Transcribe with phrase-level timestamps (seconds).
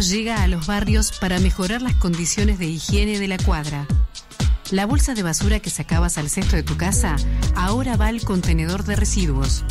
[0.00, 3.86] Llega a los barrios para mejorar las condiciones de higiene de la cuadra.
[4.72, 7.14] La bolsa de basura que sacabas al cesto de tu casa
[7.54, 9.64] ahora va al contenedor de residuos.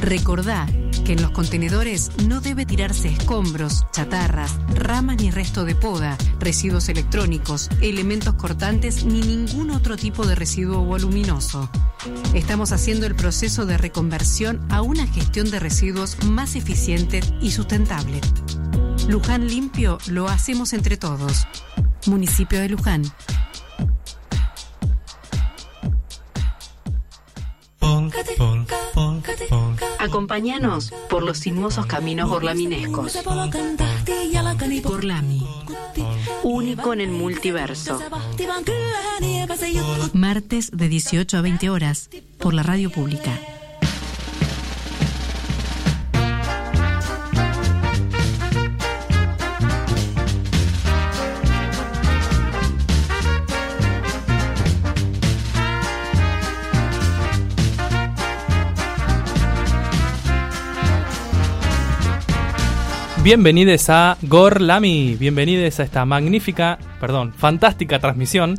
[0.00, 0.66] Recordá
[1.04, 6.88] que en los contenedores no debe tirarse escombros, chatarras, ramas ni resto de poda, residuos
[6.88, 11.68] electrónicos, elementos cortantes ni ningún otro tipo de residuo voluminoso.
[12.34, 18.20] Estamos haciendo el proceso de reconversión a una gestión de residuos más eficiente y sustentable.
[19.08, 21.46] Luján Limpio lo hacemos entre todos.
[22.06, 23.02] Municipio de Luján.
[29.98, 33.16] Acompáñanos por los sinuosos caminos borlaminescos.
[34.82, 35.46] Borlami,
[36.42, 38.00] único en el multiverso.
[40.12, 43.38] Martes de 18 a 20 horas por la radio pública.
[63.26, 68.56] Bienvenidos a Gorlami, bienvenidos a esta magnífica, perdón, fantástica transmisión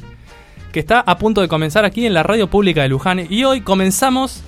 [0.73, 3.27] que está a punto de comenzar aquí en la radio pública de Luján.
[3.29, 4.43] Y hoy comenzamos.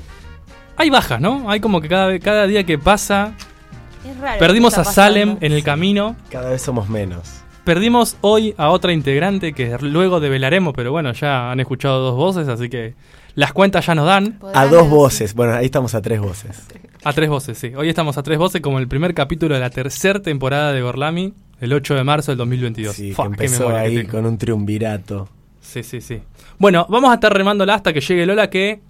[0.75, 1.49] Hay bajas, ¿no?
[1.49, 3.31] Hay como que cada, cada día que pasa.
[4.39, 6.17] perdimos a Salem en el camino.
[6.29, 7.39] Cada vez somos menos.
[7.63, 12.49] Perdimos hoy a otra integrante que luego develaremos, pero bueno, ya han escuchado dos voces,
[12.49, 12.93] así que
[13.35, 14.37] las cuentas ya nos dan.
[14.53, 15.33] A dos voces.
[15.33, 16.67] Bueno, ahí estamos a tres voces.
[17.03, 17.71] A tres voces, sí.
[17.75, 21.33] Hoy estamos a tres voces como el primer capítulo de la tercera temporada de Gorlami,
[21.61, 22.95] el 8 de marzo del 2022.
[22.95, 25.29] Sí, que empezó ahí con un triunvirato.
[25.61, 26.19] Sí, sí, sí.
[26.57, 28.81] Bueno, vamos a estar remándola hasta que llegue Lola que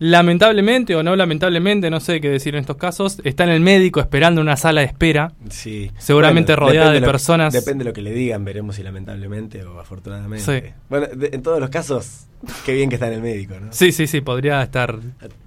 [0.00, 4.00] lamentablemente o no lamentablemente, no sé qué decir en estos casos, está en el médico
[4.00, 5.32] esperando una sala de espera.
[5.50, 5.92] Sí.
[5.98, 7.52] Seguramente rodeada de personas.
[7.52, 10.44] depende de lo que le digan, veremos si lamentablemente o afortunadamente.
[10.44, 10.72] Sí.
[10.88, 12.24] Bueno, en todos los casos,
[12.64, 13.72] qué bien que está en el médico, ¿no?
[13.72, 14.98] Sí, sí, sí, podría estar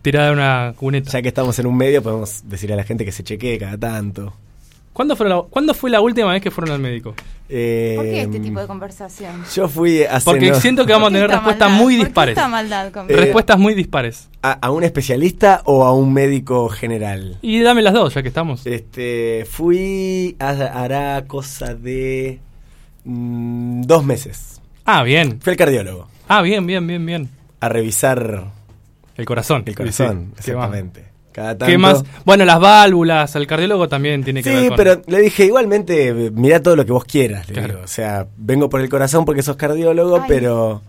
[0.04, 1.10] tirada en una cuneta.
[1.10, 3.78] Ya que estamos en un medio, podemos decirle a la gente que se chequee cada
[3.78, 4.34] tanto.
[4.94, 7.16] ¿Cuándo fue, la, ¿Cuándo fue la última vez que fueron al médico?
[7.50, 9.44] Eh, ¿Por qué este tipo de conversación?
[9.54, 12.38] Yo fui hace Porque siento que vamos a tener respuestas muy dispares.
[13.08, 14.30] respuestas muy dispares.
[14.44, 17.40] A, un especialista o a un médico general?
[17.42, 18.66] Y dame las dos, ya que estamos.
[18.68, 22.40] Este, fui a, hará cosa de
[23.04, 24.62] mm, dos meses.
[24.86, 25.40] Ah, bien.
[25.42, 26.08] Fui al cardiólogo.
[26.28, 27.30] Ah, bien, bien, bien, bien.
[27.60, 28.52] A revisar
[29.18, 29.64] el corazón.
[29.66, 31.13] El corazón, exactamente.
[31.34, 32.04] ¿Qué más?
[32.26, 34.70] Bueno, las válvulas, el cardiólogo también tiene que ver con...
[34.70, 37.80] Sí, pero le dije, igualmente, mira todo lo que vos quieras, le digo.
[37.84, 40.82] O sea, vengo por el corazón porque sos cardiólogo, pero...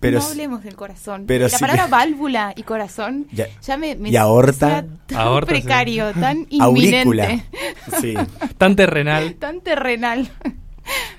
[0.00, 1.24] Pero no hablemos del corazón.
[1.26, 7.44] Pero la palabra válvula y corazón ya, me, me y aorta, tan precario, tan inminente.
[8.00, 8.14] Sí.
[8.58, 9.34] tan terrenal.
[9.34, 10.30] tan terrenal.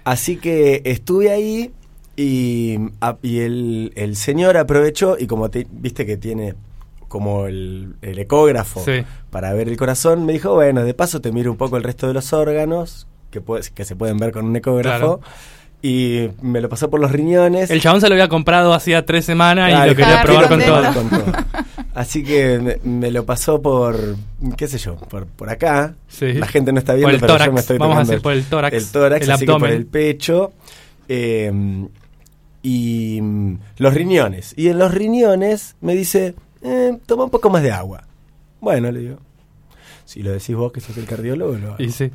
[0.05, 1.73] Así que estuve ahí
[2.15, 2.77] y,
[3.21, 6.55] y el, el señor aprovechó y como te, viste que tiene
[7.09, 8.85] como el, ecógrafo
[9.29, 12.07] para ver el corazón, me dijo, bueno, de paso te miro un poco el resto
[12.07, 13.41] de los órganos que,
[13.73, 15.19] que se pueden ver con un ecógrafo.
[15.81, 17.71] Y me lo pasó por los riñones.
[17.71, 21.23] El chabón se lo había comprado hacía tres semanas y lo quería probar con todo.
[21.95, 24.15] Así que me, lo pasó por,
[24.57, 25.95] qué sé yo, por, por acá.
[26.21, 28.75] La gente no está viendo, pero yo me estoy Vamos a hacer por el tórax.
[28.75, 29.59] El tórax, el abdomen.
[29.59, 30.51] por el pecho.
[31.07, 31.51] Eh,
[32.61, 34.53] y mm, los riñones.
[34.57, 38.03] Y en los riñones me dice, eh, toma un poco más de agua.
[38.59, 39.17] Bueno, le digo.
[40.05, 41.83] Si lo decís vos que sos el cardiólogo, lo hago.
[41.83, 42.11] Y sí.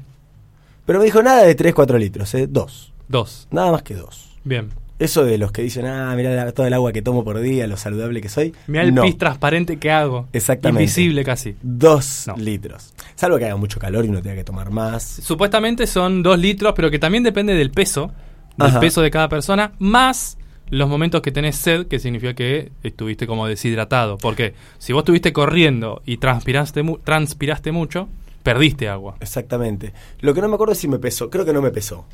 [0.85, 2.47] Pero me dijo nada de 3, 4 litros, ¿eh?
[2.47, 2.93] Dos.
[3.09, 3.49] Dos.
[3.51, 4.37] Nada más que dos.
[4.45, 4.71] Bien.
[4.99, 7.77] Eso de los que dicen, ah, mira todo el agua que tomo por día, lo
[7.77, 8.55] saludable que soy.
[8.69, 10.29] Mira el pis transparente que hago.
[10.33, 10.85] Exactamente.
[10.85, 11.57] Invisible casi.
[11.63, 12.95] Dos litros.
[13.17, 15.03] Salvo que haga mucho calor y uno tenga que tomar más.
[15.03, 18.13] Supuestamente son dos litros, pero que también depende del peso.
[18.57, 19.73] Del peso de cada persona.
[19.79, 20.39] Más
[20.71, 24.19] los momentos que tenés sed, que significa que estuviste como deshidratado.
[24.19, 28.09] Porque si vos estuviste corriendo y transpiraste, transpiraste mucho,
[28.43, 29.17] perdiste agua.
[29.21, 29.93] Exactamente.
[30.21, 31.31] Lo que no me acuerdo es si me pesó.
[31.31, 32.07] Creo que no me pesó.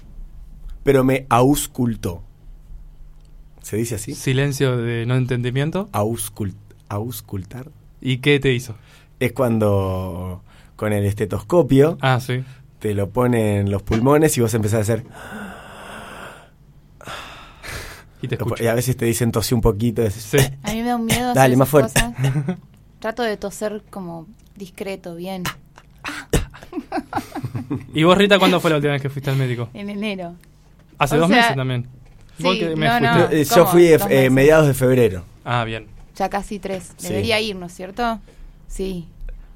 [0.83, 2.23] Pero me auscultó.
[3.63, 4.15] ¿Se dice así?
[4.15, 5.89] Silencio de no entendimiento.
[6.89, 7.69] auscultar.
[8.01, 8.75] ¿Y qué te hizo?
[9.21, 10.43] Es cuando
[10.77, 12.43] con el estetoscopio ah, sí.
[12.79, 15.05] te lo ponen los pulmones y vos empezás a hacer...
[18.23, 20.03] Y, a veces te dicen tosí un poquito.
[20.03, 21.33] A mí me da un miedo.
[21.35, 22.01] Dale, más fuerte.
[22.99, 24.27] Trato de toser como
[24.57, 25.45] discreto, bien.
[27.95, 29.69] ¿Y vos, Rita, cuándo fue la última vez que fuiste al médico?
[29.73, 30.35] En enero.
[30.99, 31.87] ¿Hace dos meses también?
[32.39, 35.25] Yo fui eh, mediados de febrero.
[35.45, 35.87] Ah, bien.
[36.17, 36.93] Ya casi tres.
[37.01, 38.21] Debería ir, ¿no es cierto?
[38.69, 39.07] Sí.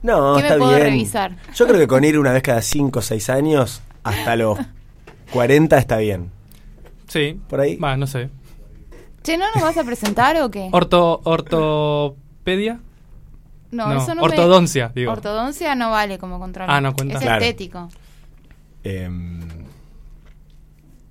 [0.03, 0.89] No, ¿Qué está me puedo bien.
[0.89, 1.37] revisar?
[1.55, 4.59] Yo creo que con ir una vez cada cinco o seis años, hasta los
[5.33, 6.31] 40 está bien.
[7.09, 7.39] Sí.
[7.49, 7.77] ¿Por ahí?
[7.77, 8.29] Va, no sé.
[9.25, 10.69] Che, ¿no nos vas a presentar o qué?
[10.71, 12.79] Orto, ¿Ortopedia?
[13.71, 15.11] No, eso no Ortodoncia, digo.
[15.13, 16.67] Ortodoncia no vale como control.
[16.69, 17.19] Ah, no cuenta.
[17.19, 17.89] Es estético.
[18.85, 19.41] Em,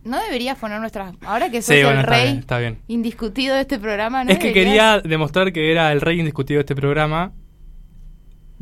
[0.03, 1.15] no deberías poner nuestras.
[1.25, 2.45] Ahora que sos el rey
[2.87, 4.31] indiscutido de este programa, ¿no?
[4.31, 7.31] Es que quería demostrar que era el rey indiscutido de este programa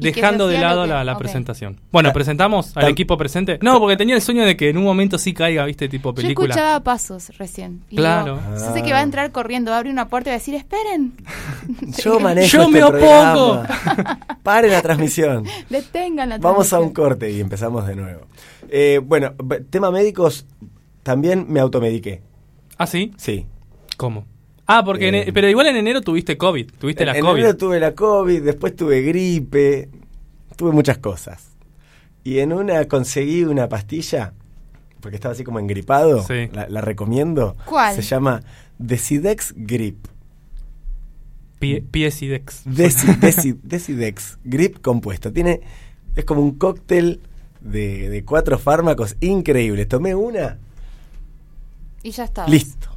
[0.02, 1.80] dejando de lado la, presentación.
[1.92, 3.60] Bueno, ¿presentamos al equipo presente?
[3.62, 6.48] No, porque tenía el sueño de que en un momento sí caiga, viste, tipo película.
[6.48, 7.84] Yo escuchaba pasos recién.
[7.90, 8.40] claro.
[8.74, 11.14] sé que va a entrar corriendo, abre una puerta y va a decir, esperen.
[12.04, 13.64] Yo manejo Yo este me opongo.
[14.44, 15.46] Paren la transmisión.
[15.70, 16.42] Detengan la transmisión.
[16.42, 18.22] Vamos a un corte y empezamos de nuevo.
[18.70, 19.34] Eh, bueno,
[19.70, 20.46] tema médicos,
[21.04, 22.22] también me automediqué.
[22.78, 23.14] ¿Ah, sí?
[23.18, 23.46] Sí.
[23.98, 24.26] ¿Cómo?
[24.74, 27.30] Ah, porque eh, pero igual en enero tuviste COVID, tuviste la COVID.
[27.30, 29.90] En enero tuve la COVID, después tuve gripe,
[30.56, 31.50] tuve muchas cosas.
[32.24, 34.34] Y en una conseguí una pastilla,
[35.02, 37.58] porque estaba así como engripado, la, recomiendo.
[37.66, 37.96] ¿Cuál?
[37.96, 38.42] Se llama
[38.78, 40.08] Decidex Grip.
[41.60, 42.64] Piesidex.
[43.64, 45.34] Decidex Grip compuesto.
[45.34, 45.60] Tiene,
[46.16, 47.20] es como un cóctel
[47.60, 49.88] de, de cuatro fármacos increíbles.
[49.90, 50.60] Tomé una.
[52.04, 52.48] Y ya está.
[52.48, 52.88] Listo.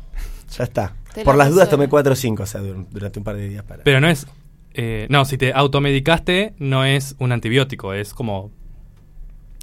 [0.57, 0.95] Ya está.
[1.23, 3.85] Por las dudas tomé 4 o 5, o sea, durante un par de días para.
[3.85, 4.27] Pero no es.
[4.73, 8.51] Eh, no, si te automedicaste, no es un antibiótico, es como.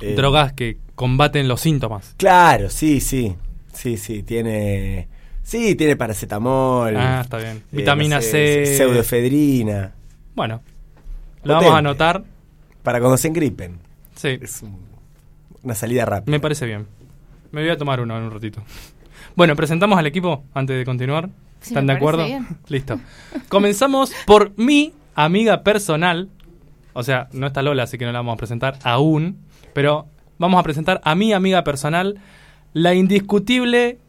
[0.01, 2.15] Eh, drogas que combaten los síntomas.
[2.17, 3.35] Claro, sí, sí.
[3.73, 5.07] Sí, sí, tiene.
[5.43, 6.95] Sí, tiene paracetamol.
[6.95, 7.57] Ah, está bien.
[7.57, 8.77] Eh, Vitamina C.
[8.77, 9.93] Pseudoefedrina.
[10.35, 10.61] Bueno,
[11.43, 12.23] lo vamos a anotar.
[12.83, 13.79] Para cuando se engripen.
[14.15, 14.39] Sí.
[14.41, 14.63] Es
[15.63, 16.31] una salida rápida.
[16.31, 16.87] Me parece bien.
[17.51, 18.63] Me voy a tomar uno en un ratito.
[19.35, 21.29] Bueno, presentamos al equipo antes de continuar.
[21.61, 22.25] ¿Están de acuerdo?
[22.67, 22.99] Listo.
[23.49, 26.29] Comenzamos por mi amiga personal.
[26.93, 29.37] O sea, no está Lola, así que no la vamos a presentar aún.
[29.73, 32.19] Pero vamos a presentar a mi amiga personal,
[32.73, 33.99] la indiscutible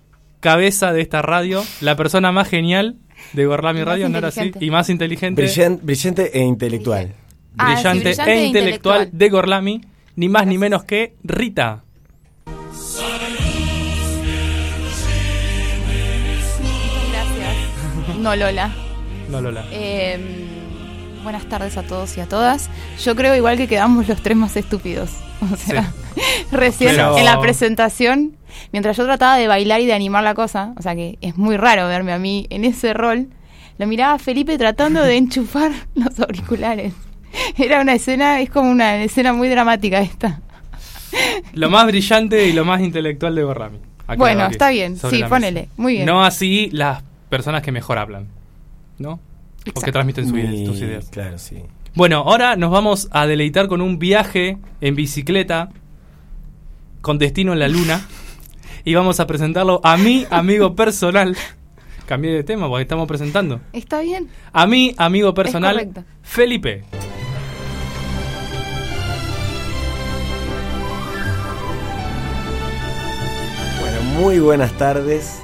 [0.40, 2.96] cabeza de esta radio, la persona más genial
[3.32, 4.50] de Gorlami Radio, ¿no era así?
[4.58, 5.42] Y más inteligente.
[5.82, 7.14] brillante e intelectual.
[7.58, 9.80] Ah, brillante, e, e intelectual, de Gorlami,
[10.16, 11.84] ni más ni menos que Rita.
[18.22, 18.70] No Lola.
[19.28, 19.64] No Lola.
[19.72, 20.20] Em,
[21.24, 22.70] buenas tardes a todos y a todas.
[23.02, 25.10] Yo creo igual que quedamos los tres más estúpidos.
[25.52, 25.92] O sea,
[26.52, 28.36] recién en la presentación,
[28.70, 31.56] mientras yo trataba de bailar y de animar la cosa, o sea que es muy
[31.56, 33.26] raro verme a mí en ese rol,
[33.76, 36.92] lo miraba a Felipe tratando de enchufar los auriculares.
[37.58, 40.42] Era una escena, es como una escena muy dramática esta.
[41.54, 43.78] Lo más brillante y lo más intelectual de Borrami.
[44.16, 46.06] Bueno, está bien, sí, ponele, muy bien.
[46.06, 48.28] No así las personas que mejor hablan,
[48.98, 49.18] ¿no?
[49.74, 51.08] O que transmiten sus ideas.
[51.08, 51.62] Claro, sí.
[51.94, 55.70] Bueno, ahora nos vamos a deleitar con un viaje en bicicleta
[57.00, 58.06] con destino en la luna
[58.84, 61.34] y vamos a presentarlo a mi amigo personal.
[62.06, 63.62] Cambié de tema porque estamos presentando.
[63.72, 64.28] Está bien.
[64.52, 66.84] A mi amigo personal, Felipe.
[73.80, 75.42] Bueno, muy buenas tardes.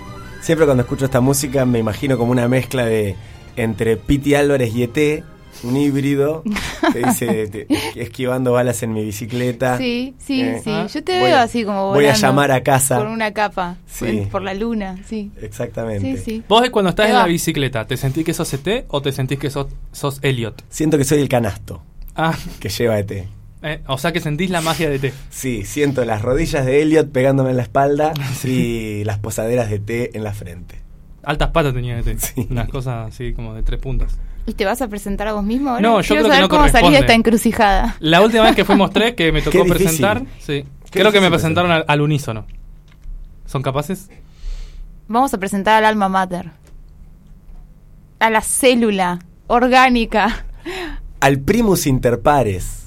[0.49, 3.17] Siempre cuando escucho esta música me imagino como una mezcla de
[3.57, 5.23] entre Piti Álvarez y ET,
[5.63, 6.43] un híbrido
[6.91, 9.77] que dice esquivando balas en mi bicicleta.
[9.77, 10.71] Sí, sí, eh, sí.
[10.71, 12.97] Yo te veo así como Voy a llamar a casa.
[12.97, 13.77] Por una capa,
[14.31, 15.31] por la luna, sí.
[15.43, 16.17] Exactamente.
[16.17, 16.43] Sí, sí.
[16.49, 19.51] Vos cuando estás en la bicicleta, ¿te sentís que sos ET o te sentís que
[19.51, 20.65] sos, sos Elliot?
[20.71, 21.83] Siento que soy el canasto
[22.17, 22.35] ah.
[22.59, 23.38] que lleva ET.
[23.63, 25.13] Eh, o sea que sentís la magia de té.
[25.31, 28.13] Sí, siento las rodillas de Elliot pegándome en la espalda
[28.45, 30.77] y las posaderas de té en la frente.
[31.25, 32.19] Altas patas tenía de té.
[32.19, 32.47] Sí.
[32.51, 34.17] Unas cosas así como de tres puntas.
[34.47, 35.83] ¿Y te vas a presentar a vos mismo ahora?
[35.83, 37.97] No, yo Quiero creo saber que cómo salir de esta encrucijada.
[38.01, 40.65] La última vez que fuimos tres, que me tocó presentar, sí.
[40.91, 42.47] Creo que me presentaron al, al, unísono.
[43.45, 44.09] ¿Son capaces?
[45.07, 46.51] Vamos a presentar al alma mater.
[48.21, 50.47] A la célula orgánica.
[51.21, 52.78] Al primus inter pares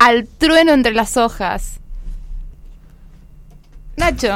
[0.00, 1.78] al trueno entre las hojas.
[3.96, 4.28] Nacho.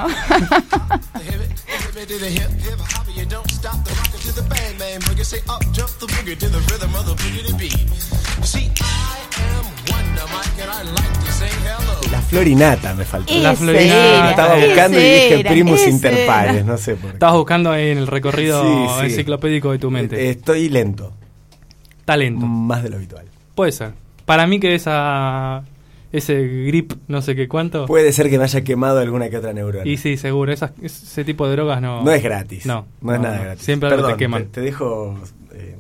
[12.11, 13.35] La florinata me faltó.
[13.35, 14.31] la florinata.
[14.31, 17.17] Estaba buscando y dije primos interpares, no sé por qué.
[17.17, 20.29] Estabas buscando ahí en el recorrido enciclopédico de tu mente.
[20.29, 21.15] Estoy lento.
[22.05, 22.45] Talento.
[22.45, 23.25] Más de lo habitual.
[23.55, 25.65] Puede ser para mí que esa,
[26.13, 27.87] ese grip, no sé qué cuánto.
[27.87, 29.89] Puede ser que me haya quemado alguna que otra neurona.
[29.89, 30.53] Y sí, seguro.
[30.53, 32.03] ese tipo de drogas no.
[32.03, 32.67] No es gratis.
[32.67, 32.87] No.
[33.01, 33.65] No, es nada gratis.
[33.65, 34.47] Siempre Perdón, te queman.
[34.47, 35.19] Te, dejo.
[35.53, 35.77] Eh,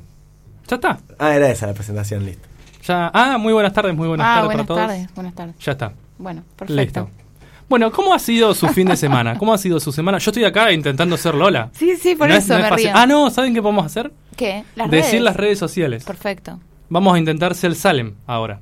[0.68, 0.98] ya está.
[1.18, 2.48] Ah, era esa la presentación, listo.
[2.86, 4.88] Ya, ah, muy buenas tardes, muy buenas ah, tardes buenas para todos.
[4.88, 5.56] Tardes, buenas tardes.
[5.58, 5.92] Ya está.
[6.18, 6.82] Bueno, perfecto.
[6.82, 7.24] Listo.
[7.68, 9.38] Bueno, ¿cómo ha sido su fin de semana?
[9.38, 10.18] ¿Cómo ha sido su semana?
[10.18, 11.70] Yo estoy acá intentando ser Lola.
[11.72, 12.90] Sí, sí, por eso me río.
[12.92, 14.12] Ah, no, ¿saben qué podemos hacer?
[14.36, 14.64] ¿Qué?
[14.76, 16.04] Las Decir las redes sociales.
[16.04, 16.60] Perfecto.
[16.88, 18.60] Vamos a intentar ser Salem ahora.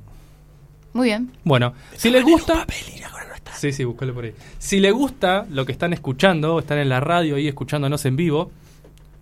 [0.93, 1.31] Muy bien.
[1.43, 2.65] Bueno, si les gusta...
[3.55, 4.33] Sí, sí, búscalo por ahí.
[4.59, 8.51] Si les gusta lo que están escuchando, están en la radio y escuchándonos en vivo,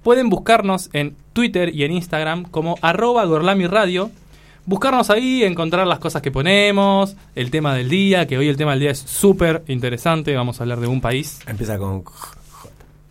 [0.03, 4.09] pueden buscarnos en Twitter y en Instagram como arroba gorlamiradio
[4.65, 8.71] buscarnos ahí, encontrar las cosas que ponemos, el tema del día, que hoy el tema
[8.71, 11.39] del día es súper interesante, vamos a hablar de un país.
[11.47, 12.03] Empieza con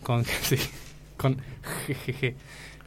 [0.03, 0.57] Con, sí,
[1.17, 1.37] con
[1.87, 2.35] jejeje.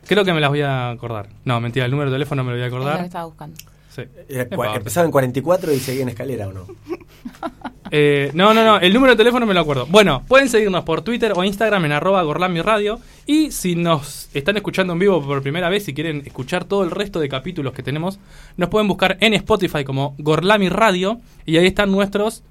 [0.07, 1.29] Creo que me las voy a acordar.
[1.45, 2.99] No, mentira, el número de teléfono me lo voy a acordar.
[2.99, 3.57] Lo estaba buscando.
[3.95, 4.03] Sí.
[4.29, 6.67] Eh, empezaba en 44 y seguía en escalera, ¿o no?
[7.97, 9.87] Eh, no, no, no, el número de teléfono me lo acuerdo.
[9.87, 12.99] Bueno, pueden seguirnos por Twitter o Instagram en arroba Radio.
[13.25, 16.91] Y si nos están escuchando en vivo por primera vez, si quieren escuchar todo el
[16.91, 18.19] resto de capítulos que tenemos,
[18.57, 21.21] nos pueden buscar en Spotify como Gorlami Radio.
[21.47, 22.43] Y ahí están nuestros,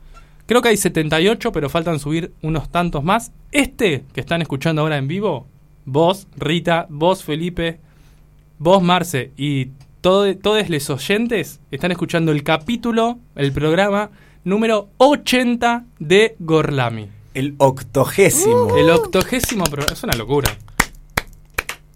[0.46, 3.34] creo que hay 78, pero faltan subir unos tantos más.
[3.52, 5.48] Este que están escuchando ahora en vivo,
[5.86, 7.80] vos, Rita, vos, Felipe,
[8.60, 9.72] vos, Marce y
[10.02, 10.36] todos
[10.70, 14.12] los oyentes están escuchando el capítulo, el programa
[14.44, 17.08] número 80 de Gorlami.
[17.34, 18.76] El octogésimo.
[18.78, 19.94] El octogésimo programa.
[19.94, 20.52] Es una locura.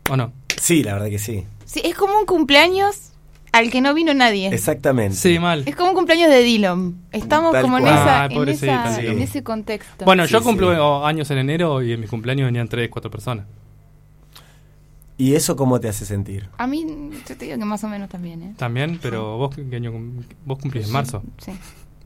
[0.09, 0.31] ¿O no?
[0.59, 1.43] Sí, la verdad que sí.
[1.65, 3.11] Sí, es como un cumpleaños
[3.51, 4.47] al que no vino nadie.
[4.47, 5.15] Exactamente.
[5.15, 5.63] Sí, mal.
[5.65, 6.97] Es como un cumpleaños de Dillon.
[7.11, 10.05] Estamos como en, esa, en, ese contexto.
[10.05, 13.45] Bueno, yo cumplo años en enero y en mi cumpleaños venían 3, 4 personas.
[15.17, 16.47] ¿Y eso cómo te hace sentir?
[16.57, 16.85] A mí,
[17.27, 18.53] yo te digo que más o menos también, ¿eh?
[18.55, 19.91] También, pero vos, ¿qué año,
[20.45, 21.23] vos cumplís en marzo.
[21.39, 21.51] Sí,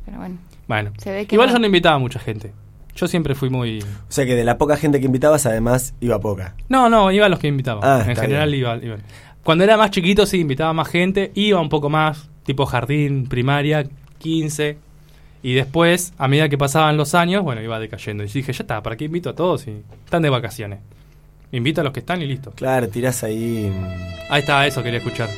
[0.05, 0.37] pero bueno.
[0.67, 0.93] Bueno,
[1.29, 2.53] igual yo no invitaba a mucha gente.
[2.95, 3.81] Yo siempre fui muy...
[3.81, 6.55] O sea que de la poca gente que invitabas, además, iba poca.
[6.69, 7.81] No, no, iba a los que invitaba.
[7.83, 8.97] Ah, en general iba, iba,
[9.43, 11.31] Cuando era más chiquito, sí, invitaba más gente.
[11.35, 13.85] Iba un poco más, tipo jardín, primaria,
[14.19, 14.77] 15.
[15.43, 18.23] Y después, a medida que pasaban los años, bueno, iba decayendo.
[18.23, 19.67] Y dije, ya está, ¿para qué invito a todos?
[19.67, 20.79] Y están de vacaciones.
[21.51, 22.51] Invita a los que están y listo.
[22.51, 23.71] Claro, tirás ahí.
[24.29, 25.29] Ahí está, eso quería escuchar.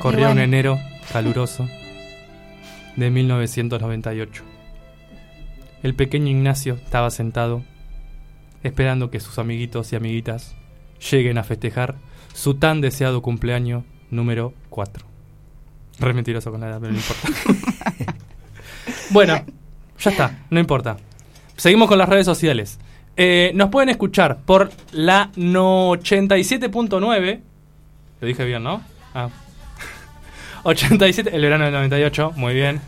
[0.00, 0.78] Corría un enero
[1.12, 1.68] caluroso
[2.96, 4.42] de 1998.
[5.82, 7.62] El pequeño Ignacio estaba sentado,
[8.64, 10.56] esperando que sus amiguitos y amiguitas
[11.10, 11.94] lleguen a festejar
[12.34, 15.06] su tan deseado cumpleaños número 4.
[16.00, 17.28] Re mentiroso con la edad, pero no importa.
[19.10, 19.44] bueno,
[19.98, 20.96] ya está, no importa.
[21.56, 22.78] Seguimos con las redes sociales.
[23.20, 27.40] Eh, nos pueden escuchar por la 87.9.
[28.20, 28.80] Lo dije bien, ¿no?
[29.12, 29.28] Ah.
[30.62, 32.80] 87, el verano del 98, muy bien.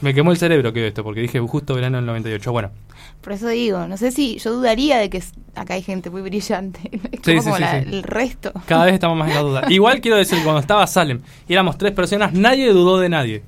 [0.00, 2.50] Me quemó el cerebro que esto, porque dije justo verano del 98.
[2.50, 2.72] Bueno.
[3.20, 5.22] Por eso digo, no sé si yo dudaría de que
[5.54, 6.90] acá hay gente muy brillante.
[7.24, 8.50] Es como el resto.
[8.66, 9.62] Cada vez estamos más en la duda.
[9.68, 13.44] Igual quiero decir, cuando estaba Salem y éramos tres personas, nadie dudó de nadie.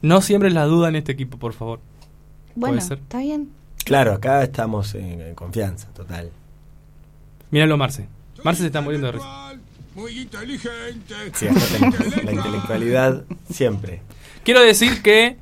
[0.00, 1.80] No siempre es la duda en este equipo, por favor.
[2.54, 3.57] Bueno, está bien.
[3.88, 6.30] Claro, acá estamos en, confianza, total.
[7.50, 8.06] Míralo, Marce.
[8.44, 9.54] Marce se está muriendo de risa.
[9.94, 11.14] Muy inteligente.
[11.32, 11.46] Sí,
[12.22, 14.02] la, intelectualidad siempre.
[14.44, 15.38] Quiero decir que.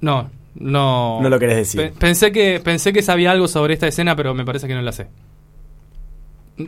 [0.00, 1.20] No, no.
[1.20, 1.92] No lo querés decir.
[1.98, 4.92] pensé, que, pensé que sabía algo sobre esta escena, pero me parece que no la
[4.92, 5.08] sé.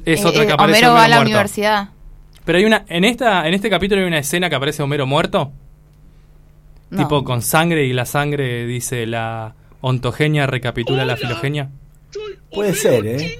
[0.05, 0.81] Es eh, otra que eh, aparece.
[0.81, 1.89] Homero va a la universidad.
[2.45, 2.85] Pero hay una.
[2.89, 5.53] En, esta, en este capítulo hay una escena que aparece Homero muerto.
[6.95, 9.55] Tipo con sangre y la sangre dice la
[9.85, 11.69] ontogenia recapitula la filogenia?
[12.51, 13.39] Puede ser, ¿eh?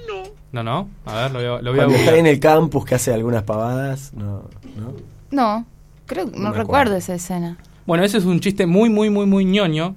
[0.51, 0.89] No, no.
[1.05, 4.13] A ver, lo voy a, lo Cuando está en el campus que hace algunas pavadas,
[4.13, 4.43] no.
[4.75, 4.93] No,
[5.31, 5.65] no
[6.05, 7.57] creo no, recuerdo esa escena.
[7.87, 9.95] Bueno, ese es un chiste muy, muy, muy, muy ñoño.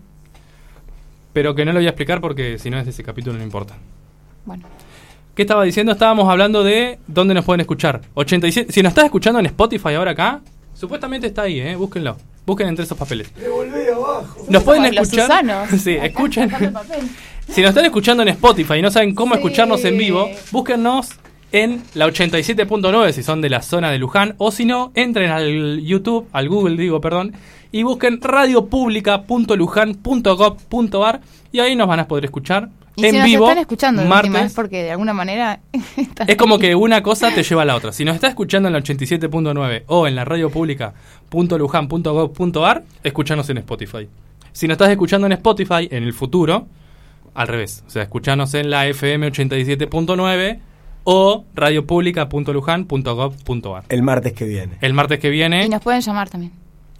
[1.34, 3.44] Pero que no lo voy a explicar porque si no es de ese capítulo no
[3.44, 3.74] importa.
[4.46, 4.64] Bueno.
[5.34, 5.92] ¿Qué estaba diciendo?
[5.92, 8.00] Estábamos hablando de dónde nos pueden escuchar.
[8.14, 8.72] 87.
[8.72, 10.40] Si nos estás escuchando en Spotify ahora acá,
[10.78, 11.76] supuestamente está ahí, ¿eh?
[11.76, 12.16] Búsquenlo.
[12.46, 13.30] Busquen entre esos papeles.
[14.48, 15.68] Nos pueden escuchar.
[15.78, 16.50] sí, escuchen.
[17.48, 21.10] si nos están escuchando en Spotify y no saben cómo escucharnos en vivo, búsquennos
[21.52, 25.80] en la 87.9 si son de la zona de Luján o si no, entren al
[25.80, 27.34] YouTube, al Google digo, perdón,
[27.72, 31.20] y busquen radiopublica.luján.gov.ar
[31.52, 32.68] y ahí nos van a poder escuchar
[32.98, 33.40] y en si vivo.
[33.40, 35.60] Nos están escuchando martes, porque de alguna manera
[36.26, 37.92] es como que una cosa te lleva a la otra.
[37.92, 40.50] Si nos está escuchando en la 87.9 o en la radio
[43.02, 44.08] escuchanos en Spotify.
[44.52, 46.66] Si nos estás escuchando en Spotify en el futuro,
[47.34, 50.58] al revés, o sea, escuchanos en la FM 87.9
[51.04, 53.84] o radiopublica.luján.gov.ar.
[53.88, 54.78] El martes que viene.
[54.80, 55.64] El martes que viene.
[55.64, 56.52] Y nos pueden llamar también.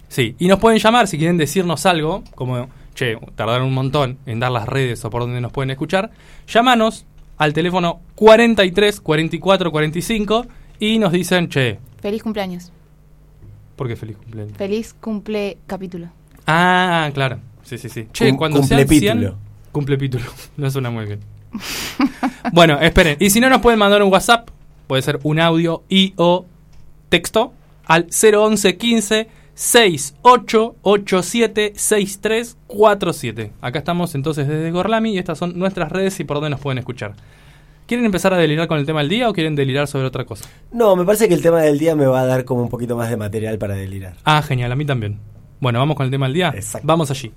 [0.07, 4.41] Sí, y nos pueden llamar si quieren decirnos algo, como, che, tardaron un montón en
[4.41, 6.11] dar las redes o por donde nos pueden escuchar.
[6.47, 7.05] Llámanos
[7.37, 10.45] al teléfono 43 44 45
[10.79, 11.79] y nos dicen, che.
[12.01, 12.73] Feliz cumpleaños.
[13.77, 14.57] ¿Por qué feliz cumpleaños?
[14.57, 16.09] Feliz cumple capítulo.
[16.45, 17.39] Ah, claro.
[17.63, 18.07] Sí, sí, sí.
[18.11, 19.35] Che, cuando cumple sean
[19.71, 20.25] cumple pítulo.
[20.57, 21.21] No suena muy bien.
[22.51, 23.15] bueno, esperen.
[23.21, 24.49] Y si no, nos pueden mandar un WhatsApp.
[24.87, 26.45] Puede ser un audio y o
[27.07, 27.53] texto
[27.85, 29.29] al 011 15
[29.59, 33.51] 6887 6347.
[33.59, 36.77] Acá estamos entonces desde Gorlami y estas son nuestras redes y por dónde nos pueden
[36.77, 37.15] escuchar.
[37.85, 40.49] ¿Quieren empezar a delirar con el tema del día o quieren delirar sobre otra cosa?
[40.71, 42.95] No, me parece que el tema del día me va a dar como un poquito
[42.95, 44.13] más de material para delirar.
[44.23, 45.19] Ah, genial, a mí también.
[45.59, 46.53] Bueno, vamos con el tema del día.
[46.55, 46.87] Exacto.
[46.87, 47.33] Vamos allí.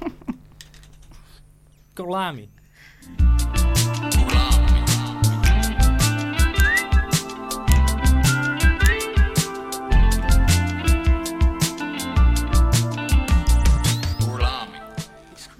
[1.94, 2.55] Gorlami.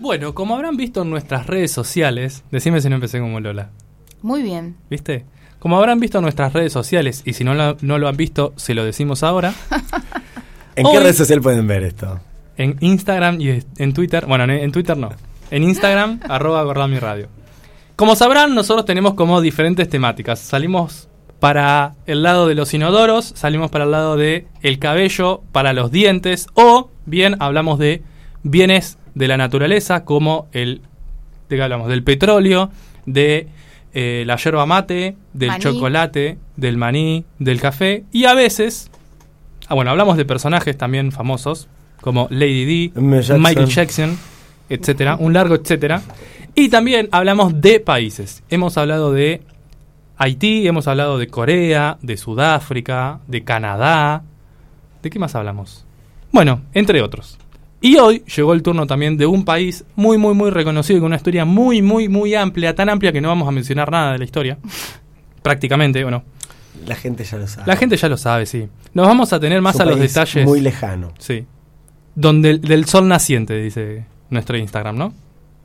[0.07, 3.71] Bueno, como habrán visto en nuestras redes sociales, decime si no empecé como Lola.
[4.23, 4.77] Muy bien.
[4.89, 5.25] ¿Viste?
[5.59, 8.53] Como habrán visto en nuestras redes sociales, y si no lo, no lo han visto,
[8.55, 9.53] se lo decimos ahora.
[10.77, 12.21] ¿En qué red social pueden ver esto?
[12.57, 14.27] En Instagram y en Twitter.
[14.27, 15.11] Bueno, en Twitter no.
[15.51, 17.27] En Instagram, arroba Gordami Radio.
[17.97, 20.39] Como sabrán, nosotros tenemos como diferentes temáticas.
[20.39, 21.09] Salimos
[21.41, 25.91] para el lado de los inodoros, salimos para el lado de el cabello, para los
[25.91, 28.05] dientes, o bien hablamos de
[28.45, 30.83] bienes de la naturaleza, como el,
[31.49, 31.89] ¿de qué hablamos?
[31.89, 32.71] Del petróleo,
[33.07, 33.49] de
[33.95, 38.91] eh, la yerba mate, del chocolate, del maní, del café, y a veces,
[39.69, 41.67] ah, bueno, hablamos de personajes también famosos,
[42.03, 44.19] como Lady D, Michael Jackson,
[44.69, 46.03] etcétera, un largo etcétera.
[46.55, 48.43] Y también hablamos de países.
[48.51, 49.41] Hemos hablado de
[50.19, 54.23] Haití, hemos hablado de Corea, de Sudáfrica, de Canadá.
[55.03, 55.87] ¿De qué más hablamos?
[56.33, 57.39] Bueno, entre otros.
[57.87, 61.07] Y hoy llegó el turno también de un país muy, muy, muy reconocido y con
[61.07, 64.19] una historia muy, muy, muy amplia, tan amplia que no vamos a mencionar nada de
[64.19, 64.59] la historia.
[65.41, 66.25] Prácticamente, bueno.
[66.85, 67.65] La gente ya lo sabe.
[67.65, 68.67] La gente ya lo sabe, sí.
[68.93, 70.45] Nos vamos a tener más a los detalles.
[70.45, 71.13] Muy lejano.
[71.21, 71.47] Sí.
[72.17, 75.15] Donde del sol naciente, dice nuestro Instagram, ¿no?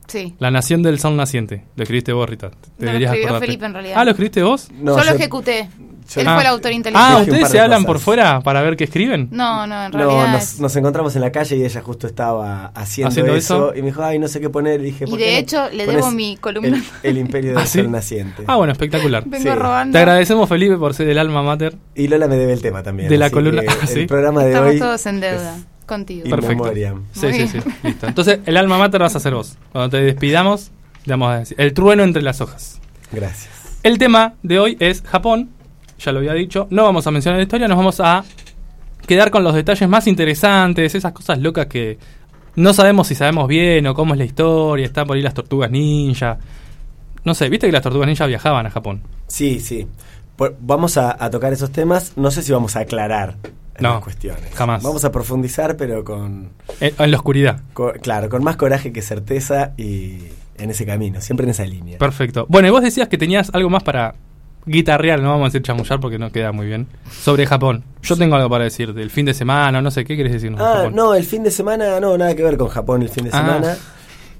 [0.06, 0.34] Sí.
[0.38, 1.64] La nación del sol naciente.
[1.76, 2.50] Lo escribiste vos, Rita.
[2.50, 3.94] Te no, lo escribió Felipe en realidad.
[3.98, 4.68] Ah, ¿lo escribiste vos?
[4.72, 5.68] No, yo, lo ejecuté.
[6.16, 6.34] Él ah.
[6.34, 7.14] fue el autor inteligente.
[7.14, 9.28] Ah, ¿ustedes se hablan por fuera para ver qué escriben?
[9.30, 10.26] No, no, en realidad.
[10.26, 13.88] No, nos, nos, encontramos en la calle y ella justo estaba haciendo, eso, Y me
[13.88, 14.80] dijo, ay, no sé qué poner.
[14.80, 16.82] Y dije, y de hecho, le debo mi columna.
[17.02, 18.44] El, Imperio del ¿Ah, Sol Naciente.
[18.46, 19.24] Ah, bueno, espectacular.
[19.26, 19.92] Vengo robando.
[19.92, 21.76] Te agradecemos, Felipe, por ser el alma mater.
[21.94, 23.08] Y Lola me debe el tema también.
[23.08, 23.62] De la columna.
[23.72, 24.78] Ah, el programa de Estamos hoy.
[24.78, 25.56] todos en deuda.
[25.92, 26.30] Contigo.
[26.30, 26.72] Perfecto.
[27.12, 27.58] Sí, sí, sí.
[27.82, 28.06] Listo.
[28.06, 29.58] Entonces, el alma mater vas a ser vos.
[29.72, 30.70] Cuando te despidamos,
[31.04, 31.60] vamos a decir.
[31.60, 32.80] El trueno entre las hojas.
[33.12, 33.78] Gracias.
[33.82, 35.50] El tema de hoy es Japón.
[35.98, 36.66] Ya lo había dicho.
[36.70, 38.24] No vamos a mencionar la historia, nos vamos a
[39.06, 41.98] quedar con los detalles más interesantes, esas cosas locas que
[42.54, 44.86] no sabemos si sabemos bien o cómo es la historia.
[44.86, 46.38] Está por ahí las tortugas ninja.
[47.24, 49.02] No sé, viste que las tortugas ninja viajaban a Japón.
[49.26, 49.86] Sí, sí.
[50.60, 52.12] vamos a, tocar esos temas.
[52.16, 53.36] No sé si vamos a aclarar
[53.80, 54.54] no, cuestiones.
[54.54, 54.82] Jamás.
[54.82, 56.50] Vamos a profundizar, pero con.
[56.80, 57.60] En, la oscuridad.
[58.02, 60.18] claro, con más coraje que certeza y
[60.58, 61.98] en ese camino, siempre en esa línea.
[61.98, 62.46] Perfecto.
[62.48, 64.14] Bueno, y vos decías que tenías algo más para
[64.64, 67.84] guitarrear, no vamos a decir chamullar porque no queda muy bien, sobre Japón.
[68.02, 70.54] Yo tengo algo para decir, del fin de semana, no sé, ¿qué quieres decir?
[70.58, 73.30] Ah, no, el fin de semana, no, nada que ver con Japón el fin de
[73.32, 73.38] ah.
[73.38, 73.76] semana.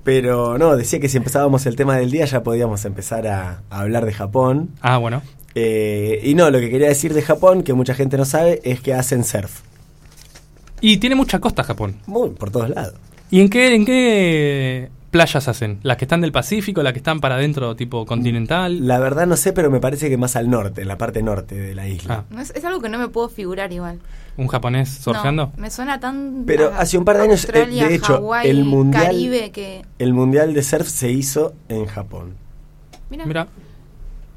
[0.04, 4.04] Pero no, decía que si empezábamos el tema del día ya podíamos empezar a, hablar
[4.04, 4.70] de Japón.
[4.80, 5.22] Ah, bueno.
[5.54, 8.80] Eh, y no, lo que quería decir de Japón, que mucha gente no sabe, es
[8.80, 9.60] que hacen surf.
[10.80, 11.96] Y tiene mucha costa Japón.
[12.06, 12.94] Muy, por todos lados.
[13.30, 15.78] ¿Y en qué, en qué playas hacen?
[15.82, 18.86] ¿Las que están del Pacífico, las que están para adentro, tipo continental?
[18.86, 21.54] La verdad no sé, pero me parece que más al norte, en la parte norte
[21.54, 22.24] de la isla.
[22.34, 22.42] Ah.
[22.42, 24.00] es, algo que no me puedo figurar igual.
[24.36, 25.52] ¿Un japonés surfeando?
[25.56, 26.44] me suena tan...
[26.46, 29.84] Pero hace un par de años, eh, de hecho, el mundial, Caribe que...
[29.98, 32.34] el mundial de surf se hizo en Japón.
[33.10, 33.46] Mira.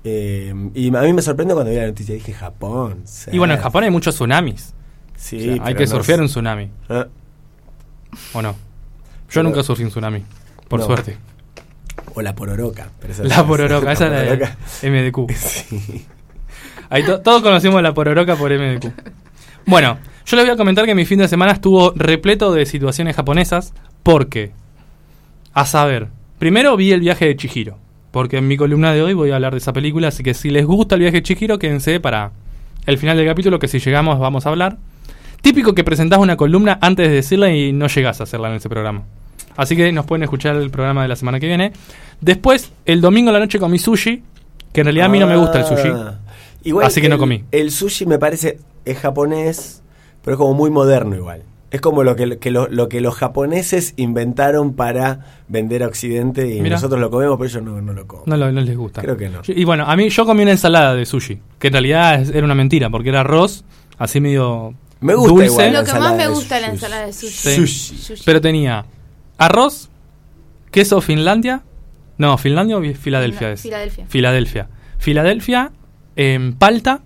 [0.07, 3.03] Eh, y a mí me sorprendió cuando vi la noticia, dije Japón.
[3.31, 4.75] Y bueno, en Japón hay muchos tsunamis.
[5.15, 6.69] Sí, hay que surfear un tsunami.
[6.87, 7.07] Ah.
[8.33, 8.55] ¿O no?
[9.31, 10.23] Yo nunca surfé un tsunami.
[10.67, 11.17] Por suerte.
[12.13, 12.91] O la pororoca.
[13.23, 15.31] la pororoca, esa es la de MDQ.
[15.35, 16.05] Sí.
[16.91, 18.91] Ahí todos conocimos la pororoca por MDQ.
[19.65, 23.15] Bueno, yo les voy a comentar que mi fin de semana estuvo repleto de situaciones
[23.15, 24.51] japonesas porque,
[25.53, 27.79] a saber, primero vi el viaje de Chihiro,
[28.15, 30.49] porque en mi columna de hoy voy a hablar de esa película, así que si
[30.49, 32.31] les gusta el viaje de Chihiro, quédense para
[32.85, 34.77] el final del capítulo, que si llegamos vamos a hablar.
[35.41, 38.69] Típico que presentás una columna antes de decirla y no llegas a hacerla en ese
[38.69, 39.03] programa.
[39.57, 41.73] Así que nos pueden escuchar el programa de la semana que viene.
[42.21, 44.23] Después, el domingo a la noche comí sushi,
[44.71, 45.89] que en realidad a mí no me gusta el sushi.
[45.89, 47.43] Ah, así que no comí.
[47.51, 49.83] El sushi me parece es japonés
[50.23, 51.43] pero es como muy moderno igual.
[51.75, 57.01] Es como lo que, lo, que los japoneses inventaron para vender a Occidente y nosotros
[57.01, 58.23] lo comemos, pero ellos no, no lo comen.
[58.27, 59.01] No, no, les gusta.
[59.01, 59.41] Creo que no.
[59.45, 62.55] Y bueno, a mí yo comí una ensalada de sushi, que en realidad era una
[62.55, 63.65] mentira, porque era arroz
[63.97, 65.71] así medio me gusta dulce.
[65.71, 67.75] lo que más me gusta de la ensalada de sushi.
[67.75, 68.23] sushi.
[68.23, 68.85] Pero tenía
[69.37, 69.89] arroz,
[70.71, 71.61] queso Finlandia.
[72.17, 73.63] No, Finlandia o Filadelfia es.
[73.63, 74.05] Filadelfia.
[74.07, 74.69] Filadelfia.
[74.97, 75.71] Filadelfia,
[76.15, 77.01] em, palta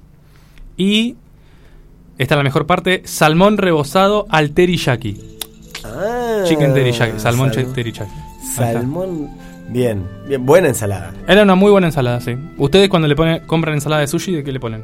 [0.77, 1.15] y
[2.19, 5.17] esta es la mejor parte, salmón rebozado al teriyaki.
[5.85, 8.11] Ah, Chicken teriyaki, salmón teriyaki.
[8.53, 9.29] Salmón,
[9.69, 11.13] bien, bien, buena ensalada.
[11.29, 12.35] Era una muy buena ensalada, sí.
[12.57, 14.83] ¿Ustedes cuando le ponen, compran ensalada de sushi, de qué le ponen?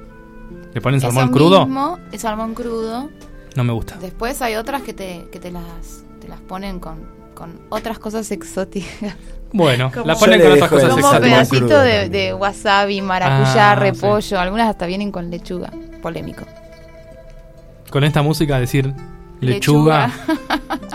[0.74, 1.66] ¿Le ponen salmón crudo?
[1.66, 3.10] Mismo, es salmón crudo.
[3.58, 3.98] No me gusta.
[4.00, 7.00] Después hay otras que te, que te, las, te las ponen con,
[7.34, 9.14] con otras cosas exóticas.
[9.52, 11.12] Bueno, la ponen con otras cosas exóticas.
[11.12, 14.40] Como pedacito de, de, wasabi, maracuyá, ah, repollo.
[14.40, 15.70] Algunas hasta vienen con lechuga.
[16.02, 16.46] Polémico.
[17.90, 18.94] Con esta música decir
[19.42, 20.12] lechuga,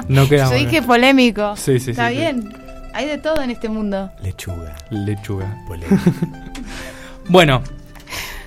[0.08, 1.56] no queda Yo dije polémico.
[1.56, 2.52] Sí, sí, Está bien.
[2.92, 4.10] Hay de todo en este mundo.
[4.22, 4.76] Lechuga.
[4.90, 5.56] Lechuga.
[5.68, 6.10] Polémico.
[7.28, 7.62] bueno,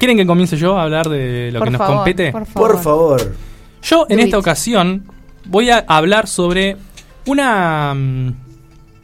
[0.03, 2.33] ¿Quieren que comience yo a hablar de lo que nos compete?
[2.33, 3.35] Por favor.
[3.81, 5.05] Yo en esta ocasión
[5.45, 6.75] voy a hablar sobre
[7.25, 7.93] una...
[7.93, 8.42] Mm,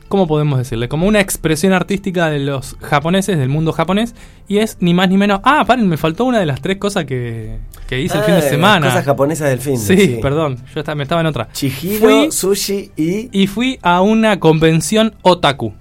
[0.09, 0.89] ¿Cómo podemos decirle?
[0.89, 4.15] Como una expresión artística de los japoneses, del mundo japonés,
[4.47, 5.39] y es ni más ni menos...
[5.43, 7.59] Ah, paren, me faltó una de las tres cosas que,
[7.91, 8.87] hice el fin de ah, semana.
[8.87, 9.77] cosas japonesas del fin.
[9.77, 11.49] Sí, perdón, yo me estaba en otra.
[11.53, 13.29] Chihiro, sushi y...
[13.31, 15.73] Y fui a una convención otaku.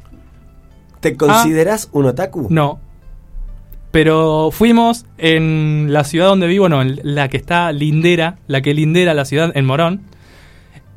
[1.01, 2.49] ¿Te consideras un otaku?
[2.51, 2.81] No,
[3.91, 8.75] pero fuimos en la ciudad donde vivo, no, en la que está lindera, la que
[8.75, 10.03] lindera la ciudad, en Morón.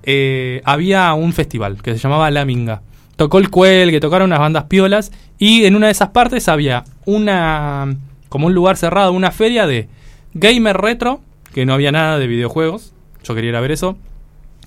[0.03, 2.81] Eh, había un festival que se llamaba La Minga.
[3.21, 7.95] Tocó el que tocaron unas bandas piolas y en una de esas partes había una
[8.29, 9.87] como un lugar cerrado, una feria de
[10.33, 11.19] gamer retro,
[11.53, 13.95] que no había nada de videojuegos, yo quería ir a ver eso.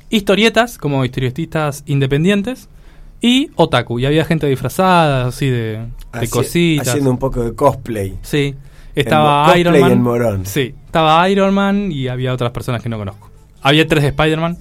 [0.09, 2.69] Historietas, como historietistas independientes,
[3.21, 3.99] y otaku.
[3.99, 5.89] Y había gente disfrazada, así de,
[6.31, 6.87] cositas.
[6.87, 8.17] Haciendo un poco de cosplay.
[8.23, 8.55] Sí.
[8.95, 9.91] Estaba Iron Man.
[9.91, 10.47] En Morón.
[10.47, 10.77] Sí.
[10.87, 13.31] Estaba Iron Man y había otras personas que no conozco.
[13.63, 14.59] Había tres de Spider-Man.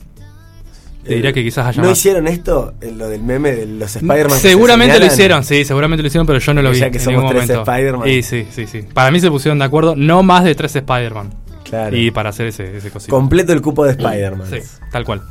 [1.04, 2.74] Te diría que quizás haya ¿No hicieron esto?
[2.96, 4.40] Lo del meme de los Spider-Man.
[4.40, 6.80] Seguramente lo hicieron, sí, seguramente lo hicieron, pero yo no lo vi.
[6.80, 8.08] Ya que somos tres Spider-Man.
[8.08, 8.82] Sí, sí, sí, sí.
[8.94, 11.34] Para mí se pusieron de acuerdo, no más de tres Spider-Man.
[11.64, 11.98] Claro.
[11.98, 13.16] Y para hacer ese, ese cosito.
[13.16, 14.48] Completo el cupo de Spider-Man.
[14.50, 14.60] Sí,
[14.92, 15.22] tal cual.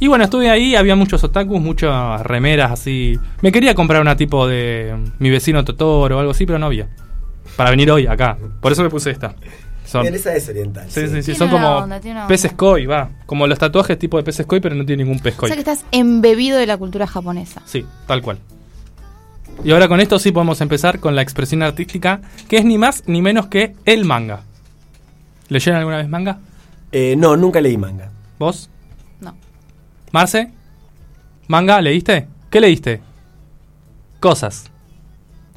[0.00, 3.18] Y bueno, estuve ahí, había muchos otakus, muchas remeras así.
[3.42, 6.88] Me quería comprar una tipo de mi vecino Totoro o algo así, pero no había.
[7.56, 8.38] Para venir hoy acá.
[8.60, 9.34] Por eso me puse esta.
[9.88, 10.84] Son, esa es oriental.
[10.90, 11.34] Sí, sí, sí.
[11.34, 11.88] Son como
[12.28, 13.08] peces koi, va.
[13.24, 15.46] Como los tatuajes tipo de peces koi, pero no tiene ningún pez koi.
[15.46, 17.62] O sea que estás embebido de la cultura japonesa.
[17.64, 18.38] Sí, tal cual.
[19.64, 23.04] Y ahora con esto sí podemos empezar con la expresión artística, que es ni más
[23.06, 24.42] ni menos que el manga.
[25.48, 26.38] ¿Leyeron alguna vez manga?
[26.92, 28.10] Eh, no, nunca leí manga.
[28.38, 28.68] ¿Vos?
[30.12, 30.50] Marce,
[31.46, 32.28] manga, ¿leíste?
[32.50, 33.00] ¿Qué leíste?
[34.20, 34.70] Cosas.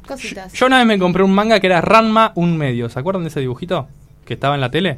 [0.06, 0.52] Cositas.
[0.54, 2.88] Yo, una vez me compré un manga que era Ranma un medio.
[2.88, 3.88] ¿Se acuerdan de ese dibujito?
[4.32, 4.96] Que estaba en la tele.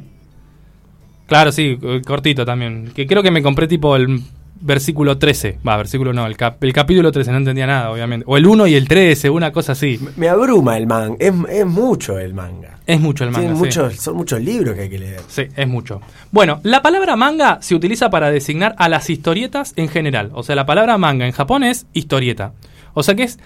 [1.27, 2.91] Claro, sí, eh, cortito también.
[2.95, 4.21] Que creo que me compré tipo el
[4.61, 5.59] versículo 13.
[5.67, 8.23] Va, versículo no, el, el capítulo 13, no entendía nada, obviamente.
[8.29, 9.99] O el 1 y el 13, una cosa así.
[10.15, 12.79] Me abruma el manga, es, es mucho el manga.
[12.87, 13.49] Es mucho el manga.
[13.49, 15.19] muchos, Son muchos libros que hay que leer.
[15.27, 15.99] Sí, es mucho.
[16.31, 20.31] Bueno, la palabra manga se utiliza para designar a las historietas en general.
[20.33, 22.53] O sea, la palabra manga en Japón es historieta.
[22.93, 23.37] O sea que es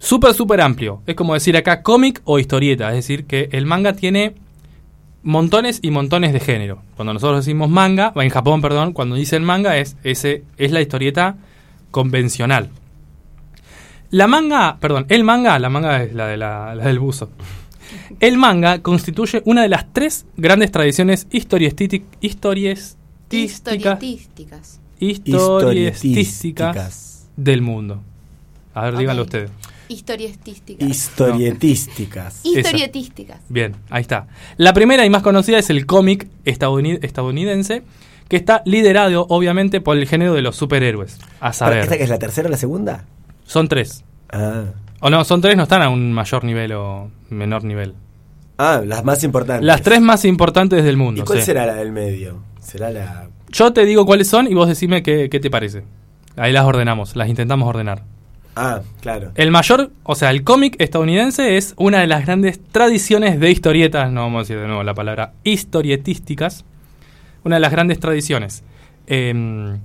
[0.00, 1.02] súper, súper amplio.
[1.06, 2.88] Es como decir acá cómic o historieta.
[2.88, 4.34] Es decir, que el manga tiene
[5.22, 6.82] montones y montones de género.
[6.96, 11.36] Cuando nosotros decimos manga, en Japón, perdón, cuando dicen manga es, ese, es la historieta
[11.90, 12.70] convencional.
[14.10, 17.30] La manga, perdón, el manga, la manga es la, de la, del buzo.
[18.20, 22.98] El manga constituye una de las tres grandes tradiciones historietísticas
[27.36, 28.02] del mundo.
[28.74, 29.50] A ver, díganlo ustedes.
[29.92, 30.88] Historietísticas.
[30.88, 32.40] Historietísticas.
[32.44, 33.40] Historietísticas.
[33.48, 34.26] Bien, ahí está.
[34.56, 37.82] La primera y más conocida es el cómic estadounidense,
[38.28, 41.18] que está liderado obviamente por el género de los superhéroes.
[41.40, 41.80] A saber.
[41.80, 43.04] ¿Esta que es la tercera o la segunda?
[43.44, 44.02] Son tres.
[44.30, 44.64] Ah.
[45.00, 47.94] O no, son tres, no están a un mayor nivel o menor nivel.
[48.56, 49.66] Ah, las más importantes.
[49.66, 51.20] Las tres más importantes del mundo.
[51.20, 52.42] ¿Y cuál será la del medio?
[52.60, 53.28] ¿Será la...?
[53.50, 55.84] Yo te digo cuáles son y vos decime qué, qué te parece.
[56.36, 58.04] Ahí las ordenamos, las intentamos ordenar.
[58.54, 59.32] Ah, claro.
[59.34, 64.12] El mayor, o sea, el cómic estadounidense es una de las grandes tradiciones de historietas,
[64.12, 66.64] no vamos a decir de nuevo la palabra, historietísticas,
[67.44, 68.62] una de las grandes tradiciones.
[69.06, 69.78] Em,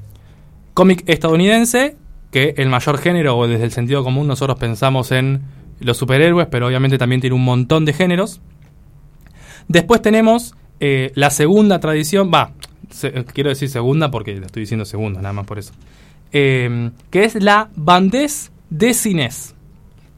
[0.74, 1.96] cómic estadounidense,
[2.32, 5.44] que el mayor género, o desde el sentido común, nosotros pensamos en
[5.80, 8.42] los superhéroes, pero obviamente también tiene un montón de géneros.
[9.70, 12.52] Después tenemos eh, la segunda tradición, va,
[13.34, 15.74] quiero decir segunda porque estoy diciendo segunda, nada más por eso.
[16.34, 17.70] Eh, que es la
[18.70, 19.56] Bandes Cines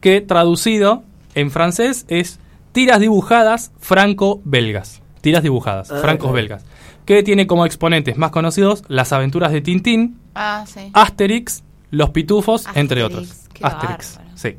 [0.02, 1.04] que traducido
[1.36, 2.40] en francés es
[2.72, 5.02] tiras dibujadas franco-belgas.
[5.22, 6.64] Tiras dibujadas, ah, francos-belgas.
[7.06, 13.04] Que tiene como exponentes más conocidos las aventuras de Tintín, ah, Asterix, Los Pitufos, entre
[13.04, 13.48] otros.
[13.62, 14.56] Asterix, sí.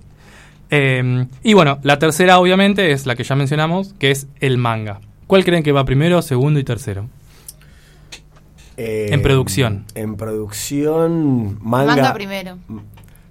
[0.68, 5.00] Em, y bueno, la tercera obviamente es la que ya mencionamos, que es el manga.
[5.26, 7.08] ¿Cuál creen que va primero, segundo y tercero?
[8.82, 9.84] en producción.
[9.94, 11.96] En producción, manga.
[11.96, 12.58] Manga primero.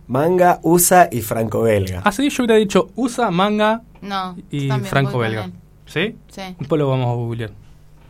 [0.10, 2.02] Manga, USA y franco-belga.
[2.04, 5.52] Ah, sí, yo hubiera dicho USA, manga no, y franco-belga.
[5.86, 6.16] ¿Sí?
[6.30, 6.42] Sí.
[6.58, 7.52] Después lo vamos a googlear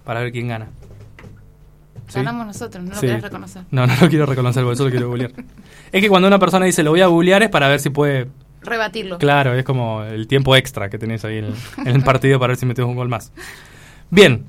[0.05, 0.69] para ver quién gana.
[2.13, 3.63] Ganamos nosotros, no lo quieres reconocer.
[3.69, 5.33] No, no lo quiero reconocer, por eso lo quiero googlear.
[5.91, 8.29] es que cuando una persona dice lo voy a googlear es para ver si puede...
[8.61, 9.17] Rebatirlo.
[9.17, 11.53] Claro, es como el tiempo extra que tenés ahí en
[11.85, 13.33] el, partido para ver si metes un gol más.
[14.09, 14.45] Bien,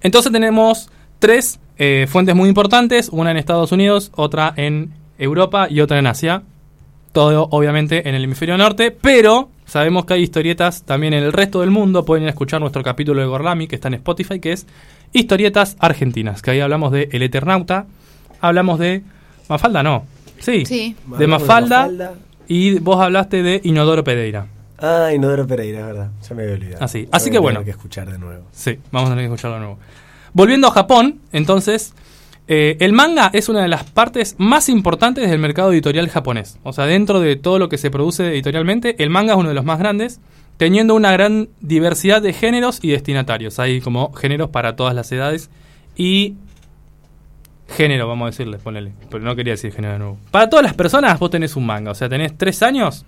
[0.00, 5.82] entonces tenemos tres eh, fuentes muy importantes, una en Estados Unidos, otra en Europa y
[5.82, 6.42] otra en Asia
[7.12, 11.60] todo obviamente en el hemisferio norte, pero sabemos que hay historietas también en el resto
[11.60, 12.04] del mundo.
[12.04, 14.66] Pueden ir a escuchar nuestro capítulo de Gorlami que está en Spotify, que es
[15.12, 17.86] Historietas Argentinas, que ahí hablamos de El Eternauta,
[18.40, 19.02] hablamos de
[19.48, 20.06] Mafalda, no,
[20.38, 22.14] sí, de Mafalda,
[22.48, 24.46] y vos hablaste de Inodoro Pereira.
[24.78, 26.84] Ah, Inodoro Pereira, verdad, ya me había olvidado.
[26.84, 27.62] Así, así que bueno.
[27.62, 28.46] que escuchar de nuevo.
[28.52, 29.78] Sí, vamos a tener que escucharlo de nuevo.
[30.32, 31.92] Volviendo a Japón, entonces,
[32.54, 36.58] eh, el manga es una de las partes más importantes del mercado editorial japonés.
[36.64, 39.54] O sea, dentro de todo lo que se produce editorialmente, el manga es uno de
[39.54, 40.20] los más grandes,
[40.58, 43.58] teniendo una gran diversidad de géneros y destinatarios.
[43.58, 45.48] Hay como géneros para todas las edades
[45.96, 46.34] y
[47.68, 48.92] género, vamos a decirle, ponele.
[49.08, 50.18] Pero no quería decir género de nuevo.
[50.30, 51.92] Para todas las personas vos tenés un manga.
[51.92, 53.06] O sea, tenés tres años,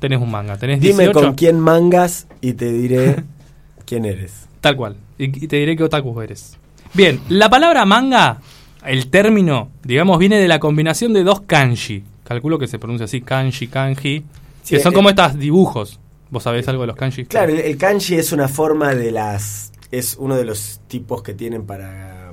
[0.00, 0.56] tenés un manga.
[0.56, 3.22] Tenés Dime con quién mangas y te diré
[3.86, 4.48] quién eres.
[4.60, 4.96] Tal cual.
[5.16, 6.58] Y, y te diré qué otaku eres.
[6.92, 8.40] Bien, la palabra manga
[8.86, 12.04] el término, digamos, viene de la combinación de dos kanji.
[12.24, 14.24] Calculo que se pronuncia así, kanji, kanji.
[14.68, 15.98] que son como estos dibujos.
[16.30, 17.24] ¿Vos sabés algo de los kanji?
[17.24, 19.72] Claro, el, kanji es una forma de las...
[19.90, 22.32] Es uno de los tipos que tienen para...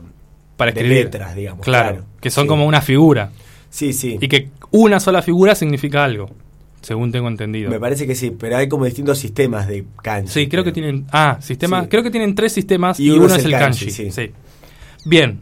[0.55, 1.05] Para escribir.
[1.05, 1.63] letras, digamos.
[1.63, 3.31] Claro, que son como una figura.
[3.69, 4.17] Sí, sí.
[4.19, 6.29] Y que una sola figura significa algo
[6.81, 7.69] según tengo entendido.
[7.69, 10.29] Me parece que sí, pero hay como distintos sistemas de kanji.
[10.29, 11.05] Sí, creo que tienen.
[11.11, 11.87] Ah, sistemas.
[11.89, 13.91] Creo que tienen tres sistemas y, uno, es el kanji.
[13.91, 14.31] sí.
[15.05, 15.39] Bien,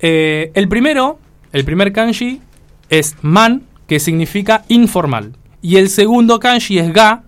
[0.00, 1.18] eh, el primero,
[1.52, 2.40] el primer kanji
[2.88, 5.34] es man, que significa informal.
[5.62, 7.24] Y el segundo kanji es ga,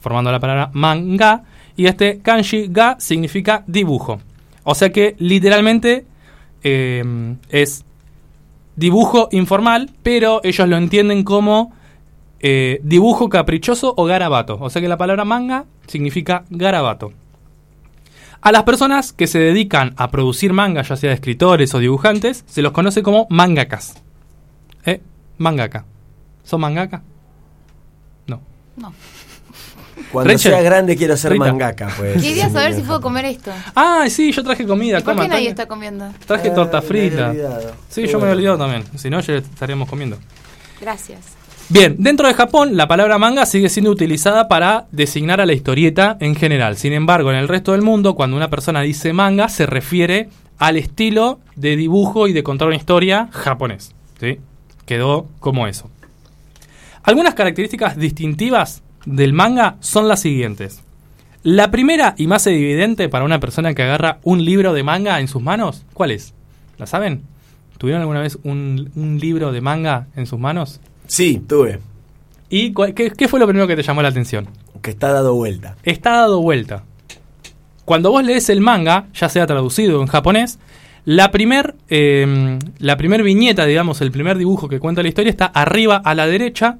[0.00, 1.44] formando la palabra manga.
[1.76, 4.20] Y este kanji ga significa dibujo.
[4.64, 6.04] O sea que literalmente
[6.62, 7.84] eh, es
[8.76, 11.72] dibujo informal, pero ellos lo entienden como
[12.40, 14.58] eh, dibujo caprichoso o garabato.
[14.60, 17.12] O sea que la palabra manga significa garabato.
[18.42, 22.60] A las personas que se dedican a producir manga, ya sea escritores o dibujantes, se
[22.60, 23.94] los conoce como mangakas.
[24.84, 25.00] ¿Eh?
[25.38, 25.84] Mangaka.
[26.42, 27.02] ¿Son mangaka?
[28.26, 28.40] No.
[28.76, 28.92] No.
[30.10, 32.20] Cuando sea grande quiero ser mangaka, pues.
[32.20, 33.52] Quería saber si puedo comer esto.
[33.76, 35.00] Ah, sí, yo traje comida.
[35.00, 36.12] ¿Por qué nadie está comiendo?
[36.26, 37.32] Traje torta ah, frita.
[37.88, 38.84] Sí, yo me he olvidado también.
[38.96, 40.18] Si no, ya estaríamos comiendo.
[40.80, 41.20] Gracias.
[41.72, 46.18] Bien, dentro de Japón la palabra manga sigue siendo utilizada para designar a la historieta
[46.20, 46.76] en general.
[46.76, 50.76] Sin embargo, en el resto del mundo, cuando una persona dice manga, se refiere al
[50.76, 53.94] estilo de dibujo y de contar una historia japonés.
[54.20, 54.38] ¿sí?
[54.84, 55.88] Quedó como eso.
[57.04, 60.82] Algunas características distintivas del manga son las siguientes.
[61.42, 65.26] La primera y más evidente para una persona que agarra un libro de manga en
[65.26, 66.34] sus manos, ¿cuál es?
[66.76, 67.22] ¿La saben?
[67.78, 70.78] ¿Tuvieron alguna vez un, un libro de manga en sus manos?
[71.06, 71.80] Sí, tuve.
[72.48, 74.46] ¿Y qué, fue lo primero que te llamó la atención?
[74.82, 75.76] Que está dado vuelta.
[75.84, 76.84] Está dado vuelta.
[77.84, 80.58] Cuando vos lees el manga, ya sea traducido en japonés,
[81.04, 85.46] la primer, em, la primer viñeta, digamos, el primer dibujo que cuenta la historia está
[85.46, 86.78] arriba a la derecha,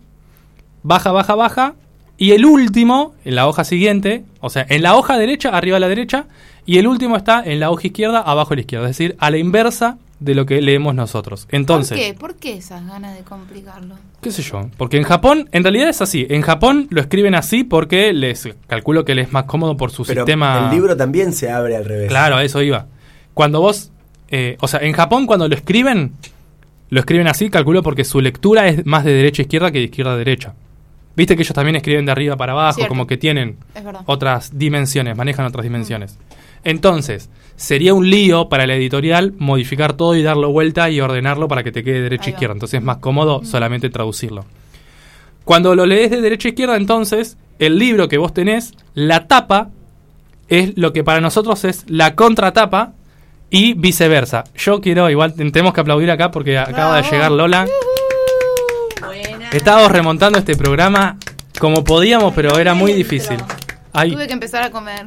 [0.83, 1.75] baja, baja, baja,
[2.19, 5.81] y el último, en la hoja siguiente, o sea, en la hoja derecha, arriba a
[5.81, 6.27] la derecha,
[6.67, 9.31] y el último está en la hoja izquierda, abajo a la izquierda, es decir, a
[9.31, 11.47] la inversa de lo que leemos nosotros.
[11.51, 12.15] Entonces, ¿Por qué?
[12.15, 13.97] ¿Por qué esas ganas de complicarlo?
[14.21, 14.69] ¿Qué sé yo?
[14.77, 16.27] Porque en Japón, en realidad es así.
[16.31, 20.05] En Japón lo escriben así porque les calculo que les es más cómodo por su
[20.05, 20.67] Pero sistema.
[20.67, 22.09] El libro también se abre al revés.
[22.09, 22.87] Claro, a eso iba.
[23.35, 23.91] Cuando vos,
[24.29, 26.13] eh, o sea, en Japón cuando lo escriben,
[26.91, 29.85] lo escriben así, calculo porque su lectura es más de derecha a izquierda que de
[29.85, 30.55] izquierda a derecha.
[31.15, 33.57] Viste que ellos también escriben de arriba para abajo, como que tienen
[34.07, 36.19] otras dimensiones, manejan otras dimensiones.
[36.65, 41.63] Entonces, sería un lío para la editorial modificar todo y darlo vuelta y ordenarlo para
[41.63, 42.55] que te quede derecha e izquierda.
[42.55, 44.45] Entonces es más cómodo solamente traducirlo.
[45.45, 49.71] Cuando lo lees de derecha a izquierda, entonces, el libro que vos tenés, la tapa
[50.49, 52.93] es lo que para nosotros es la contratapa
[53.51, 54.45] y viceversa.
[54.57, 57.67] Yo quiero, igual tenemos que aplaudir acá porque acaba de llegar Lola.
[59.53, 61.19] Estábamos remontando este programa
[61.59, 63.37] como podíamos, pero era muy difícil.
[63.93, 65.07] Tuve que empezar a comer.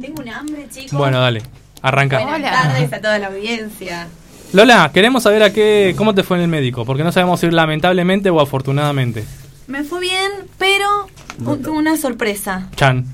[0.00, 0.92] Tengo un hambre, chicos.
[0.92, 1.42] Bueno, dale,
[1.80, 2.20] arranca.
[2.20, 4.08] Buenas tardes a toda la audiencia.
[4.52, 7.50] Lola, queremos saber a qué, cómo te fue en el médico, porque no sabemos si
[7.50, 9.24] lamentablemente o afortunadamente.
[9.66, 12.68] Me fue bien, pero tuve una sorpresa.
[12.76, 13.06] Chan.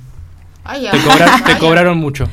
[1.47, 2.29] te, cobraron mucho.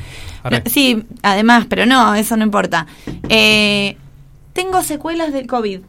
[0.66, 2.88] sí, además, pero no, eso no importa.
[3.28, 3.96] Eh,
[4.52, 5.80] tengo secuelas del COVID.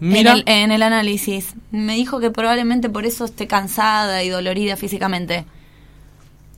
[0.00, 1.54] En el, en el análisis.
[1.70, 5.44] Me dijo que probablemente por eso esté cansada y dolorida físicamente.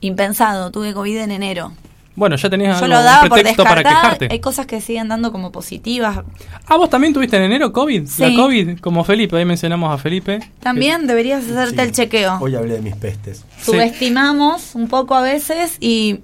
[0.01, 1.73] Impensado, tuve COVID en enero.
[2.15, 4.27] Bueno, ya tenías Yo lo daba por descartar, para quejarte.
[4.29, 6.19] Hay cosas que siguen dando como positivas.
[6.65, 8.07] Ah, vos también tuviste en enero COVID.
[8.07, 8.23] Sí.
[8.23, 10.39] La COVID, como Felipe, ahí mencionamos a Felipe.
[10.59, 12.37] También deberías hacerte el chequeo.
[12.41, 13.45] Hoy hablé de mis pestes.
[13.61, 16.19] Subestimamos un poco a veces y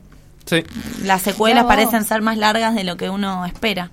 [1.04, 3.92] las secuelas parecen ser más largas de lo que uno espera.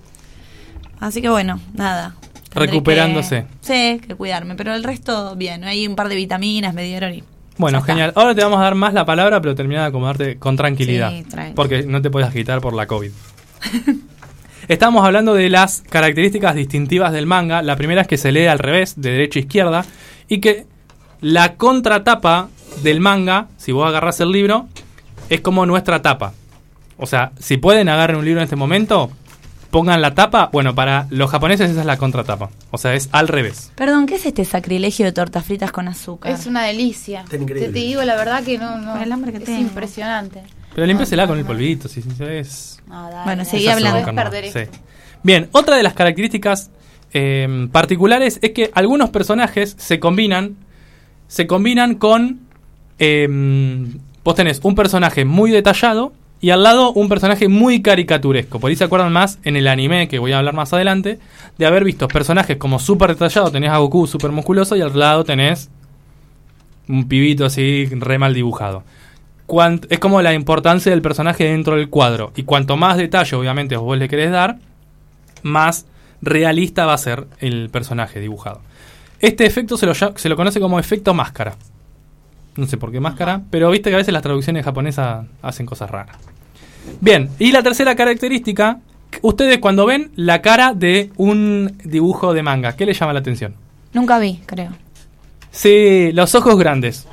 [0.99, 2.15] Así que bueno, nada.
[2.53, 3.45] Recuperándose.
[3.61, 5.63] sí, que cuidarme, pero el resto bien.
[5.63, 7.23] Hay un par de vitaminas, me dieron y
[7.57, 8.13] bueno, genial.
[8.15, 11.11] Ahora te vamos a dar más la palabra, pero termina de acomodarte con tranquilidad.
[11.11, 13.11] Sí, porque no te puedes agitar por la COVID.
[14.67, 17.61] Estamos hablando de las características distintivas del manga.
[17.61, 19.85] La primera es que se lee al revés, de derecha a izquierda,
[20.29, 20.65] y que
[21.19, 22.49] la contratapa
[22.81, 24.67] del manga, si vos agarras el libro,
[25.29, 26.33] es como nuestra tapa.
[26.97, 29.11] O sea, si pueden agarrar un libro en este momento,
[29.73, 30.49] pongan la tapa.
[30.53, 32.51] Bueno, para los japoneses esa es la contratapa.
[32.69, 33.71] O sea, es al revés.
[33.75, 36.31] Perdón, ¿qué es este sacrilegio de tortas fritas con azúcar?
[36.31, 37.25] Es una delicia.
[37.27, 40.43] Te, te, digo la verdad que no, no el hambre que es impresionante.
[40.75, 42.81] Pero limpiesela con el polvito, si es.
[43.25, 44.31] bueno, seguí hablando.
[45.23, 46.69] Bien, otra de las características
[47.11, 50.55] eh, particulares es que algunos personajes se combinan,
[51.27, 52.41] se combinan con.
[52.99, 53.27] Eh,
[54.23, 58.59] vos tenés un personaje muy detallado y al lado un personaje muy caricaturesco.
[58.59, 61.17] Por ahí se acuerdan más en el anime, que voy a hablar más adelante,
[61.57, 63.49] de haber visto personajes como súper detallado.
[63.49, 65.69] Tenés a Goku súper musculoso y al lado tenés
[66.89, 68.83] un pibito así re mal dibujado.
[69.89, 72.33] es como la importancia del personaje dentro del cuadro.
[72.35, 74.57] Y cuanto más detalle, obviamente, vos le querés dar,
[75.43, 75.85] más
[76.21, 78.59] realista va a ser el personaje dibujado.
[79.21, 81.55] Este efecto se lo, se lo conoce como efecto máscara.
[82.57, 85.89] No sé por qué máscara, pero viste que a veces las traducciones japonesas hacen cosas
[85.89, 86.32] raras.
[87.01, 88.79] Bien, y la tercera característica,
[89.21, 93.55] ustedes cuando ven la cara de un dibujo de manga, ¿qué les llama la atención?
[93.93, 94.71] Nunca vi, creo.
[95.51, 97.07] Sí, los ojos grandes.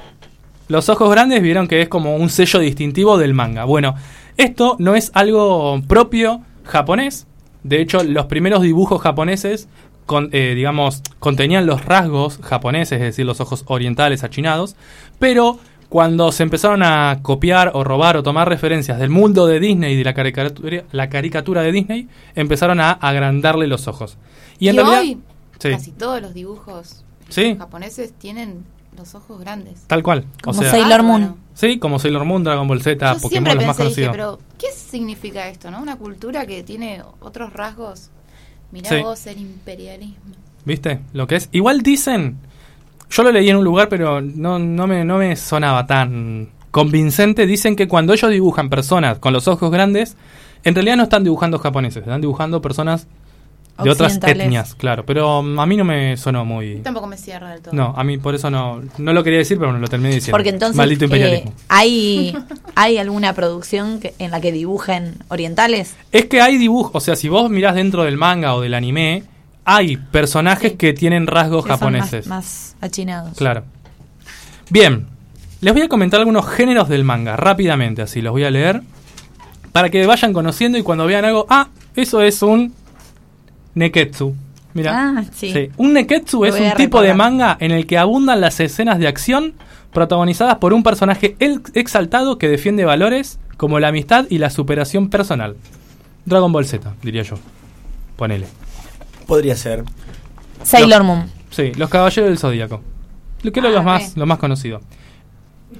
[0.69, 3.65] Los ojos grandes vieron que es como un sello distintivo del manga.
[3.65, 3.97] Bueno,
[4.37, 7.27] esto no es algo propio japonés.
[7.65, 9.69] De hecho, los primeros dibujos japoneses,
[10.33, 14.77] eh, digamos, contenían los rasgos japoneses, es decir, los ojos orientales achinados,
[15.19, 15.59] pero
[15.91, 19.97] cuando se empezaron a copiar o robar o tomar referencias del mundo de Disney y
[19.97, 24.17] de la caricatura, la caricatura de Disney, empezaron a agrandarle los ojos.
[24.61, 25.19] Y en realidad,
[25.59, 27.05] casi todos los dibujos
[27.59, 28.65] japoneses tienen
[28.97, 29.83] los ojos grandes.
[29.89, 30.27] Tal cual.
[30.43, 31.37] Como Sailor Moon.
[31.55, 34.13] Sí, como Sailor Moon, Dragon Ball Z, Pokémon, los más conocidos.
[34.13, 35.83] pero ¿qué significa esto, no?
[35.83, 38.11] Una cultura que tiene otros rasgos.
[38.71, 40.37] Mirá vos el imperialismo.
[40.65, 41.01] ¿Viste?
[41.13, 41.49] Lo que es.
[41.51, 42.39] Igual dicen
[43.11, 47.47] yo lo leí en un lugar, pero no, no, me, no me sonaba tan convincente.
[47.47, 50.17] Dicen que cuando ellos dibujan personas con los ojos grandes,
[50.65, 53.09] en realidad no están dibujando japoneses, están dibujando personas
[53.83, 55.05] de otras etnias, claro.
[55.07, 56.77] Pero um, a mí no me sonó muy.
[56.83, 57.75] Tampoco me cierra del todo.
[57.75, 60.37] No, a mí por eso no, no lo quería decir, pero bueno, lo terminé diciendo.
[60.37, 60.77] Porque entonces.
[60.77, 61.51] Maldito imperialismo.
[61.51, 62.37] Eh, ¿hay,
[62.75, 65.97] ¿Hay alguna producción en la que dibujen orientales?
[66.13, 69.25] Es que hay dibujos, o sea, si vos mirás dentro del manga o del anime,
[69.73, 72.27] hay personajes que tienen rasgos japoneses.
[72.27, 73.37] Más, achinados.
[73.37, 73.63] Claro.
[74.69, 75.07] Bien,
[75.61, 78.83] les voy a comentar algunos géneros del manga, rápidamente, así los voy a leer.
[79.71, 82.75] Para que vayan conociendo y cuando vean algo, ah, eso es un
[83.77, 84.35] neketsu.
[84.75, 85.71] Mira, ah, sí.
[85.77, 89.55] Un neketsu es un tipo de manga en el que abundan las escenas de acción
[89.93, 91.37] protagonizadas por un personaje
[91.75, 95.55] exaltado que defiende valores como la amistad y la superación personal.
[96.25, 97.37] Dragon Ball Z, diría yo.
[98.17, 98.47] Ponele.
[99.31, 99.85] Podría ser.
[100.65, 101.31] Sailor Moon.
[101.51, 102.83] Sí, los Caballeros del Zodíaco.
[103.43, 104.81] Lo que es lo, ah, más, lo más conocido.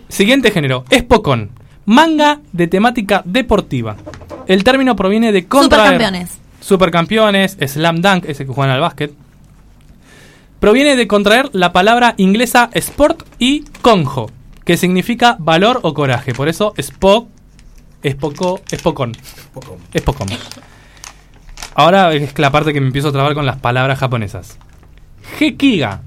[0.09, 1.51] Siguiente género, Espocón.
[1.85, 3.97] Manga de temática deportiva.
[4.47, 5.95] El término proviene de contraer...
[5.95, 6.39] Supercampeones.
[6.61, 9.13] Supercampeones, Slam Dunk, ese que juegan al básquet.
[10.61, 14.31] Proviene de contraer la palabra inglesa sport y conjo,
[14.65, 16.35] que significa valor o coraje.
[16.35, 17.29] Por eso, Spock,
[18.05, 19.17] Espocó, Espocón.
[19.93, 20.29] Espocón.
[21.75, 24.59] Ahora es la parte que me empiezo a trabar con las palabras japonesas.
[25.39, 26.03] Hekiga.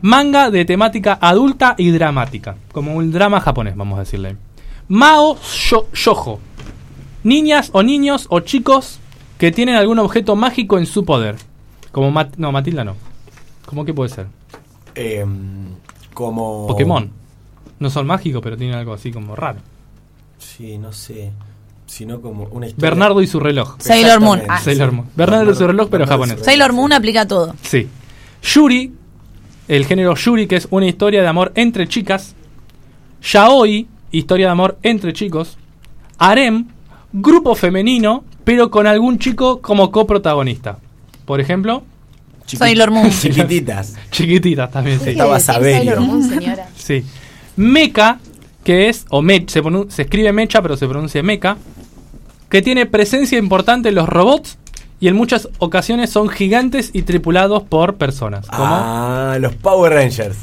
[0.00, 2.56] Manga de temática adulta y dramática.
[2.72, 4.36] Como un drama japonés, vamos a decirle.
[4.88, 5.36] Mao
[5.92, 6.38] Shojo.
[7.24, 9.00] Niñas o niños o chicos
[9.38, 11.36] que tienen algún objeto mágico en su poder.
[11.90, 12.94] Como no, Matilda no.
[13.66, 14.26] ¿Cómo que puede ser?
[14.94, 15.66] Em,
[16.14, 17.10] como Pokémon.
[17.78, 19.60] No son mágicos, pero tienen algo así como raro.
[20.38, 21.32] Sí, no sé.
[21.88, 22.90] Sino como una historia.
[22.90, 23.76] Bernardo y su reloj.
[23.78, 24.42] Sailor Moon.
[24.46, 25.08] Ah, Sailor Moon.
[25.16, 26.38] Bernardo, y su reloj, pero japonés.
[26.42, 27.56] Sailor Moon aplica todo.
[27.62, 27.88] Sí.
[28.42, 28.92] Yuri,
[29.66, 32.34] el género Yuri, que es una historia de amor entre chicas.
[33.22, 35.56] Yaoi, historia de amor entre chicos.
[36.18, 36.66] Harem,
[37.12, 40.78] grupo femenino, pero con algún chico como coprotagonista.
[41.24, 41.82] Por ejemplo,
[42.46, 43.10] Sailor Moon.
[43.20, 43.94] Chiquititas.
[44.10, 45.10] Chiquititas también, sí.
[45.10, 46.68] Estaba Sailor Moon, señora.
[46.76, 47.04] Sí.
[47.56, 48.18] Mecha,
[48.68, 51.56] que es, o me, se, se escribe Mecha, pero se pronuncia Mecha,
[52.50, 54.58] que tiene presencia importante en los robots
[55.00, 58.44] y en muchas ocasiones son gigantes y tripulados por personas.
[58.50, 60.36] Ah, los Power Rangers.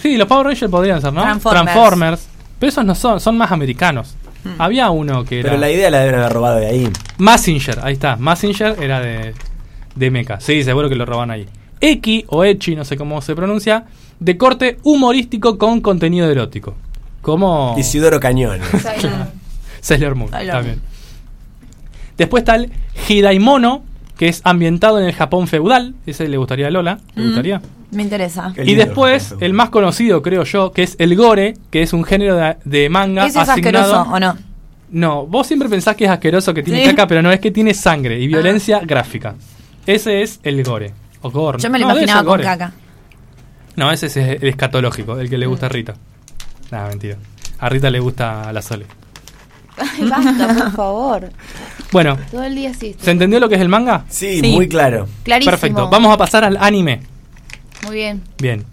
[0.00, 1.22] Sí, los Power Rangers podrían ser, ¿no?
[1.40, 2.28] Transformers.
[2.60, 4.14] Pero esos no son, son más americanos.
[4.44, 4.62] Hmm.
[4.62, 5.50] Había uno que era.
[5.50, 6.88] Pero la idea la deben haber robado de ahí.
[7.18, 8.14] Massinger, ahí está.
[8.14, 9.34] Massinger era de,
[9.96, 10.38] de Mecha.
[10.38, 11.48] Sí, seguro que lo roban ahí.
[11.80, 13.86] Eki o Echi, no sé cómo se pronuncia,
[14.20, 16.76] de corte humorístico con contenido erótico.
[17.22, 17.74] Como.
[17.78, 18.60] Isidoro Cañón.
[19.80, 20.30] Sailor Moon.
[20.30, 20.80] También.
[22.18, 22.70] Después está el
[23.08, 23.82] Hidaimono,
[24.18, 25.94] que es ambientado en el Japón feudal.
[26.06, 26.98] Ese le gustaría a Lola.
[27.14, 27.26] ¿Le mm.
[27.26, 27.62] gustaría?
[27.90, 28.54] Me interesa.
[28.56, 32.56] y después, el más conocido, creo yo, que es el Gore, que es un género
[32.64, 34.36] de, manga ¿Ese es asqueroso o no?
[34.90, 37.74] No, vos siempre pensás que es asqueroso, que tiene caca, pero no, es que tiene
[37.74, 38.86] sangre y violencia ah.
[38.86, 39.34] gráfica.
[39.86, 40.92] Ese es el Gore.
[41.20, 41.58] O gore.
[41.58, 42.72] Yo me lo imaginaba con caca.
[43.76, 45.94] No, ese es el escatológico, el que le gusta a Rita.
[46.72, 47.18] Nada, mentira.
[47.58, 48.86] A Rita le gusta la Sole.
[49.76, 51.30] Ay, basta, por favor.
[51.92, 52.16] Bueno.
[52.30, 52.96] Todo el día sí.
[52.98, 54.06] ¿Se entendió lo que es el manga?
[54.08, 55.06] Sí, muy claro.
[55.22, 55.50] Clarísimo.
[55.50, 55.90] Perfecto.
[55.90, 57.02] Vamos a pasar al anime.
[57.84, 58.22] Muy bien.
[58.38, 58.64] Bien.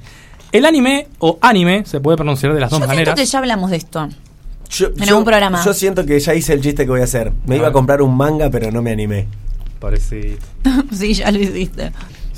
[0.54, 3.16] El anime o anime se puede pronunciar de las dos maneras.
[3.16, 4.08] que ya hablamos de esto.
[4.80, 5.62] en algún programa.
[5.66, 7.34] Yo siento que ya hice el chiste que voy a hacer.
[7.46, 9.28] Me iba a comprar un manga, pero no me animé.
[9.80, 10.38] Parece.
[10.94, 11.92] sí, ya lo hiciste.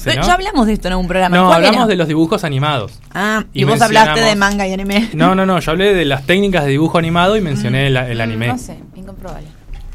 [0.05, 1.35] Ya hablamos de esto en algún programa.
[1.35, 2.99] No, hablamos de los dibujos animados.
[3.13, 5.09] Ah, y, vos hablaste de manga y anime.
[5.13, 8.21] No, no, no, yo hablé de las técnicas de dibujo animado y mencioné el, mm,
[8.21, 8.47] anime.
[8.47, 9.47] No sé, incomprobable.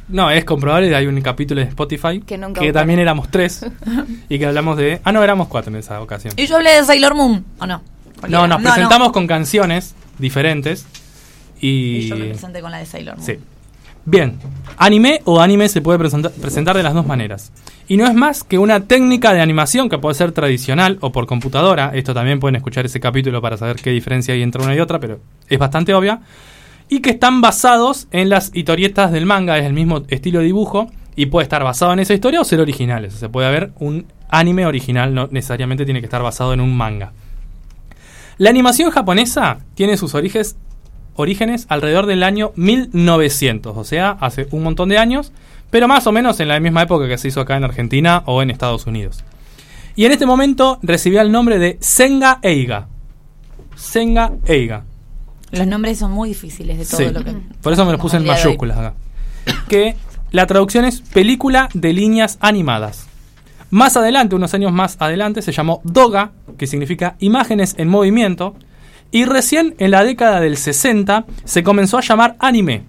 [0.08, 2.38] No, es comprobable, hay un capítulo de Spotify que,
[2.72, 3.66] también éramos tres
[4.28, 5.00] y que hablamos de...
[5.02, 6.32] Ah, no, éramos cuatro en esa ocasión.
[6.36, 7.82] ¿Y yo hablé de Sailor Moon o no?
[8.28, 10.86] No, nos presentamos con canciones diferentes
[11.60, 11.96] y...
[11.96, 13.26] y yo me presenté con la de Sailor Moon.
[13.26, 13.38] Sí.
[14.08, 14.38] Bien,
[14.76, 17.50] anime o anime se puede presentar de las dos maneras.
[17.88, 21.26] Y no es más que una técnica de animación que puede ser tradicional o por
[21.26, 21.90] computadora.
[21.92, 25.00] Esto también pueden escuchar ese capítulo para saber qué diferencia hay entre una y otra,
[25.00, 26.20] pero es bastante obvia.
[26.88, 30.88] Y que están basados en las historietas del manga, es el mismo estilo de dibujo.
[31.16, 33.14] Y puede estar basado en esa historia o ser originales.
[33.14, 37.12] se puede haber un anime original, no necesariamente tiene que estar basado en un manga.
[38.38, 40.56] La animación japonesa tiene sus orígenes
[41.16, 45.32] orígenes alrededor del año 1900, o sea, hace un montón de años,
[45.70, 48.42] pero más o menos en la misma época que se hizo acá en Argentina o
[48.42, 49.24] en Estados Unidos.
[49.96, 52.88] Y en este momento recibía el nombre de Senga Eiga.
[53.76, 54.84] Senga Eiga.
[55.52, 57.34] Los nombres son muy difíciles de todo lo que.
[57.62, 58.94] Por eso me los puse en mayúsculas acá.
[59.68, 59.96] Que
[60.32, 63.06] la traducción es película de líneas animadas.
[63.70, 68.54] Más adelante, unos años más adelante, se llamó Doga, que significa imágenes en movimiento,
[69.10, 72.82] y recién en la década del 60 se comenzó a llamar anime,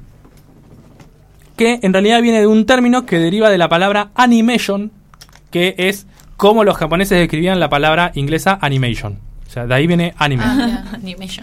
[1.56, 4.92] que en realidad viene de un término que deriva de la palabra animation,
[5.52, 6.08] que es
[6.38, 9.20] como los japoneses escribían la palabra inglesa animation.
[9.48, 10.44] O sea, de ahí viene anime.
[10.46, 10.84] Ah,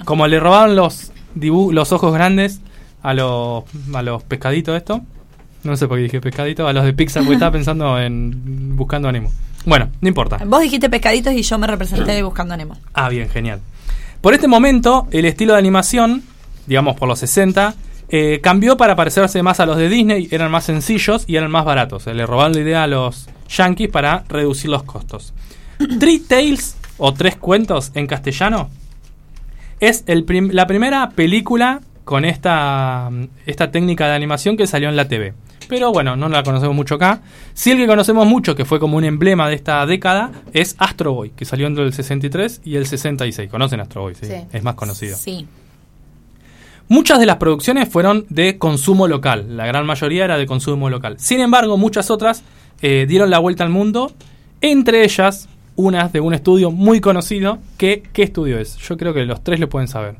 [0.05, 2.61] como le robaron los, los ojos grandes
[3.03, 5.01] a los, a los pescaditos esto.
[5.64, 9.09] No sé por qué dije pescadito, a los de Pixar, porque estaba pensando en buscando
[9.09, 9.33] Animo.
[9.64, 10.39] Bueno, no importa.
[10.45, 12.77] Vos dijiste pescaditos y yo me representé buscando Animo.
[12.93, 13.61] Ah, bien, genial.
[14.25, 16.22] Por este momento, el estilo de animación,
[16.66, 17.75] digamos por los 60,
[18.09, 21.66] eh, cambió para parecerse más a los de Disney, eran más sencillos y eran más
[21.66, 22.07] baratos.
[22.07, 25.35] le robaron la idea a los yankees para reducir los costos.
[26.01, 28.70] Three Tales, o Tres Cuentos en castellano,
[29.79, 33.11] es la primera película con esta,
[33.45, 35.35] esta técnica de animación que salió en la TV
[35.69, 37.23] pero bueno, no la conocemos mucho acá.
[37.53, 41.12] Sí el que conocemos mucho, que fue como un emblema de esta década, es Astro
[41.12, 43.51] Boy, que salió entre el 63 y el 66.
[43.51, 44.15] ¿Conocen Astro Boy?
[44.15, 44.29] Sí.
[44.53, 45.17] Es más conocido.
[45.17, 45.47] Sí.
[46.89, 51.17] Muchas de las producciones fueron de consumo local, la gran mayoría era de consumo local.
[51.19, 52.43] Sin embargo, muchas otras
[52.83, 54.12] eh, dieron la vuelta al mundo,
[54.61, 57.59] entre ellas unas de un estudio muy conocido.
[57.79, 58.77] Que, ¿Qué estudio es?
[58.77, 60.17] Yo creo que los tres lo pueden saber.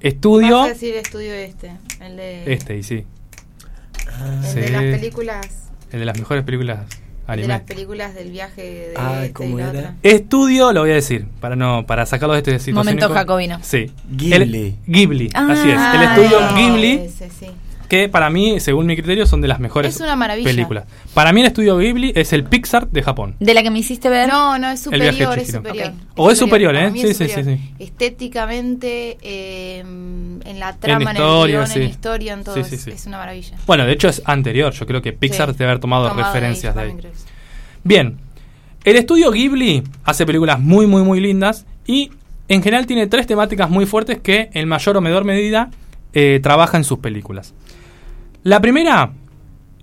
[0.00, 0.58] Estudio...
[0.58, 2.52] Vas a decir estudio este, el de...
[2.52, 3.04] Este, y sí.
[4.54, 5.46] El de las películas.
[5.92, 6.80] El de las mejores películas
[7.26, 7.42] anime.
[7.42, 9.94] De las películas del viaje de ah, ¿cómo era?
[10.02, 12.74] Estudio, lo voy a decir, para no para sacarlo de este situación.
[12.74, 13.58] Momento jacobino.
[13.62, 13.90] Sí.
[14.10, 14.78] Ghibli.
[14.86, 15.74] Ghibli, así es.
[15.74, 17.10] El ah, estudio Ghibli.
[17.92, 20.48] Que para mí, según mi criterio, son de las mejores es una maravilla.
[20.48, 20.84] películas.
[21.12, 23.36] Para mí el estudio Ghibli es el Pixar de Japón.
[23.38, 24.30] De la que me hiciste ver.
[24.30, 25.92] No, no, es superior, es superior.
[26.16, 26.90] O es superior, ¿eh?
[26.94, 31.90] Sí, sí, sí, sí, Estéticamente, eh, en la trama, en, historia, en el en la
[31.90, 32.56] historia, en todo.
[32.56, 33.58] Es, una maravilla.
[33.66, 34.72] Bueno, de hecho es anterior.
[34.72, 36.96] Yo creo que Pixar debe haber tomado, referencias de ahí.
[37.84, 38.16] Bien.
[38.84, 42.10] El estudio Ghibli hace películas muy, muy, muy lindas y
[42.48, 45.70] en general tiene tres temáticas muy fuertes que en mayor o menor medida
[46.14, 47.52] eh, trabaja en sus películas.
[48.44, 49.12] La primera,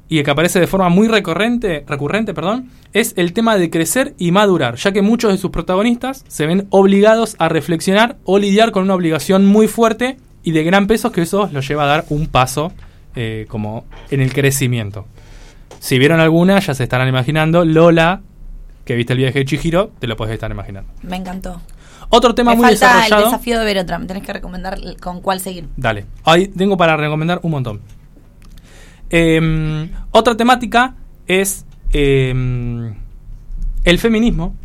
[0.09, 4.31] y que aparece de forma muy recurrente, recurrente perdón, es el tema de crecer y
[4.31, 8.83] madurar, ya que muchos de sus protagonistas se ven obligados a reflexionar o lidiar con
[8.83, 12.27] una obligación muy fuerte y de gran peso que eso los lleva a dar un
[12.27, 12.73] paso
[13.15, 15.05] eh, como en el crecimiento.
[15.79, 18.21] Si vieron alguna, ya se estarán imaginando, Lola,
[18.83, 20.91] que viste el viaje de Chihiro, te lo puedes estar imaginando.
[21.03, 21.61] Me encantó.
[22.09, 23.25] Otro tema muy falta desarrollado.
[23.25, 23.99] el desafío de ver otra.
[23.99, 25.69] Me tenés que recomendar con cuál seguir.
[25.77, 26.05] Dale.
[26.25, 27.81] Ahí tengo para recomendar un montón.
[29.09, 30.95] Em, otra temática
[31.27, 32.95] es em,
[33.83, 34.55] el feminismo.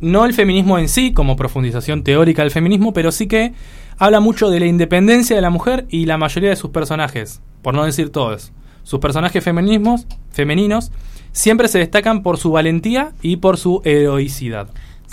[0.00, 3.54] No el feminismo en sí, como profundización teórica del feminismo, pero sí que
[3.98, 7.74] habla mucho de la independencia de la mujer y la mayoría de sus personajes, por
[7.74, 8.52] no decir todos.
[8.82, 10.90] Sus personajes feminismos, femeninos
[11.30, 14.68] siempre se destacan por su valentía y por su heroicidad.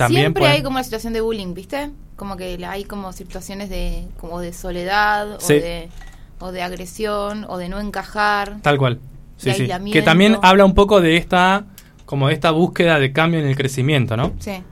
[0.08, 1.92] Siempre hay como una situación de bullying, ¿viste?
[2.16, 5.90] Como que hay como situaciones de como de soledad o, de,
[6.40, 8.58] o de agresión o de no encajar.
[8.62, 9.00] Tal cual.
[9.38, 9.70] Sí, sí.
[9.92, 11.66] Que también habla un poco de esta
[12.06, 14.34] como de esta búsqueda de cambio en el crecimiento, ¿no?
[14.40, 14.64] Sí.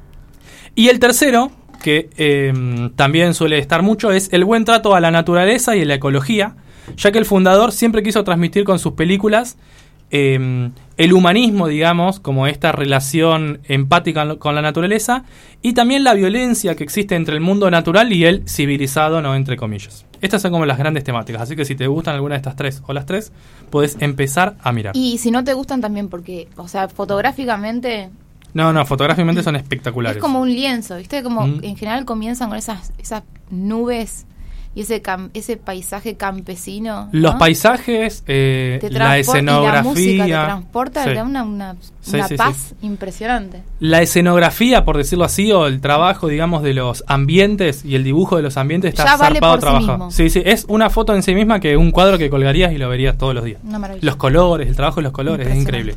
[0.74, 1.51] Y el tercero,
[1.84, 5.86] que em, también suele estar mucho, es el buen trato a la naturaleza y a
[5.86, 6.55] la ecología,
[6.95, 9.57] ya que el fundador siempre quiso transmitir con sus películas
[10.10, 15.26] Em, el humanismo, digamos, como esta relación empática con la naturaleza,
[15.62, 19.58] y también la violencia que existe entre el mundo natural y el civilizado, no entre
[19.58, 20.05] comillas.
[20.22, 22.82] Estas son como las grandes temáticas, así que si te gustan alguna de estas tres
[22.88, 23.32] o las tres,
[23.70, 24.95] puedes empezar a mirar.
[24.95, 28.10] Y si no te gustan también, porque, o sea, fotográficamente...
[28.53, 30.18] No, no, fotográficamente son espectaculares.
[30.18, 31.22] Es como un lienzo, ¿viste?
[31.22, 34.26] Como en general comienzan con esas, esas nubes
[34.76, 35.01] y ese,
[35.34, 37.09] ese paisaje campesino.
[37.11, 39.74] Los paisajes, eh, la escenografía.
[39.74, 41.76] la música te transporta, te da una, una,
[42.38, 43.63] paz impresionante.
[43.80, 48.38] La escenografía, por decirlo así, o el trabajo, digamos, de los ambientes y el dibujo
[48.38, 50.11] de los ambientes está ya zarpado trabajado.
[50.11, 52.88] Sí, sí, es una foto en sí misma que un cuadro que colgarías y lo
[52.88, 53.59] verías todos los días.
[54.01, 55.95] Los colores, el trabajo de los colores, es increíble.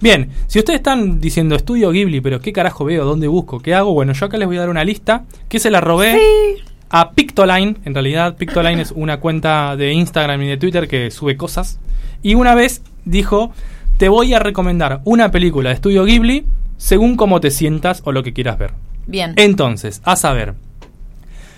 [0.00, 3.04] Bien, si ustedes están diciendo estudio Ghibli, pero ¿qué carajo veo?
[3.04, 3.60] ¿Dónde busco?
[3.60, 3.92] ¿Qué hago?
[3.92, 7.12] Bueno, yo acá les voy a dar una lista que se la robé sí a
[7.12, 7.76] Pictoline.
[7.84, 11.78] En realidad, Pictoline es una cuenta de Instagram y de Twitter que sube cosas.
[12.22, 13.52] Y una vez dijo:
[13.96, 16.44] Te voy a recomendar una película de estudio Ghibli
[16.76, 18.72] según cómo te sientas o lo que quieras ver.
[19.06, 19.34] Bien.
[19.36, 20.54] Entonces, a saber.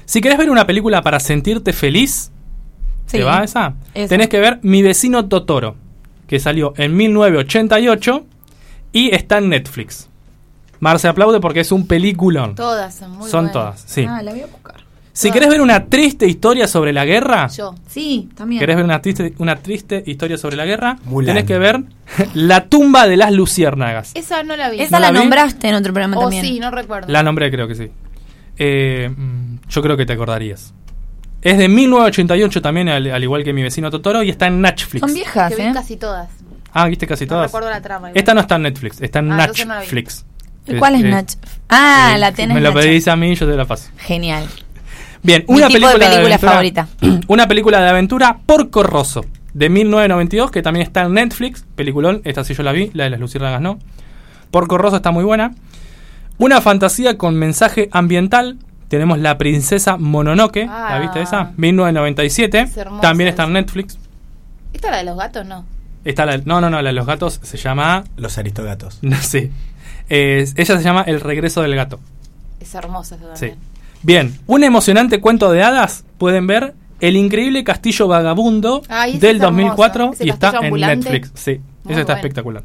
[0.05, 2.31] Si querés ver una película para sentirte feliz,
[3.11, 3.75] ¿te va esa?
[3.93, 5.77] Tenés que ver Mi vecino Totoro,
[6.27, 8.27] que salió en 1988
[8.93, 10.09] y está en Netflix.
[10.81, 12.57] Mar se aplaude porque es un peliculón.
[12.57, 14.05] Todas son muy Son todas, sí.
[14.09, 14.82] Ah, la voy a buscar.
[15.13, 18.61] Si querés ver una triste historia sobre la guerra, yo, sí, también.
[18.61, 20.97] ¿Querés ver una triste, una triste historia sobre la guerra?
[21.25, 21.83] Tenés que ver
[22.35, 24.13] La tumba de las luciérnagas.
[24.15, 24.81] Esa no la vi.
[24.81, 26.45] Esa la, nombraste en otro programa oh, también.
[26.45, 27.11] sí, no recuerdo.
[27.11, 27.91] La nombré, creo que sí.
[28.59, 30.75] Eh, mm, yo creo que te acordarías.
[31.41, 35.01] Es de 1988 también, al, igual que mi vecino Totoro, y está en Netflix.
[35.01, 35.71] Son viejas, que ¿eh?
[35.75, 36.31] casi todas.
[36.73, 37.47] Ah, viste casi todas.
[37.47, 38.13] recuerdo la trama.
[38.15, 40.25] Esta no está en Netflix, está en ah, Netflix.
[40.79, 41.39] ¿Cuál es, Netflix?
[41.69, 42.55] Ah, la tenés.
[42.55, 43.91] Me lo pedís a mí y yo te la paso.
[43.99, 44.47] Genial.
[45.23, 46.89] Bien, una película, de, película favorita.
[47.29, 51.65] Una película de aventura por Corroso, de 1992, que también está en Netflix.
[51.77, 53.79] Peliculón, esta sí yo la vi, la de las luciérnagas no.
[54.51, 55.55] Por Corroso está muy buena.
[56.39, 58.59] Una fantasía con mensaje ambiental.
[58.89, 60.67] Tenemos La Princesa Mononoke.
[60.67, 61.23] ¿La viste ah.
[61.23, 61.53] esa?
[61.57, 62.69] 1997.
[63.01, 63.99] también está en Netflix.
[64.73, 65.47] ¿Esta la de los gatos?
[65.47, 65.65] No.
[66.05, 68.05] Está la, no, no, no, la de los gatos se llama...
[68.17, 68.99] Los aristogatos.
[69.03, 69.53] No sé.
[70.09, 70.47] ella
[70.77, 72.01] se llama El regreso del gato.
[72.61, 73.55] Es hermosa esa también.
[73.55, 73.72] Sí.
[74.03, 76.05] Bien, un emocionante cuento de hadas.
[76.19, 78.83] Pueden ver El increíble castillo vagabundo
[79.19, 81.33] del 2004 y está en Netflix.
[81.35, 82.63] Sí, eso está espectacular.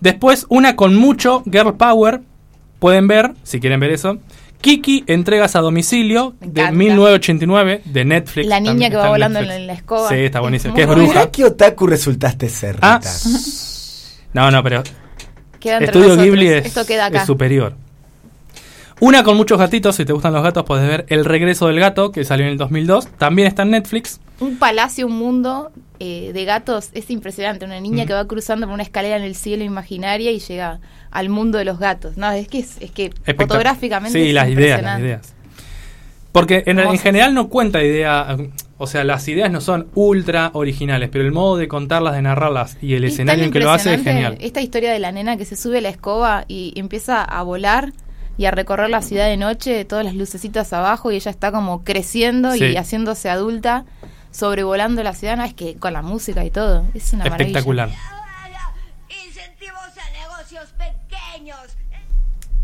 [0.00, 2.20] Después, una con mucho Girl Power.
[2.78, 4.18] Pueden ver, si quieren ver eso.
[4.60, 8.46] Kiki, entregas a domicilio de 1989 de Netflix.
[8.46, 10.08] La niña que va volando en, la escoba.
[10.08, 10.74] Sí, está buenísimo.
[10.74, 11.30] Que es bruja.
[11.30, 12.78] ¿Qué otaku resultaste ser?
[12.80, 13.00] Ah.
[14.32, 14.82] No, no, pero.
[15.60, 17.76] Estudio Ghibli es, es superior.
[19.00, 22.12] Una con muchos gatitos, si te gustan los gatos, puedes ver El regreso del gato,
[22.12, 23.08] que salió en el 2002.
[23.18, 24.20] También está en Netflix.
[24.40, 27.64] Un palacio, un mundo eh, de gatos es impresionante.
[27.64, 28.06] Una niña mm.
[28.06, 30.80] que va cruzando por una escalera en el cielo imaginaria y llega
[31.10, 32.16] al mundo de los gatos.
[32.16, 34.18] No, es que, es, que fotográficamente.
[34.18, 35.34] Sí, las ideas, las ideas.
[36.30, 38.36] Porque en, en general no cuenta idea.
[38.76, 42.76] O sea, las ideas no son ultra originales, pero el modo de contarlas, de narrarlas
[42.82, 44.36] y el escenario en que lo hace es genial.
[44.40, 47.92] Esta historia de la nena que se sube a la escoba y empieza a volar
[48.36, 51.84] y a recorrer la ciudad de noche, todas las lucecitas abajo y ella está como
[51.84, 53.84] creciendo y haciéndose adulta,
[54.30, 57.90] sobrevolando la ciudad, no es que con la música y todo, es una espectacular.
[59.26, 61.58] Incentivos a negocios pequeños.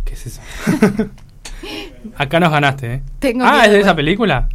[0.04, 0.40] ¿Qué es eso?
[2.16, 3.02] Acá nos ganaste, ¿eh?
[3.42, 4.48] ah, ¿es de esa película?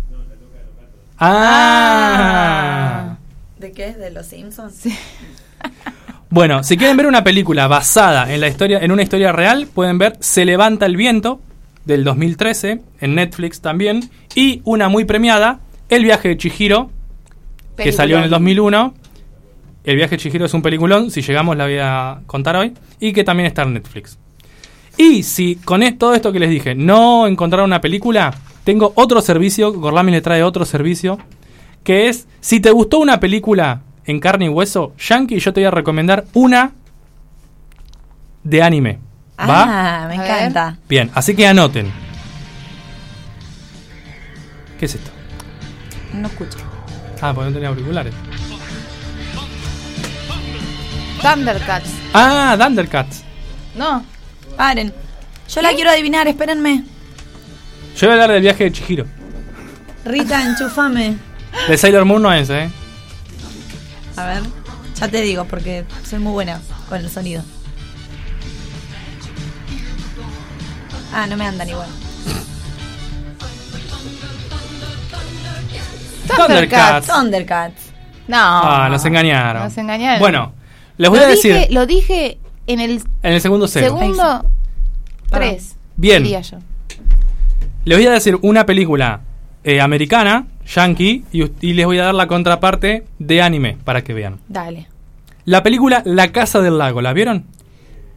[1.17, 3.15] Ah.
[3.57, 3.93] ¿De qué?
[3.93, 4.83] ¿De los Simpsons?
[6.35, 9.97] bueno, si quieren ver una película basada en la historia, en una historia real, pueden
[9.97, 11.39] ver Se levanta el viento
[11.85, 16.91] del 2013 en Netflix también y una muy premiada, El viaje de Chihiro,
[17.77, 18.93] que salió en el 2001.
[19.85, 23.13] El viaje de Chihiro es un peliculón, si llegamos la voy a contar hoy y
[23.13, 24.17] que también está en Netflix.
[24.97, 28.33] Y si con todo esto que les dije no encontraron una película,
[28.65, 31.17] tengo otro servicio, Gorlami le trae otro servicio,
[31.85, 35.67] que es, si te gustó una película en carne y hueso, Yankee, yo te voy
[35.67, 36.71] a recomendar una
[38.43, 38.99] de anime.
[39.39, 40.03] ¿Va?
[40.03, 40.77] Ah, me encanta.
[40.87, 41.91] Bien, así que anoten.
[44.79, 45.11] ¿Qué es esto?
[46.13, 46.57] No escucho.
[47.21, 48.13] Ah, porque no tenía auriculares.
[51.21, 51.89] Thundercats.
[52.13, 53.23] Ah, Thundercats.
[53.75, 54.05] No.
[54.55, 54.93] Paren.
[55.49, 56.83] Yo la quiero adivinar, espérenme.
[57.97, 59.05] Yo voy a hablar del viaje de Chihiro.
[60.05, 61.17] Rita, enchufame.
[61.67, 62.69] De Sailor Moon no es, ¿eh?
[64.17, 64.43] A ver,
[64.99, 67.43] ya te digo, porque soy muy buena con el sonido.
[71.13, 71.87] Ah, no me andan igual.
[76.27, 77.07] Thundercats.
[77.07, 77.81] Thundercats.
[78.27, 78.37] No.
[78.37, 79.63] Ah, nos engañaron.
[79.63, 80.19] Nos engañaron.
[80.19, 80.53] Bueno,
[80.97, 81.67] les voy a decir.
[81.69, 82.37] Lo dije
[82.67, 83.01] en el.
[83.23, 83.97] En el segundo cero.
[83.97, 84.49] Segundo.
[85.29, 85.75] Tres.
[85.95, 86.23] Bien.
[86.23, 86.57] Yo.
[87.85, 89.21] Les voy a decir una película
[89.63, 94.39] eh, americana, yankee, y, les voy a dar la contraparte de anime para que vean.
[94.47, 94.87] Dale.
[95.45, 97.45] La película La Casa del Lago, ¿la vieron?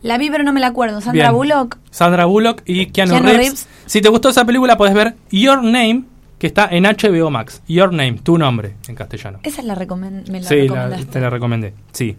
[0.03, 1.01] La vi, pero no me la acuerdo.
[1.01, 1.79] Sandra Bullock.
[1.91, 3.67] Sandra Bullock y Keanu, Reeves.
[3.87, 6.05] Si te gustó esa película, puedes ver Your Name,
[6.39, 7.63] que está en HBO Max.
[7.67, 9.41] Your Name, tu nombre, en castellano.
[9.43, 10.43] Esa la, recomendé.
[10.43, 10.69] sí,
[11.11, 11.75] te la recomendé.
[11.93, 12.17] Sí.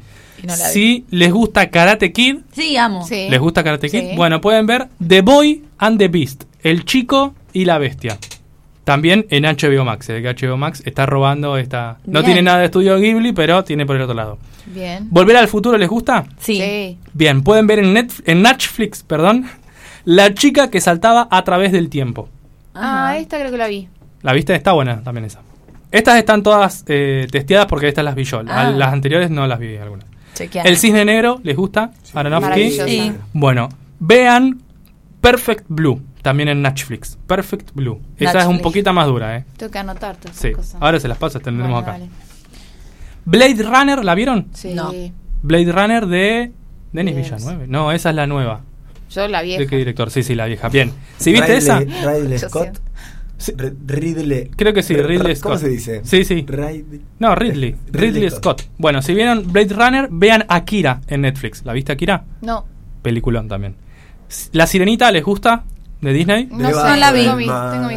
[0.71, 2.39] si les gusta Karate Kid.
[2.51, 3.07] Sí, amo.
[3.09, 4.15] ¿Les gusta Karate Kid?
[4.15, 6.43] Bueno, pueden ver The Boy and the Beast.
[6.61, 8.17] El chico y la bestia.
[8.89, 11.99] También en HBO Max, el que HBO Max está robando esta...
[12.07, 14.39] No tiene nada de estudio Ghibli, pero tiene por el otro lado.
[14.65, 15.07] Bien.
[15.11, 16.25] ¿Volver al futuro les gusta?
[16.39, 16.97] Sí.
[17.13, 19.45] Bien, pueden ver en, en Netflix, perdón,
[20.05, 22.29] La chica que saltaba a través del tiempo.
[22.73, 23.87] Ah, esta creo que la vi.
[24.23, 24.55] ¿La viste?
[24.55, 25.41] Está buena también esa.
[25.91, 28.41] Estas están todas eh, testeadas porque estas las vi yo.
[28.47, 28.71] Ah.
[28.71, 30.07] Las anteriores no las vi algunas.
[30.65, 31.91] El cisne negro, ¿les gusta?
[32.15, 32.71] Aronofsky.
[32.71, 33.11] Sí.
[33.33, 33.69] Bueno,
[33.99, 34.63] vean
[35.21, 36.01] Perfect Blue.
[36.21, 37.17] También en Netflix.
[37.27, 38.01] Perfect Blue.
[38.17, 39.45] Esa es un poquito más dura, ¿eh?
[39.57, 40.51] Tengo que anotar todas sí.
[40.51, 40.77] cosas.
[40.81, 41.97] Ahora se las paso, tendremos acá.
[43.25, 44.47] Blade Runner, ¿la vieron?
[44.53, 44.73] Sí.
[44.73, 44.91] No.
[45.41, 46.51] Blade Runner de
[46.91, 47.67] Denis Villanueve.
[47.67, 48.61] No, esa es la nueva.
[49.09, 49.59] Yo la vieja.
[49.59, 50.11] ¿De qué director?
[50.11, 50.69] Sí, sí, la vieja.
[50.69, 50.91] Bien.
[51.17, 51.79] ¿Si viste esa?
[51.79, 52.79] Ridley Scott.
[53.87, 54.49] Ridley.
[54.55, 55.51] Creo que sí, Ridley Scott.
[55.53, 56.01] ¿Cómo se dice?
[56.03, 56.45] Sí, sí.
[57.19, 57.75] No, Ridley.
[57.91, 58.63] Ridley, Scott.
[58.77, 61.63] Bueno, si vieron Blade Runner, vean Akira en Netflix.
[61.65, 62.25] ¿La viste Akira?
[62.41, 62.65] No.
[63.01, 63.75] Peliculón también.
[64.51, 65.63] ¿La Sirenita les gusta?
[66.01, 66.47] ¿De Disney?
[66.51, 67.23] No, no la vi.
[67.23, 67.47] Tengo, mis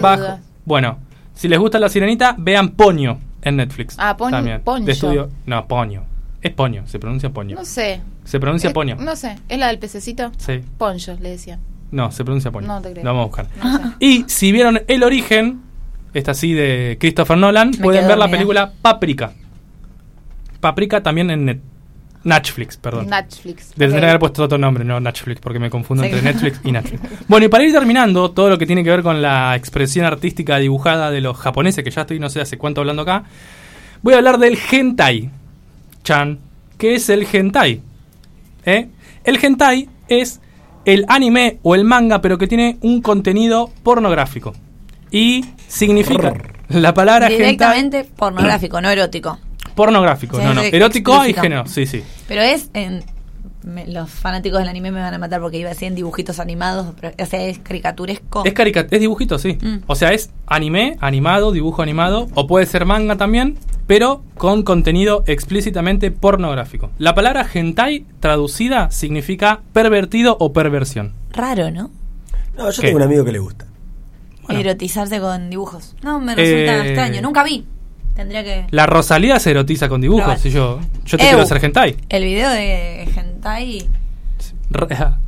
[0.01, 0.41] dudas.
[0.65, 0.99] Bueno,
[1.35, 3.97] si les gusta La Sirenita, vean Poño en Netflix.
[3.99, 4.31] Ah, Poño.
[4.31, 4.63] También.
[4.85, 5.31] De estudio.
[5.47, 6.05] No, Poño.
[6.41, 7.57] Es Poño, se pronuncia Poño.
[7.57, 8.01] No sé.
[8.25, 8.97] Se pronuncia Poño.
[8.97, 10.33] No sé, ¿es la del pececito?
[10.39, 10.61] Sí.
[10.79, 11.59] Poncho, le decía.
[11.93, 12.67] No, se pronuncia Poño.
[12.67, 13.05] No te creo.
[13.05, 13.47] Lo vamos a buscar.
[14.01, 15.61] Y si vieron El Origen,
[16.15, 19.33] esta sí de Christopher Nolan, pueden ver la película Paprika.
[20.61, 21.72] Paprika también en Netflix.
[22.25, 23.09] Netflix, perdón.
[23.09, 23.71] Netflix.
[23.77, 27.01] Tendría haber puesto otro nombre, no Netflix, porque me confundo entre Netflix y Netflix.
[27.29, 30.59] Bueno, y para ir terminando, todo lo que tiene que ver con la expresión artística
[30.59, 33.25] dibujada de los japoneses, que ya estoy no sé hace cuánto hablando acá,
[34.03, 35.31] voy a hablar del hentai.
[36.05, 36.39] Chan,
[36.79, 37.81] ¿qué es el hentai?
[38.65, 38.89] ¿Eh?
[39.25, 40.41] El hentai es
[40.85, 44.55] el anime o el manga, pero que tiene un contenido pornográfico.
[45.11, 46.35] Y significa
[46.69, 49.39] la palabra Directamente pornográfico, no erótico.
[49.75, 50.63] Pornográfico, no, no.
[50.63, 52.03] Erótico y género, sí, sí.
[52.29, 53.05] Pero es en.
[53.87, 56.95] los fanáticos del anime me van a matar porque iba a decir en dibujitos animados,
[57.01, 58.45] pero, o sea, es caricaturesco.
[58.45, 59.59] Es, es dibujito, sí.
[59.61, 59.85] Mm.
[59.87, 65.23] O sea, es anime, animado, dibujo animado, o puede ser manga también, pero con contenido
[65.27, 66.91] explícitamente pornográfico.
[66.99, 71.15] La palabra hentai traducida significa pervertido o perversión.
[71.33, 71.91] Raro, ¿no?
[72.57, 73.67] No, yo tengo un amigo que le gusta.
[74.49, 75.95] Erotizarse con dibujos.
[76.03, 77.23] No, me resulta eh, extraño.
[77.23, 77.65] Nunca vi.
[78.15, 78.67] Tendría que.
[78.71, 80.45] La Rosalía se erotiza con dibujos.
[80.45, 81.97] Y yo, yo te quiero hacer hentai.
[82.09, 83.89] El video de hentai.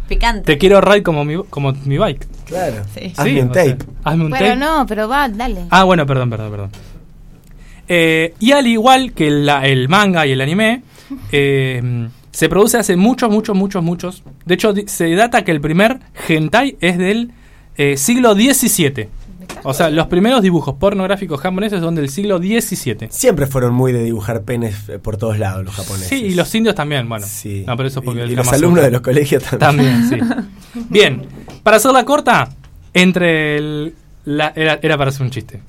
[0.09, 0.45] Picante.
[0.45, 2.27] Te quiero ride como mi, como mi bike.
[2.47, 2.83] Claro.
[2.95, 3.13] Sí.
[3.17, 3.79] Hazme un tape.
[4.03, 5.63] hazme un pero no, pero va, dale.
[5.71, 6.71] Ah, bueno, perdón, perdón, perdón.
[7.89, 10.83] Eh, y al igual que el manga y el anime,
[11.33, 14.23] eh, se produce hace muchos, muchos, muchos, muchos.
[14.45, 17.33] De hecho, se data que el primer hentai es del
[17.77, 19.09] eh, siglo XVII.
[19.65, 23.09] O sea, los primeros dibujos pornográficos japoneses son del siglo XVII.
[23.11, 26.09] Siempre fueron muy de dibujar penes por todos lados los japoneses.
[26.09, 27.27] Sí, y los indios también, bueno.
[27.29, 27.65] Sí.
[27.67, 30.09] No, pero eso porque y, los alumnos de los colegios también.
[30.09, 30.81] También, sí.
[30.91, 31.27] Bien,
[31.63, 32.51] para hacerla corta,
[32.93, 33.95] entre el...
[34.27, 35.61] era, era para hacer un chiste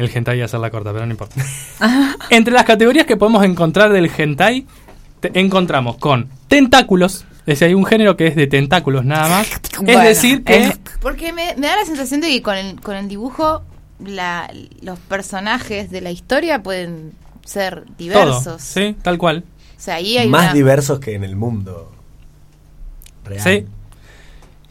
[0.00, 1.36] el hentai y hacerla corta, pero no importa.
[2.30, 4.66] Entre las categorías que podemos encontrar del hentai,
[5.22, 7.26] encontramos con tentáculos.
[7.50, 9.48] Es decir, hay un género que es de tentáculos nada más.
[9.84, 10.72] es decir, que.
[11.00, 13.62] porque me, da la sensación de que con el, con el dibujo,
[13.98, 17.12] los personajes de la historia pueden
[17.44, 18.62] ser diversos.
[18.62, 19.42] sí, tal cual.
[19.76, 21.90] O sea, ahí hay Más diversos que en el mundo
[23.24, 23.42] real.
[23.42, 23.66] Sí,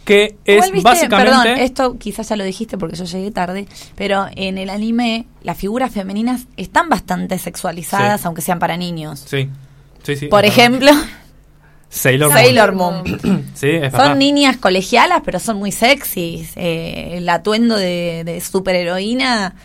[0.05, 1.31] que es básicamente...
[1.33, 3.67] Perdón, esto quizás ya lo dijiste porque yo llegué tarde,
[3.97, 9.25] pero en el anime las figuras femeninas están bastante sexualizadas, aunque sean para niños.
[9.27, 9.49] Sí,
[10.03, 10.27] sí, sí.
[10.27, 10.93] Por ejemplo...
[11.89, 13.03] Sailor, Moon.
[13.91, 16.53] son niñas colegialas, pero son muy sexys.
[16.55, 19.55] Eh, el atuendo de, de superheroína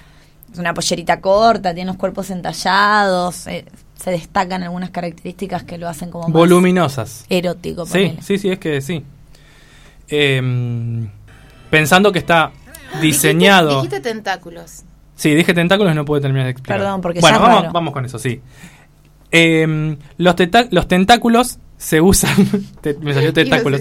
[0.53, 3.47] es una pollerita corta, tiene los cuerpos entallados.
[3.47, 3.67] Eh,
[3.97, 7.25] se destacan algunas características que lo hacen como voluminosas.
[7.29, 7.87] erótico.
[7.87, 9.05] Sí, sí, sí, es que sí.
[10.09, 11.09] Em,
[11.71, 12.53] pensando que está
[13.01, 13.77] diseñado.
[13.77, 14.83] Dijiste, tentáculos.
[15.17, 16.79] Sí, dije tentáculos y no puedo terminar de explicar.
[16.79, 18.41] Perdón, porque bueno, vamos, vamos con eso, sí.
[19.31, 20.35] Em, los,
[20.71, 22.35] los tentáculos se usan.
[23.01, 23.81] me salió tentáculos.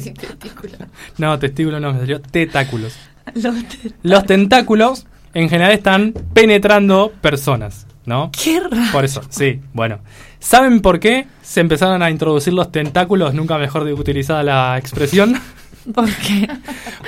[1.18, 2.96] no, testículo no, me salió tentáculos.
[4.04, 8.32] los tentáculos en general están penetrando personas, ¿no?
[8.32, 8.92] Qué raro.
[8.92, 10.00] Por eso, sí, bueno.
[10.40, 13.34] ¿Saben por qué se empezaron a introducir los tentáculos?
[13.34, 15.40] Nunca mejor utilizada la expresión.
[15.94, 16.50] ¿Por qué?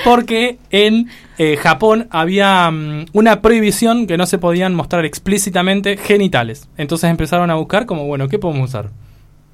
[0.04, 6.68] Porque en eh, Japón había mm, una prohibición que no se podían mostrar explícitamente genitales.
[6.78, 8.90] Entonces empezaron a buscar como, bueno, ¿qué podemos usar?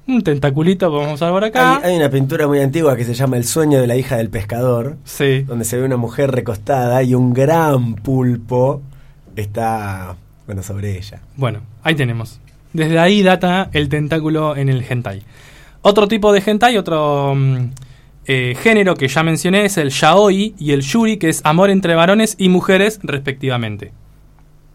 [0.06, 1.80] Un tentaculito podemos usar por acá.
[1.82, 4.96] Hay, una pintura muy antigua que se llama El sueño de la hija del pescador.
[5.04, 5.42] Sí.
[5.42, 8.82] Donde se ve una mujer recostada y un gran pulpo
[9.36, 11.20] está, bueno, sobre ella.
[11.36, 12.40] Bueno, ahí tenemos.
[12.72, 15.22] Desde ahí data el tentáculo en el hentai.
[15.82, 17.34] Otro tipo de hentai, otro...
[17.34, 17.70] Mm,
[18.24, 21.96] eh, género que ya mencioné es el yaoi y el yuri, que es amor entre
[21.96, 23.92] varones y mujeres respectivamente.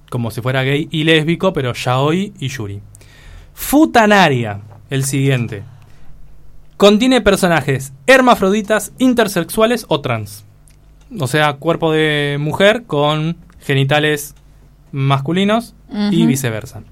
[0.10, 2.82] Como si fuera gay y lésbico, pero yaoi y yuri.
[3.54, 4.60] Futanaria,
[4.90, 5.64] el siguiente.
[6.78, 10.46] Contiene personajes hermafroditas, intersexuales o trans.
[11.20, 14.36] O sea, cuerpo de mujer con genitales
[14.92, 15.74] masculinos
[16.12, 16.84] y viceversa.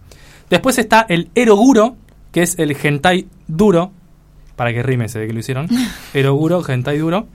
[0.50, 1.98] Después está el eroguro,
[2.32, 3.92] que es el hentai duro,
[4.56, 5.68] para que rime se ve que lo hicieron,
[6.14, 7.28] Eroguro, Gentai Duro,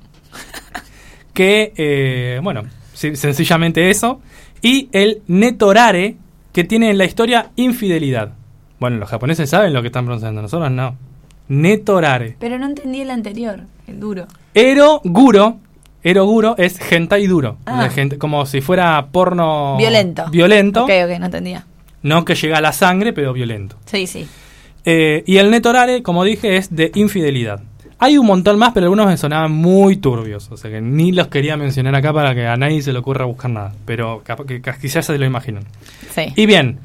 [1.35, 4.21] que, eh, bueno, sencillamente eso,
[4.63, 6.17] y el Netorare,
[6.53, 8.35] que tiene en la historia infidelidad.
[8.81, 10.97] Bueno, los japoneses saben lo que están pronunciando, nosotros no.
[11.49, 12.37] Netorare.
[12.41, 14.26] Pero no entendí el anterior, el duro.
[14.55, 15.59] Eroguro,
[16.03, 17.59] Eroguro es gentai duro.
[17.66, 17.89] Ah.
[18.18, 19.76] como si fuera porno...
[19.76, 20.24] Violento.
[20.31, 20.85] Violento.
[20.85, 21.66] Ok, ok, no entendía.
[22.03, 23.76] No que llega a la sangre, pero violento.
[23.85, 24.26] Sí, sí.
[24.87, 27.61] Eh, y el netorare, como dije, es de infidelidad.
[27.99, 30.51] Hay un montón más, pero algunos me sonaban muy turbios.
[30.51, 33.26] O sea que ni los quería mencionar acá para que a nadie se le ocurra
[33.26, 33.74] buscar nada.
[33.85, 35.64] Pero que quizás se lo imaginan.
[36.14, 36.33] Sí.
[36.35, 36.78] Y bien.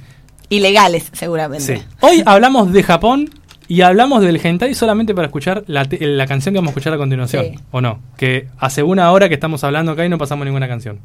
[0.55, 1.83] Ilegales, seguramente.
[1.99, 3.29] Hoy hablamos de Japón
[3.67, 6.97] y hablamos del hentai solamente para escuchar la, la canción que vamos a escuchar a
[6.97, 7.61] continuación.
[7.71, 7.99] ¿O no?
[8.17, 10.99] Que hace una hora que estamos hablando acá y no pasamos ninguna canción.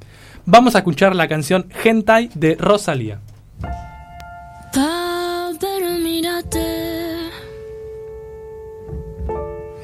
[0.47, 3.21] Vamos a escuchar la canción Hentai de Rosalía.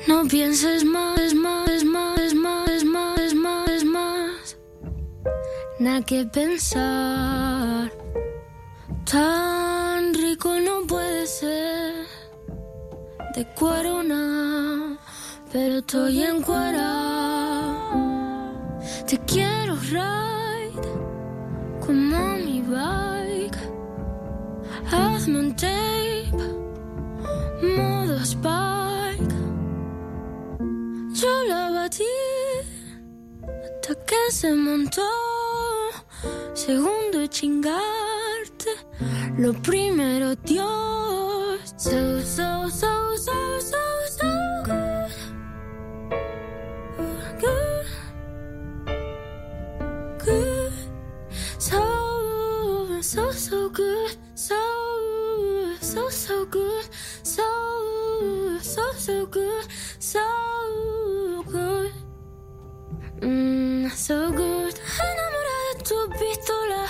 [0.07, 4.57] No pienses más, más, más, más, más, más, más.
[5.81, 7.91] Nada que pensar.
[9.11, 12.07] Tan rico no puede ser.
[13.37, 14.99] De corona,
[15.53, 16.91] pero estoy en cuera.
[19.07, 20.89] Te quiero ride
[21.87, 23.59] como mi bike.
[24.91, 26.33] Hazme un tape,
[27.77, 29.37] modo spike.
[31.13, 32.03] Yo la batí
[33.45, 35.56] hasta que se montó.
[36.55, 38.71] Segundo chingarte,
[39.39, 41.75] lo primero Dios.
[41.77, 43.77] So, so, so, so, so,
[44.09, 45.13] so good.
[47.39, 47.87] Good.
[50.25, 50.73] Good.
[51.59, 51.81] So,
[53.03, 54.17] so, so good.
[54.35, 54.57] So,
[55.81, 56.85] so, so good.
[57.23, 57.43] So,
[58.61, 59.67] so, so good.
[59.99, 60.21] So
[61.51, 62.06] good.
[63.21, 64.75] Mm, so good.
[65.01, 66.83] Enamorada de tu pistola,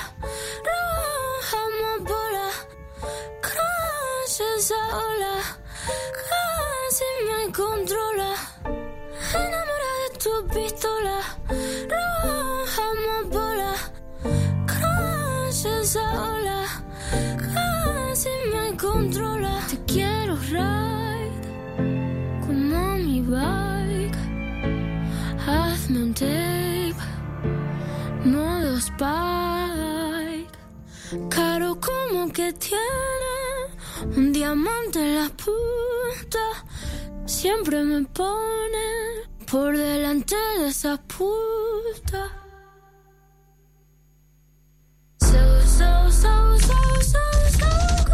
[0.67, 1.63] roja
[2.01, 2.49] bola,
[3.41, 5.35] crash esa ola,
[6.19, 8.35] casi me controla.
[9.35, 11.19] Enamorada de tu pistola,
[11.93, 12.89] roja
[13.31, 13.73] bola,
[14.67, 16.61] crash esa ola,
[17.39, 19.61] casi me controla.
[19.71, 21.31] Te quiero ride
[22.45, 23.76] como mi bar.
[25.87, 26.97] Hazme un tape.
[28.25, 30.51] Modo spike.
[31.31, 36.41] Caro como que tiene un diamante en la punta
[37.25, 38.89] siempre me pone
[39.49, 42.33] por delante de esa puta.
[45.21, 48.06] So, so, so, so, so,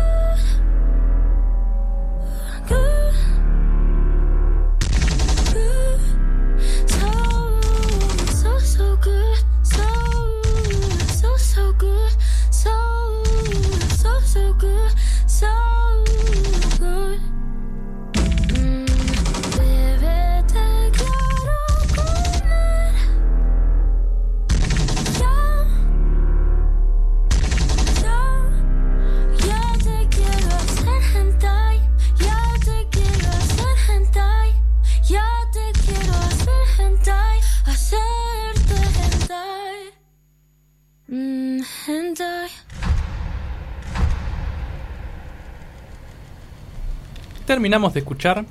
[47.63, 48.45] Terminamos de escuchar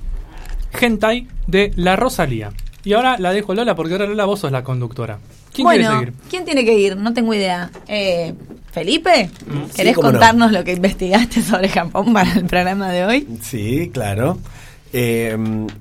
[0.79, 2.53] Hentai de La Rosalía.
[2.85, 5.19] Y ahora la dejo Lola porque ahora Lola vos sos la conductora.
[5.53, 6.29] ¿Quién bueno, quiere seguir?
[6.29, 6.95] ¿quién tiene que ir?
[6.95, 7.69] No tengo idea.
[7.89, 8.33] Eh,
[8.71, 9.29] ¿Felipe?
[9.45, 9.75] Mm.
[9.75, 10.11] ¿Querés Sí, cómo no.
[10.13, 13.27] contarnos lo que investigaste sobre Japón para el programa de hoy?
[13.41, 14.37] Sí, claro.
[14.93, 15.37] Eh,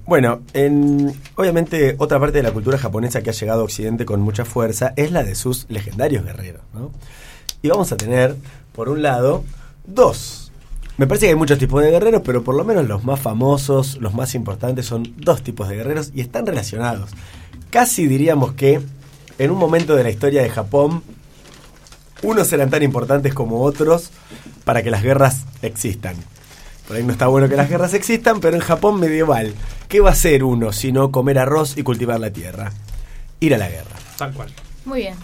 [0.07, 4.21] bueno, en, obviamente otra parte de la cultura japonesa que ha llegado a Occidente con
[4.23, 6.63] mucha fuerza es la de sus legendarios guerreros.
[6.75, 6.91] ¿no?
[7.63, 8.35] Y vamos a tener,
[8.73, 9.45] por un lado,
[9.87, 10.50] dos.
[11.01, 13.97] Me parece que hay muchos tipos de guerreros, pero por lo menos los más famosos,
[14.03, 17.09] los más importantes son dos tipos de guerreros y están relacionados.
[17.71, 18.83] Casi diríamos que
[19.39, 21.03] en un momento de la historia de Japón,
[22.21, 24.11] unos eran tan importantes como otros
[24.65, 26.17] para que las guerras existan.
[26.87, 29.55] Por ahí no está bueno que las guerras existan, pero en Japón medieval,
[29.89, 32.75] ¿qué va a hacer uno sino comer arroz y cultivar la tierra?
[33.41, 33.97] Ir a la guerra.
[34.19, 34.51] Tal cual.
[34.85, 35.15] Muy bien.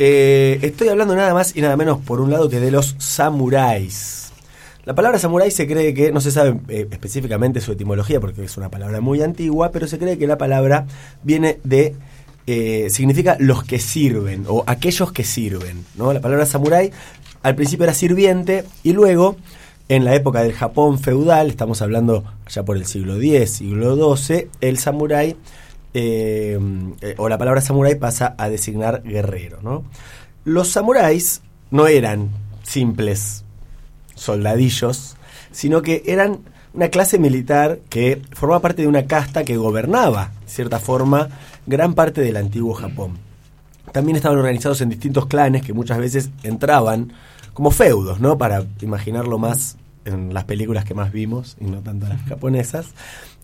[0.00, 4.24] Eh, estoy hablando nada más y nada menos por un lado que de los samuráis.
[4.84, 8.56] La palabra samurái se cree que, no se sabe eh, específicamente su etimología porque es
[8.58, 10.86] una palabra muy antigua, pero se cree que la palabra
[11.22, 11.94] viene de,
[12.46, 15.86] eh, significa los que sirven o aquellos que sirven.
[15.96, 16.12] ¿no?
[16.12, 16.90] La palabra samurái
[17.42, 19.36] al principio era sirviente y luego,
[19.88, 24.48] en la época del Japón feudal, estamos hablando ya por el siglo X, siglo XII,
[24.60, 25.36] el samurái
[25.94, 26.58] eh,
[27.16, 29.60] o la palabra samurái pasa a designar guerrero.
[29.62, 29.84] ¿no?
[30.44, 32.28] Los samuráis no eran
[32.64, 33.43] simples
[34.14, 35.16] soldadillos,
[35.50, 36.40] sino que eran
[36.72, 41.28] una clase militar que formaba parte de una casta que gobernaba, de cierta forma,
[41.66, 43.18] gran parte del antiguo Japón.
[43.92, 47.12] También estaban organizados en distintos clanes que muchas veces entraban
[47.52, 48.36] como feudos, ¿no?
[48.36, 52.86] Para imaginarlo más en las películas que más vimos, y no tanto las japonesas.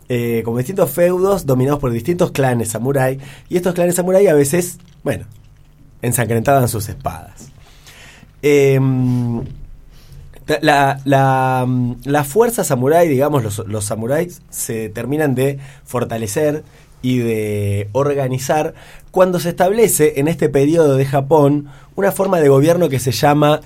[0.09, 3.17] Eh, como distintos feudos dominados por distintos clanes samurái,
[3.47, 5.25] y estos clanes samurái a veces, bueno,
[6.01, 7.49] ensangrentaban sus espadas.
[8.41, 9.41] Em,
[10.61, 16.63] la, la fuerza samurái, digamos, los, samuráis se terminan de fortalecer
[17.01, 18.73] y de organizar
[19.11, 23.61] cuando se establece en este periodo de Japón una forma de gobierno que se llama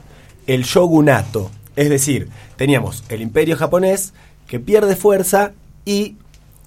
[0.47, 1.51] el shogunato.
[1.75, 4.13] Es decir, teníamos el imperio japonés
[4.47, 5.51] que pierde fuerza
[5.85, 6.15] y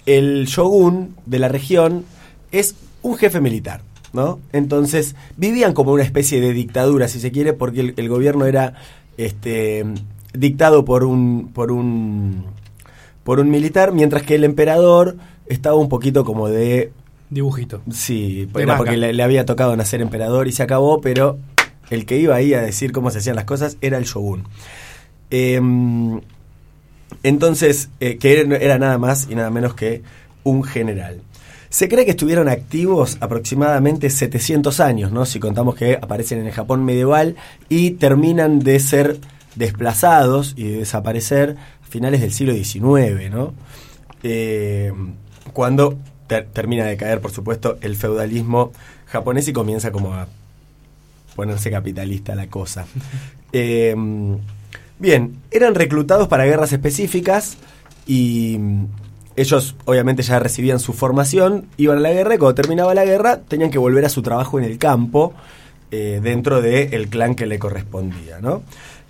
[0.05, 2.05] el shogun de la región
[2.51, 3.81] es un jefe militar.
[4.13, 4.39] ¿no?
[4.53, 8.75] Entonces vivían como una especie de dictadura, si se quiere, porque el gobierno era
[9.19, 9.85] este,
[10.33, 12.45] dictado por un, por un
[13.23, 16.91] por un militar, mientras que el emperador estaba un poquito como de
[17.29, 17.81] Dibujito.
[17.91, 21.37] sí, De era porque le, le había tocado nacer emperador y se acabó, pero
[21.89, 24.45] el que iba ahí a decir cómo se hacían las cosas era el shogun.
[25.29, 26.21] Em,
[27.21, 30.01] entonces, eh, que era, era nada más y nada menos que
[30.43, 31.21] un general.
[31.69, 35.25] Se cree que estuvieron activos aproximadamente 700 años, ¿no?
[35.25, 37.35] Si contamos que aparecen en el Japón medieval
[37.69, 39.19] y terminan de ser
[39.55, 43.53] desplazados y de desaparecer a finales del siglo XIX, ¿no?
[44.23, 44.91] Eh,
[45.53, 45.97] cuando
[46.27, 48.71] ter- termina de caer, por supuesto, el feudalismo
[49.05, 50.27] japonés y comienza como a
[51.35, 52.85] ponerse capitalista la cosa.
[53.51, 53.95] Eh,
[54.99, 57.57] bien, eran reclutados para guerras específicas
[58.05, 58.59] y
[59.41, 63.41] ellos obviamente ya recibían su formación, iban a la guerra y cuando terminaba la guerra
[63.41, 65.33] tenían que volver a su trabajo en el campo
[65.91, 68.61] eh, dentro del clan que le correspondía, ¿no?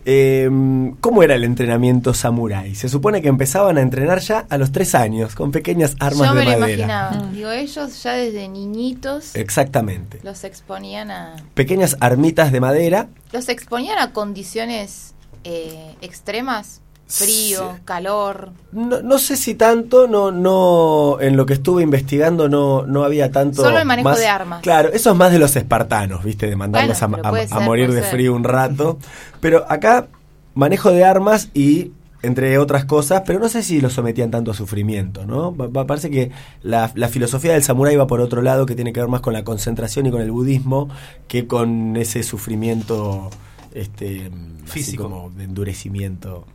[0.06, 2.74] Em, ¿Cómo era el entrenamiento samurái?
[2.74, 6.34] Se supone que empezaban a entrenar ya a los tres años, con pequeñas armas Yo
[6.36, 6.68] de me lo madera.
[6.78, 7.30] imaginaba.
[7.34, 10.20] Digo, ellos ya desde niñitos Exactamente.
[10.24, 11.36] los exponían a.
[11.54, 13.10] Pequeñas armitas de madera.
[13.34, 15.14] Los exponían a condiciones
[15.44, 16.82] eh, extremas.
[17.12, 18.52] Frío, calor.
[18.72, 23.32] No, no sé si tanto, no, no, en lo que estuve investigando no, no había
[23.32, 23.64] tanto.
[23.64, 24.62] Solo el manejo más- de armas.
[24.62, 28.12] Claro, eso es más de los espartanos, viste, de mandarlos Bueno, a- morir de ser.
[28.12, 29.00] frío un rato.
[29.42, 30.08] Pero acá,
[30.54, 34.54] manejo de armas y entre otras cosas, pero no sé si los sometían tanto a
[34.54, 35.54] sufrimiento, ¿no?
[35.54, 36.32] Pa- pa- parece que
[36.62, 39.34] la, la filosofía del samurái va por otro lado, que tiene que ver más con
[39.34, 40.90] la concentración y con el budismo,
[41.28, 43.30] que con ese sufrimiento
[43.74, 44.30] este,
[44.66, 45.04] así Físico.
[45.04, 46.46] como de endurecimiento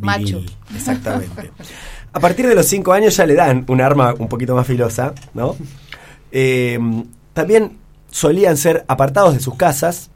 [0.00, 0.42] Macho.
[0.74, 1.50] Exactamente.
[2.12, 5.14] A partir de los 5 años ya le dan un arma un poquito más filosa,
[5.34, 5.56] ¿no?
[6.32, 6.78] Eh,
[7.32, 7.78] también
[8.10, 10.10] solían ser apartados de sus casas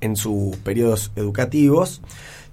[0.00, 2.00] en sus periodos educativos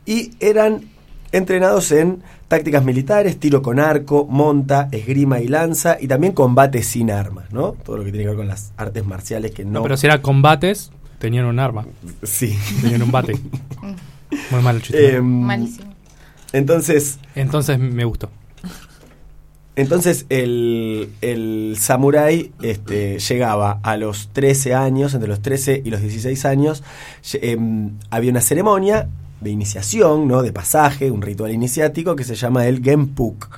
[0.06, 0.90] y eran
[1.32, 7.12] entrenados en tácticas militares, tiro con arco, monta, esgrima y lanza y también combate sin
[7.12, 7.78] armas, ¿no?
[7.86, 9.72] Todo lo que tiene que ver con las artes marciales que no...
[9.72, 11.86] No, pero si era combates, tenían un arma.
[12.24, 12.58] Sí.
[12.82, 13.40] Tenían un bate.
[14.52, 15.16] Muy mal el chiste.
[15.16, 15.91] Em, Malísimo.
[16.54, 18.30] Entonces, Entonces me gustó.
[19.78, 26.02] Entonces el, el samurái este, llegaba a los 13 años, entre los 13 y los
[26.02, 26.84] 16 años,
[27.34, 29.08] em, había una ceremonia
[29.40, 30.44] de iniciación, ¿no?
[30.44, 33.50] de pasaje, un ritual iniciático que se llama el Genpuk.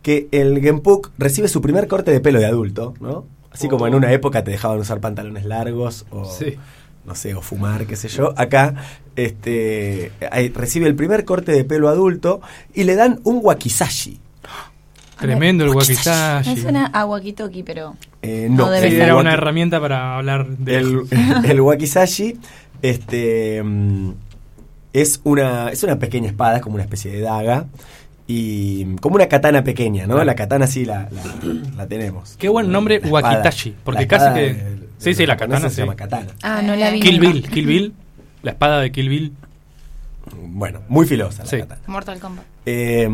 [0.00, 3.26] Que el Genpuk recibe su primer corte de pelo de adulto, ¿no?
[3.50, 6.54] Así como en una época te dejaban usar pantalones largos o Sí.
[7.04, 8.32] no sé, o fumar, qué sé yo.
[8.36, 8.74] Acá
[9.24, 10.12] este,
[10.54, 12.40] recibe el primer corte de pelo adulto
[12.74, 14.18] y le dan un wakizashi.
[15.18, 16.56] Tremendo el Me wakizashi.
[16.58, 17.96] suena a walkie-talkie, pero.
[18.22, 21.00] Eh, No no, debe Sí, era una herramienta para hablar de el,
[21.44, 22.38] el wakizashi
[22.82, 24.10] este, mm,
[24.92, 27.66] es, una, es una pequeña espada, como una especie de daga.
[28.28, 30.22] Y mm, como una katana pequeña, ¿no?
[30.22, 32.36] La katana sí la, la, la tenemos.
[32.38, 33.00] Qué buen nombre.
[33.04, 35.80] Wakitashi, porque casi que- de- de sí, sí, los la katana, se sí.
[35.80, 36.28] llama katana.
[36.42, 37.00] Ah, no la vi.
[37.00, 37.18] Kill.
[37.18, 37.94] Bill, Kill Bill.
[38.48, 39.32] La espada de Kill Bill.
[40.42, 41.58] Bueno, muy filosa la Sí.
[41.58, 41.82] katana.
[41.86, 42.44] Mortal Kombat.
[42.64, 43.06] Eh,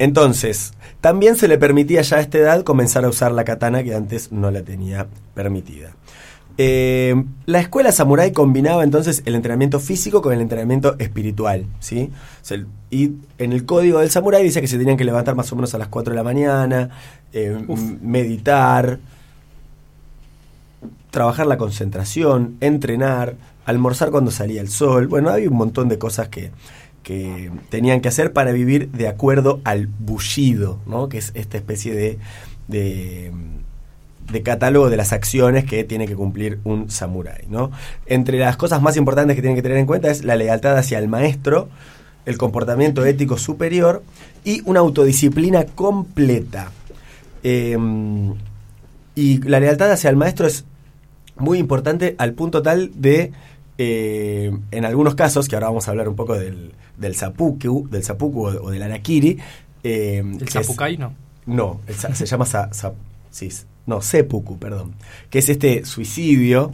[0.00, 3.94] entonces, también se le permitía ya a esta edad comenzar a usar la katana que
[3.94, 5.92] antes no la tenía permitida.
[6.58, 7.14] Eh,
[7.46, 12.10] la escuela samurái combinaba entonces el entrenamiento físico con el entrenamiento espiritual, ¿sí?
[12.42, 15.36] O sea, el- y en el código del samurái dice que se tenían que levantar
[15.36, 16.90] más o menos a las 4 de la mañana,
[17.32, 18.98] eh, m- meditar,
[21.10, 25.06] trabajar la concentración, entrenar, almorzar cuando salía el sol.
[25.08, 26.50] Bueno, había un montón de cosas que,
[27.02, 31.08] que tenían que hacer para vivir de acuerdo al bullido, ¿no?
[31.08, 32.18] que es esta especie de,
[32.68, 33.32] de,
[34.30, 37.46] de catálogo de las acciones que tiene que cumplir un samurái.
[37.48, 37.70] ¿no?
[38.06, 40.98] Entre las cosas más importantes que tienen que tener en cuenta es la lealtad hacia
[40.98, 41.68] el maestro,
[42.24, 44.02] el comportamiento ético superior
[44.44, 46.70] y una autodisciplina completa.
[47.42, 47.76] Eh,
[49.14, 50.64] y la lealtad hacia el maestro es
[51.36, 53.32] muy importante al punto tal de,
[53.84, 58.04] eh, en algunos casos, que ahora vamos a hablar un poco del, del zapuku, del
[58.04, 59.38] zapuku o, o del arakiri.
[59.82, 61.12] eh, El es- Zapukai, no.
[61.46, 62.92] no, el se llama sa- sa-
[63.30, 64.92] sí, s- no, seppuku, perdón,
[65.30, 66.72] que es este suicidio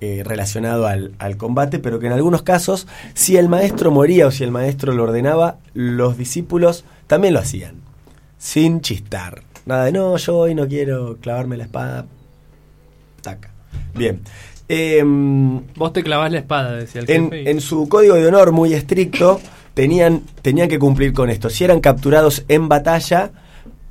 [0.00, 4.30] eh, relacionado al, al combate, pero que en algunos casos, si el maestro moría o
[4.30, 7.76] si el maestro lo ordenaba, los discípulos también lo hacían,
[8.38, 9.42] sin chistar.
[9.66, 12.06] Nada de, no, yo hoy no quiero clavarme la espada.
[13.22, 13.50] Taca.
[13.94, 14.20] Bien.
[14.68, 17.50] Em, Vos te clavás la espada, decía el en, jefe.
[17.50, 19.40] en su código de honor muy estricto,
[19.74, 21.48] tenían, tenían que cumplir con esto.
[21.48, 23.30] Si eran capturados en batalla,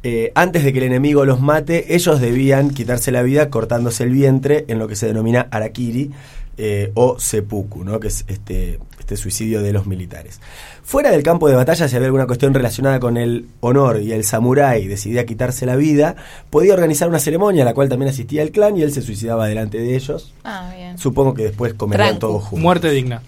[0.03, 4.11] eh, antes de que el enemigo los mate, ellos debían quitarse la vida cortándose el
[4.11, 6.11] vientre en lo que se denomina arakiri
[6.57, 7.99] eh, o seppuku, ¿no?
[7.99, 10.41] que es este, este suicidio de los militares.
[10.84, 14.26] Fuera del campo de batalla, si había alguna cuestión relacionada con el honor y el
[14.26, 16.18] samurái decidía quitarse la vida,
[16.49, 19.47] podía organizar una ceremonia a la cual también asistía el clan y él se suicidaba
[19.47, 20.34] delante de ellos.
[20.43, 20.97] Ah, bien.
[20.97, 22.60] Supongo que después comerían todos juntos.
[22.60, 23.22] Muerte digna.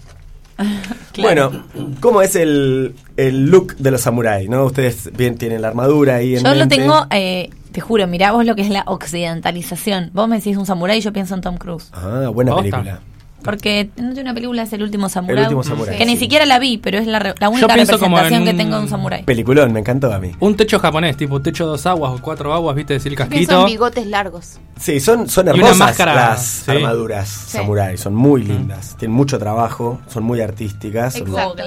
[1.12, 1.50] Claro.
[1.50, 4.48] Bueno, ¿cómo es el, el look de los samuráis?
[4.48, 4.64] ¿no?
[4.64, 8.46] Ustedes bien tienen la armadura ahí en Yo lo tengo, eh, te juro, mirá vos
[8.46, 10.10] lo que es la occidentalización.
[10.14, 11.90] Vos me decís un samurái y yo pienso en Tom Cruise.
[11.92, 13.00] Ah, buena película.
[13.42, 15.36] Porque no tiene una película, es El último samurái.
[15.38, 18.34] El último samurái, Que ni siquiera la vi, pero es la, re- la única representación
[18.34, 19.22] en que un- tengo de un samurái.
[19.24, 20.32] Peliculón, me encantó a mí.
[20.40, 23.60] Un techo japonés, tipo techo dos aguas o cuatro aguas, viste, decir el casquito.
[23.60, 24.58] en bigotes largos.
[24.78, 26.70] Sí, son, son hermosas máscara, las sí.
[26.70, 27.56] armaduras Sí.
[27.58, 31.14] samuráis, son muy lindas, tienen mucho trabajo, son muy artísticas.
[31.14, 31.62] son- Exacto.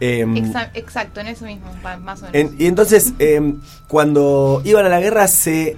[0.00, 2.52] Em, Exa- exacto, en eso mismo, pa- más o menos.
[2.52, 5.76] en- y entonces, em, cuando iban a la guerra, se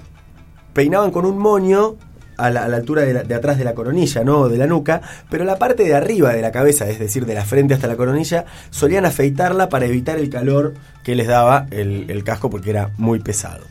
[0.72, 1.96] peinaban con un moño
[2.36, 4.48] a la, altura de, atrás de la coronilla, ¿no?
[4.48, 7.44] De la nuca, pero la parte de arriba de la cabeza, es decir, de la
[7.44, 12.50] frente hasta la coronilla, solían afeitarla para evitar el calor que les daba el, casco
[12.50, 13.64] porque era muy pesado.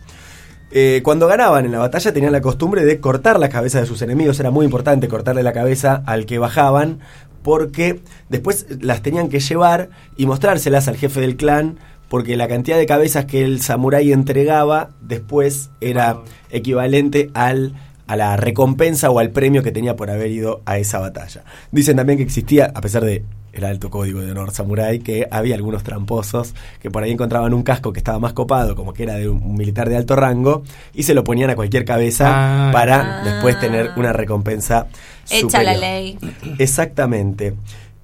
[0.72, 4.02] Eh, cuando ganaban en la batalla tenían la costumbre de cortar la cabeza de sus
[4.02, 7.00] enemigos, era muy importante cortarle la cabeza al que bajaban,
[7.44, 11.78] porque después las tenían que llevar y mostrárselas al jefe del clan
[12.10, 17.74] porque la cantidad de cabezas que el samurái entregaba después era equivalente al
[18.08, 21.44] a la recompensa o al premio que tenía por haber ido a esa batalla.
[21.72, 23.24] Dicen también que existía, a pesar de
[23.56, 27.64] el alto código de honor samurái, que había algunos tramposos que por ahí encontraban un
[27.64, 31.04] casco que estaba más copado, como que era de un militar de alto rango, y
[31.04, 32.72] se lo ponían a cualquier cabeza ah.
[32.72, 34.88] para después tener una recompensa.
[35.30, 36.18] Hecha la ley.
[36.60, 37.56] Exactamente.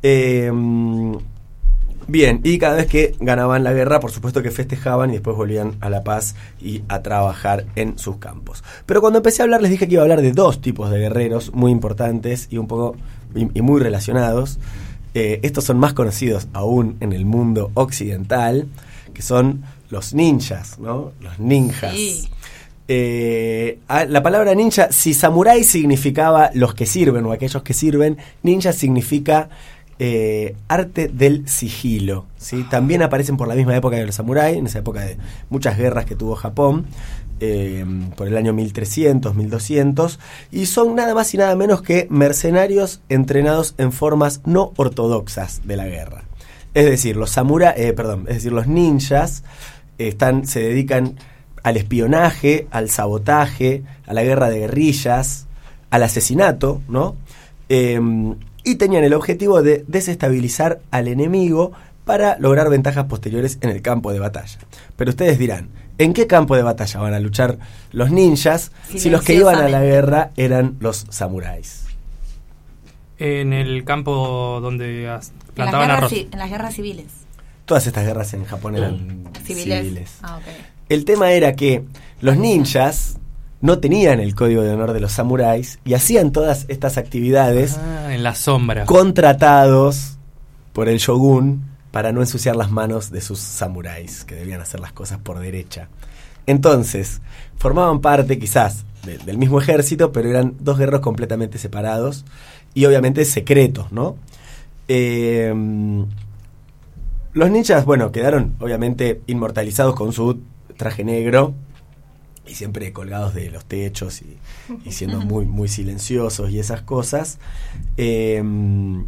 [0.02, 0.50] Eh,
[2.08, 5.76] Bien, y cada vez que ganaban la guerra, por supuesto que festejaban y después volvían
[5.82, 8.64] a la paz y a trabajar en sus campos.
[8.86, 11.00] Pero cuando empecé a hablar les dije que iba a hablar de dos tipos de
[11.00, 12.96] guerreros muy importantes y un poco
[13.36, 14.60] y, muy relacionados.
[15.14, 18.68] Eh, estos son más conocidos aún en el mundo occidental,
[19.14, 21.12] que son los ninjas, ¿no?
[21.20, 21.96] Los ninjas.
[22.88, 28.74] Eh, la palabra ninja, si samurái significaba los que sirven o aquellos que sirven, ninja
[28.74, 29.50] significa
[30.04, 32.26] eh, arte del sigilo.
[32.36, 32.66] ¿sí?
[32.72, 35.18] También aparecen por la misma época de los samuráis, en esa época de
[35.52, 36.88] muchas guerras que tuvo Japón,
[37.40, 37.86] eh,
[38.16, 40.20] por el año 1300, 1200,
[40.52, 45.78] y son nada más y nada menos que mercenarios entrenados en formas no ortodoxas de
[45.78, 46.24] la guerra.
[46.74, 49.44] Es decir, los samuráis, eh, perdón, es decir, los ninjas
[50.00, 51.18] están, se dedican
[51.62, 55.46] al espionaje, al sabotaje, a la guerra de guerrillas,
[55.92, 57.18] al asesinato, ¿no?
[58.72, 61.74] Y tenían el objetivo de desestabilizar al enemigo
[62.06, 64.60] para lograr ventajas posteriores en el campo de batalla.
[64.96, 67.60] Pero ustedes dirán, ¿en qué campo de batalla van a luchar
[67.92, 71.86] los ninjas si los que iban a la guerra eran los samuráis?
[73.20, 75.20] En el campo donde
[75.54, 76.14] plantaban arroz.
[76.14, 77.08] En las guerras civiles.
[77.66, 80.18] Todas estas guerras en Japón eran civiles.
[80.24, 80.40] Ah,
[80.90, 81.84] el tema era que
[82.20, 83.18] los ninjas
[83.62, 88.14] no tenían el código de honor de los samuráis y hacían todas estas actividades ah,
[88.14, 88.86] en la sombra.
[88.86, 90.18] contratados
[90.74, 94.94] por el shogun para no ensuciar las manos de sus samuráis que debían hacer las
[94.94, 95.90] cosas por derecha.
[96.48, 97.22] Entonces
[97.58, 102.26] formaban parte quizás del mismo ejército pero eran dos guerreros completamente separados
[102.74, 104.16] y obviamente secretos no
[104.88, 105.52] eh,
[107.34, 110.42] los ninjas bueno quedaron obviamente inmortalizados con su
[110.78, 111.56] traje negro
[112.48, 117.38] y siempre colgados de los techos y, siendo muy, muy silenciosos y esas cosas.
[117.98, 119.06] Em,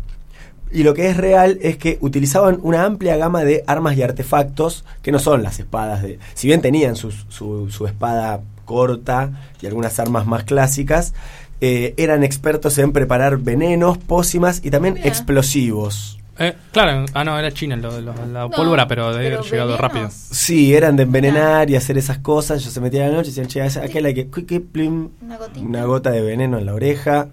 [0.72, 4.86] y lo que es real es que utilizaban una amplia gama de armas y artefactos
[5.02, 6.20] que no son las espadas de...
[6.34, 11.14] Si bien tenían su, su, espada corta y algunas armas más clásicas,
[11.62, 16.18] eh, eran expertos en preparar venenos, pócimas y también explosivos.
[16.40, 20.10] Eh, claro, ah, no, era China lo, la pólvora, pero de haber llegado rápido.
[20.12, 22.64] Sí, eran de envenenar y hacer esas cosas.
[22.64, 24.64] Yo se metía a la noche y decían, che, aquel hay que.
[25.56, 27.30] una, gota de veneno en la oreja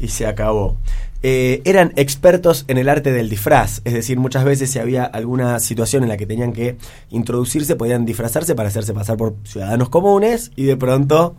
[0.00, 0.78] y se acabó.
[1.22, 5.58] Eh, eran expertos en el arte del disfraz, es decir, muchas veces si había alguna
[5.58, 6.76] situación en la que tenían que
[7.10, 11.34] introducirse, podían disfrazarse para hacerse pasar por ciudadanos comunes y de pronto,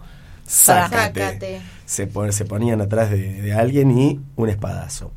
[0.46, 1.62] sácate.
[1.86, 5.14] Se, se ponían atrás de, de alguien y un espadazo.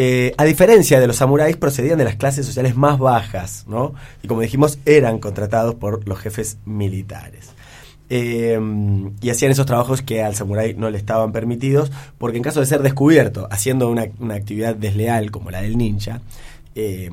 [0.00, 3.94] Eh, a diferencia de los samuráis, procedían de las clases sociales más bajas, ¿no?
[4.22, 7.48] Y como dijimos, eran contratados por los jefes militares.
[8.08, 8.60] Eh,
[9.20, 12.66] y hacían esos trabajos que al samurái no le estaban permitidos, porque en caso de
[12.66, 14.02] ser descubierto haciendo una,
[14.32, 16.20] actividad desleal como la del ninja,
[16.76, 17.10] eh,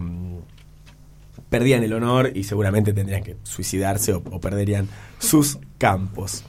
[1.50, 4.88] perdían el honor y seguramente tendrían que suicidarse o, perderían
[5.18, 6.44] sus campos.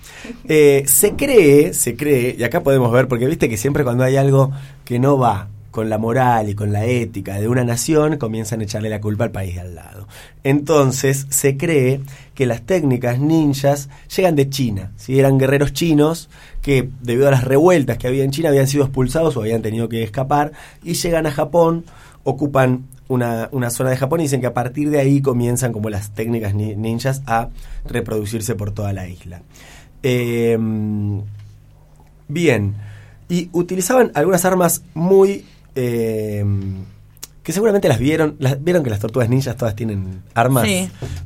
[0.46, 4.52] se cree, se cree, y acá podemos ver, porque viste que siempre cuando hay algo
[4.84, 8.64] que no va con la moral y con la ética de una nación, comienzan a
[8.64, 10.08] echarle la culpa al país de al lado.
[10.42, 12.00] Entonces se cree
[12.34, 16.30] que las técnicas ninjas llegan de China, si eran guerreros chinos
[16.62, 19.86] que debido a las revueltas que había en China habían sido expulsados o habían tenido
[19.90, 21.84] que escapar y llegan a Japón,
[22.24, 26.14] ocupan una, zona de Japón y dicen que a partir de ahí comienzan como las
[26.14, 27.50] técnicas ninjas a
[27.84, 29.42] reproducirse por toda la isla.
[30.02, 31.20] Em,
[32.28, 32.76] bien,
[33.28, 35.44] y utilizaban algunas armas muy
[35.76, 36.44] eh,
[37.42, 38.34] que seguramente las vieron.
[38.40, 40.66] Las, ¿Vieron que las tortugas ninjas todas tienen armas?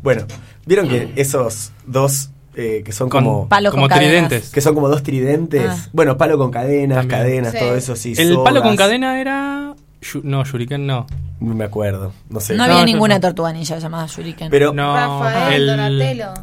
[0.03, 0.25] Bueno,
[0.67, 4.51] vieron que esos dos eh, que son como, como tridentes.
[4.51, 5.67] Que son como dos tridentes.
[5.67, 5.89] Ah.
[5.93, 8.13] Bueno, palo con cadenas, cadenas, todo eso sí.
[8.19, 9.75] El palo con cadena era.
[10.23, 11.07] No, Shuriken no.
[11.41, 12.55] No me acuerdo, no sé.
[12.55, 14.51] No había ninguna tortuga ninja llamada Shuriken.
[14.51, 16.35] Pero no, Rafael, Donatello.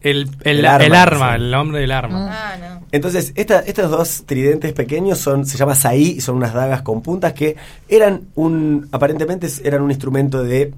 [0.00, 2.28] El, el, arma, el, hombre del arma.
[2.30, 2.86] Ah, no.
[2.92, 7.32] Entonces, estos dos tridentes pequeños son, se llama saí y son unas dagas con puntas
[7.32, 7.56] que
[7.88, 10.72] eran un, aparentemente eran un instrumento de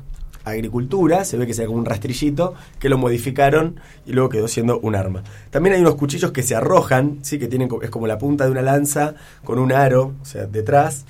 [0.44, 4.78] agricultura, se ve que sea como un rastrillito, que lo modificaron y luego quedó siendo
[4.80, 5.22] un arma.
[5.50, 8.50] También hay unos cuchillos que se arrojan, sí, que tienen es como la punta de
[8.50, 9.14] una lanza
[9.44, 11.04] con un aro, o sea, detrás,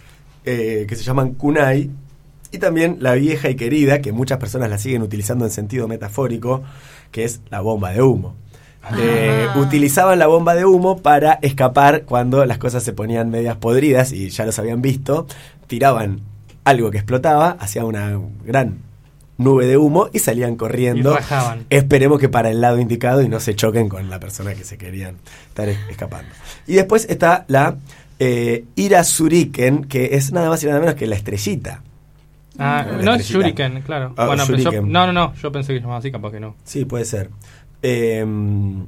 [0.45, 1.91] eh, que se llaman kunai.
[2.51, 6.63] Y también la vieja y querida, que muchas personas la siguen utilizando en sentido metafórico,
[7.11, 8.35] que es la bomba de humo.
[8.97, 9.59] Eh, ah.
[9.59, 14.31] utilizaban la bomba de humo para escapar cuando las cosas se ponían medias podridas y
[14.31, 15.27] ya los habían visto.
[15.67, 16.21] Tiraban
[16.65, 18.79] algo que explotaba, hacía una gran
[19.39, 21.17] nube de humo y salían corriendo.
[21.71, 24.77] Esperemos que para el lado indicado y no se choquen con la persona que se
[24.77, 25.17] querían
[25.49, 26.31] estar escapando.
[26.67, 27.77] Y después está la
[28.19, 31.83] eh, Ira Suriken, que es nada más y nada menos que la estrellita.
[32.59, 34.15] Ah, no es Shuriken, claro.
[34.17, 34.45] Ah, bueno,
[34.83, 36.57] no, no, no, yo pensé que se llamaba así, capaz que no.
[36.65, 37.31] Sí, puede ser.
[37.83, 38.87] Em,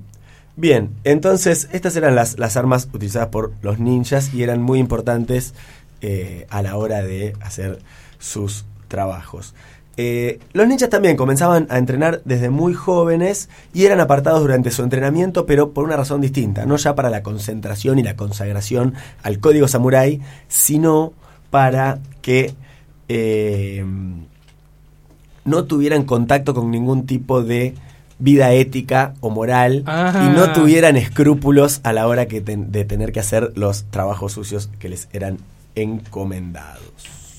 [0.57, 5.55] bien, entonces estas eran las, las, armas utilizadas por los ninjas y eran muy importantes
[6.01, 7.79] eh, a la hora de hacer
[8.19, 9.55] sus trabajos.
[9.97, 14.83] Eh, los ninjas también comenzaban a entrenar desde muy jóvenes y eran apartados durante su
[14.83, 19.41] entrenamiento, pero por una razón distinta, no ya para la concentración y la consagración al
[19.41, 21.13] código samurái, sino
[21.51, 22.55] para que
[23.13, 23.85] eh,
[25.45, 27.75] no tuvieran contacto con ningún tipo de
[28.21, 30.53] vida ética o moral y no ah.
[30.55, 35.09] tuvieran escrúpulos a la hora que de tener que hacer los trabajos sucios que les
[35.13, 35.39] eran
[35.75, 36.85] encomendados.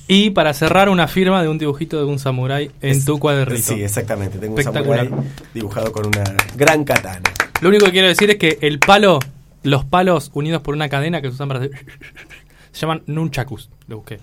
[0.10, 3.74] Y para cerrar una firma de un dibujito de un samurái en tu cuadernito.
[3.74, 4.40] Sí, exactamente.
[4.40, 5.10] Tengo un samurái
[5.54, 6.24] dibujado con una
[6.58, 7.32] gran katana.
[7.62, 9.20] Lo único que quiero decir es que el palo,
[9.64, 11.72] los palos unidos por una cadena que se usan para hacer,
[12.74, 13.70] se llaman nunchakus.
[13.88, 14.20] Lo busqué.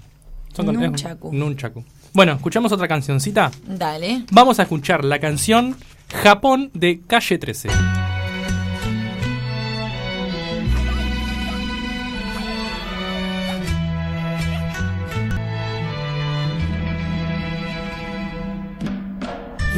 [0.57, 1.33] Nunchaku.
[1.33, 1.85] Nunchaku.
[2.13, 3.51] Bueno, escuchamos otra cancioncita.
[3.67, 4.25] Dale.
[4.33, 5.77] Vamos a escuchar la canción
[6.23, 7.69] Japón de Calle 13.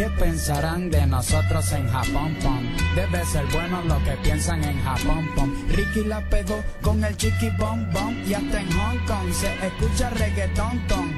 [0.00, 2.58] ¿Qué pensarán de nosotros en Japón, pom?
[2.96, 5.52] Debe ser bueno lo que piensan en Japón, pom.
[5.68, 10.08] Ricky la pegó con el chiqui bom bom y hasta en Hong Kong se escucha
[10.08, 11.12] reggaetón, ton.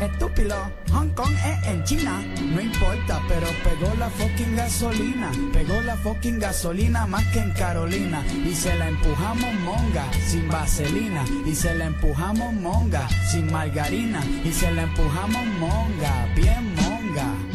[0.00, 0.56] Estúpido,
[0.90, 2.20] Hong Kong es en China,
[2.52, 8.24] no importa, pero pegó la fucking gasolina, pegó la fucking gasolina más que en Carolina,
[8.44, 14.50] y se la empujamos monga, sin vaselina, y se la empujamos monga, sin margarina, y
[14.50, 17.49] se la empujamos monga, bien monga.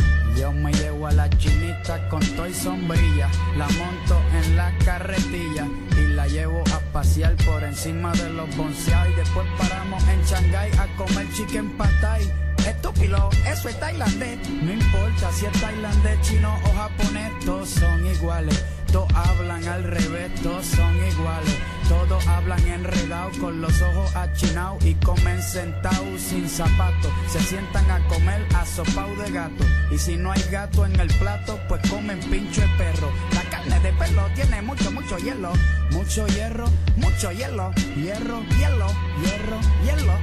[0.46, 3.28] Yo me llevo a la chinita con toy sombrilla,
[3.58, 5.68] la monto en la carretilla
[5.98, 10.70] y la llevo a pasear por encima de los bonseados y después paramos en Shanghai
[10.78, 12.32] a comer chicken patay.
[12.64, 14.38] Estúpido, eso es tailandés.
[14.48, 18.64] No importa si es tailandés, chino o japonés, todos son iguales.
[18.96, 21.58] Todos hablan al revés, todos son iguales.
[21.90, 27.12] Todos hablan enredados con los ojos achinados y comen sentados sin zapatos.
[27.28, 29.66] Se sientan a comer asopao de gato.
[29.92, 33.12] Y si no hay gato en el plato, pues comen pincho de perro.
[33.34, 35.52] La carne de perro tiene mucho, mucho hielo.
[35.92, 37.74] Mucho hierro, mucho hielo.
[37.98, 38.88] Hierro, hielo,
[39.22, 40.14] hierro, hielo.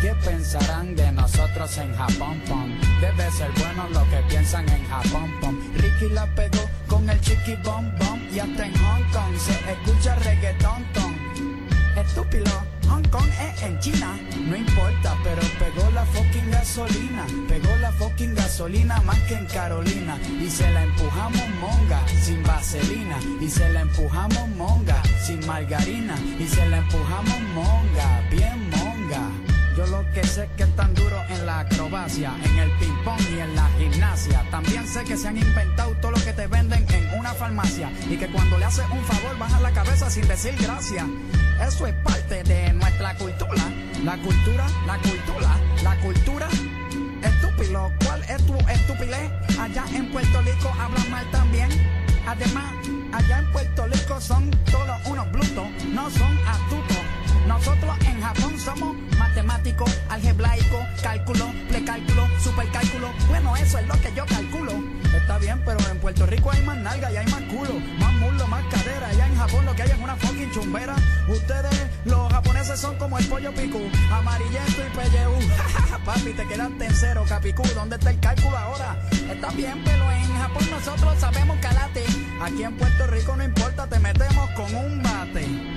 [0.00, 2.70] ¿Qué pensarán de nosotros en Japón, pom?
[3.00, 5.58] Debe ser bueno lo que piensan en Japón, pom.
[5.78, 6.73] Ricky la pegó
[7.04, 11.14] con el chiqui bom bom y hasta en Hong Kong se escucha reggaetón ton.
[11.96, 12.52] Estúpido,
[12.88, 14.18] Hong Kong es en China,
[14.48, 20.18] no importa, pero pegó la fucking gasolina, pegó la fucking gasolina más que en Carolina.
[20.40, 23.18] Y se la empujamos monga sin vaselina.
[23.40, 26.14] Y se la empujamos monga sin margarina.
[26.38, 29.43] Y se la empujamos monga bien monga.
[29.76, 33.40] Yo lo que sé es que tan duro en la acrobacia, en el ping-pong y
[33.40, 34.44] en la gimnasia.
[34.50, 38.16] También sé que se han inventado todo lo que te venden en una farmacia y
[38.16, 41.04] que cuando le haces un favor bajan la cabeza sin decir gracias.
[41.60, 43.64] Eso es parte de nuestra cultura.
[44.04, 46.48] La cultura, la cultura, la cultura.
[47.22, 49.30] Estúpido, ¿cuál es tu estupidez?
[49.58, 51.68] Allá en Puerto Rico hablan mal también.
[52.28, 52.72] Además,
[53.12, 57.02] allá en Puerto Rico son todos unos brutos, no son astutos.
[57.48, 58.96] Nosotros en Japón somos
[59.34, 63.08] matemáticos, algebraico, cálculo, precálculo, supercálculo.
[63.26, 64.72] Bueno, eso es lo que yo calculo.
[65.12, 68.46] Está bien, pero en Puerto Rico hay más nalga y hay más culo, más muslo,
[68.46, 69.08] más cadera.
[69.08, 70.94] Allá en Japón lo que hay es una fucking chumbera.
[71.28, 73.80] Ustedes, los japoneses, son como el pollo picu,
[74.12, 75.32] amarillento y pelleú.
[76.04, 77.64] Papi, te quedaste en cero, capicú.
[77.74, 78.96] ¿Dónde está el cálculo ahora?
[79.28, 82.04] Está bien, pero en Japón nosotros sabemos calate.
[82.40, 85.74] Aquí en Puerto Rico no importa, te metemos con un bate.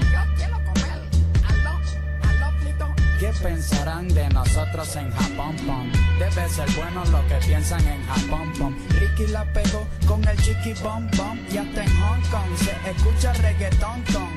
[3.19, 5.55] ¿Qué ¿Qué pensarán de nosotros en Japón?
[5.65, 5.91] Pom?
[6.19, 8.53] Debe ser bueno lo que piensan en Japón.
[8.59, 8.75] Pom.
[8.89, 13.33] Ricky la pegó con el chiqui bom bom y hasta en Hong Kong se escucha
[13.33, 14.03] reggaetón.
[14.13, 14.29] Tom.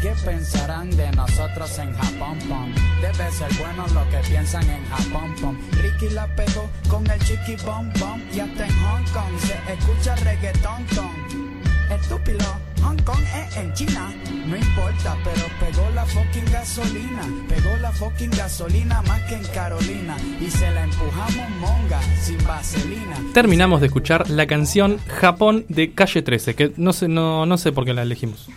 [0.00, 2.38] ¿Qué pensarán de nosotros en Japón?
[2.48, 2.72] Pom?
[3.02, 5.34] Debe ser bueno lo que piensan en Japón.
[5.40, 5.58] Pom.
[5.72, 10.14] Ricky la pegó con el chiqui bom bom y hasta en Hong Kong se escucha
[10.16, 10.86] reggaetón.
[10.94, 11.43] Tom.
[11.90, 12.46] Estúpido,
[12.82, 14.12] Hong Kong es en China.
[14.46, 17.22] No importa, pero pegó la fucking gasolina.
[17.48, 20.16] Pegó la fucking gasolina más que en Carolina.
[20.40, 23.16] Y se la empujamos monga, sin vaselina.
[23.32, 27.72] Terminamos de escuchar la canción Japón de Calle 13, que no sé, no, no sé
[27.72, 28.48] por qué la elegimos.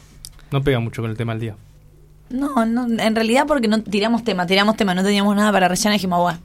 [0.52, 1.56] No pega mucho con el tema del día.
[2.30, 5.94] No, no, en realidad porque no tiramos tema, tiramos tema, no teníamos nada para rellenar
[5.94, 6.40] y dijimos, bueno.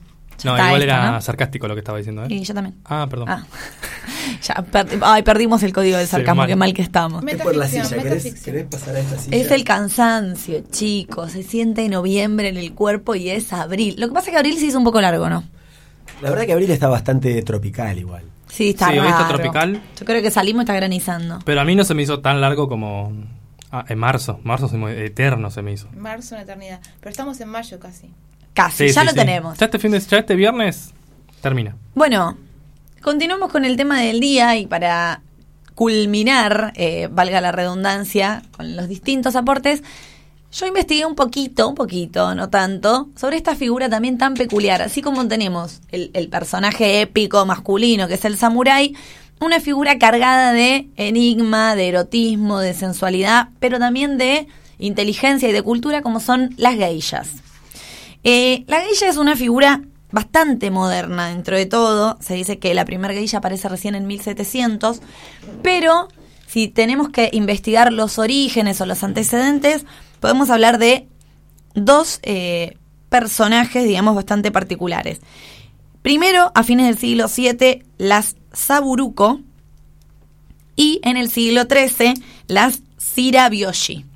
[0.45, 2.29] No, igual era sarcástico lo que estaba diciendo, ¿eh?
[2.31, 2.77] Y yo también.
[2.85, 3.29] Ah, perdón.
[3.29, 3.45] Ah.
[4.43, 4.65] ya,
[5.03, 7.25] ay, perdimos el código del sarcasmo, qué mal que estamos.
[7.27, 7.89] Es por la silla,
[8.45, 9.37] ¿Querés, pasar a esta silla?
[9.37, 11.33] Es el cansancio, chicos.
[11.33, 13.95] Se siente noviembre en el cuerpo y es abril.
[13.99, 15.45] Lo que pasa es que abril se hizo un poco largo, ¿no?
[16.21, 18.25] La verdad que abril está bastante tropical igual.
[18.49, 19.81] Sí, está sí, está tropical.
[19.99, 21.39] Yo creo que salimos y está granizando.
[21.45, 23.13] Pero a mí no se me hizo tan largo como
[23.73, 24.39] Ah, en marzo.
[24.45, 25.89] Marzo se me, eterno se me hizo.
[25.97, 26.81] Marzo, una eternidad.
[27.01, 28.11] Pero estamos en mayo casi.
[28.55, 29.59] Casi, ya lo tenemos.
[29.59, 30.93] Ya este, fin de, ya este viernes
[31.41, 31.77] termina.
[31.95, 32.37] Bueno,
[33.01, 35.23] continuamos con el tema del día y para
[35.75, 39.83] culminar, eh, valga la redundancia, con los distintos aportes,
[40.53, 44.83] yo investigué un poquito, un poquito, no tanto, sobre esta figura también tan peculiar.
[44.83, 48.95] Así como tenemos el, el personaje épico masculino que es el samurái,
[49.41, 54.47] una figura cargada de enigma, de erotismo, de sensualidad, pero también de
[54.79, 57.31] inteligencia y de cultura como son las geishas.
[58.25, 62.19] Eh, la geisha es una figura bastante moderna dentro de todo.
[62.21, 65.01] Se dice que la primera geisha aparece recién en 1700,
[65.63, 66.09] pero
[66.47, 69.85] si tenemos que investigar los orígenes o los antecedentes,
[70.21, 71.09] podemos hablar de
[71.75, 72.77] dos eh,
[73.09, 75.21] personajes, digamos, bastante particulares.
[76.03, 79.41] Primero, a fines del siglo VII, las Saburuko
[80.77, 82.15] y en el siglo XIII
[82.49, 84.12] las Sirabyoshi.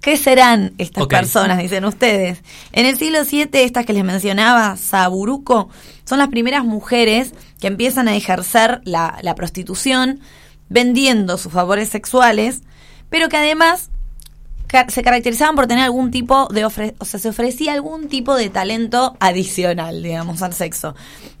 [0.00, 2.42] ¿Qué serán estas personas, dicen ustedes?
[2.72, 5.68] En el siglo VII, estas que les mencionaba, Saburuko,
[6.04, 10.20] son las primeras mujeres que empiezan a ejercer la, la prostitución
[10.70, 12.62] vendiendo sus favores sexuales,
[13.10, 13.90] pero que además
[14.88, 19.16] se caracterizaban por tener algún tipo de o sea, se ofrecía algún tipo de talento
[19.18, 20.94] adicional, digamos, al sexo.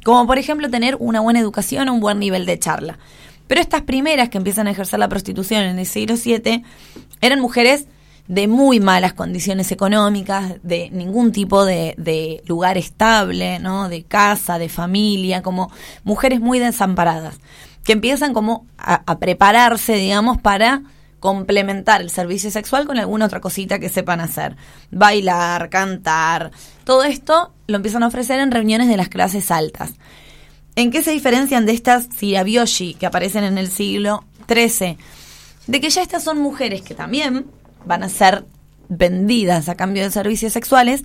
[0.04, 2.98] Como por ejemplo tener una buena educación o un buen nivel de charla.
[3.46, 6.64] Pero estas primeras que empiezan a ejercer la prostitución en el siglo VII
[7.20, 7.86] eran mujeres
[8.30, 13.88] de muy malas condiciones económicas, de ningún tipo de, lugar estable, ¿no?
[13.88, 15.72] De casa, de familia, como
[16.04, 17.40] mujeres muy desamparadas,
[17.82, 20.84] que empiezan como a prepararse, digamos, para
[21.18, 24.56] complementar el servicio sexual con alguna otra cosita que sepan hacer.
[24.92, 26.52] Bailar, cantar,
[26.84, 29.94] todo esto lo empiezan a ofrecer en reuniones de las clases altas.
[30.76, 34.98] ¿En qué se diferencian de estas sirabyoshi que aparecen en el siglo XIII?
[35.66, 37.46] De que ya estas son mujeres que también
[37.84, 38.44] van a ser
[38.88, 41.04] vendidas a cambio de servicios sexuales,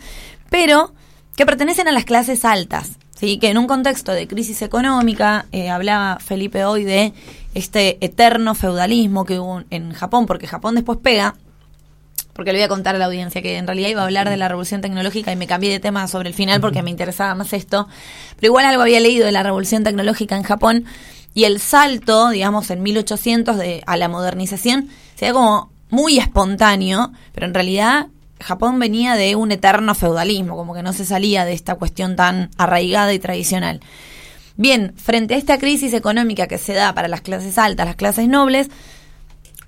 [0.50, 0.94] pero
[1.36, 2.98] que pertenecen a las clases altas.
[3.16, 3.38] ¿sí?
[3.38, 7.14] que en un contexto de crisis económica, eh, hablaba Felipe hoy de
[7.54, 11.36] este eterno feudalismo que hubo en Japón, porque Japón después pega,
[12.34, 14.36] porque le voy a contar a la audiencia que en realidad iba a hablar de
[14.36, 17.54] la revolución tecnológica y me cambié de tema sobre el final porque me interesaba más
[17.54, 17.88] esto,
[18.36, 20.86] pero igual algo había leído de la revolución tecnológica en Japón
[21.34, 27.48] y el salto, digamos, en 1800 de, a la modernización, se como muy espontáneo, pero
[27.48, 28.08] en realidad
[28.42, 32.52] Japón venía de un eterno feudalismo, como que no se salía de esta cuestión tan
[32.58, 33.80] arraigada y tradicional.
[34.58, 38.28] Bien, frente a esta crisis económica que se da para las clases altas, las clases
[38.28, 38.70] nobles,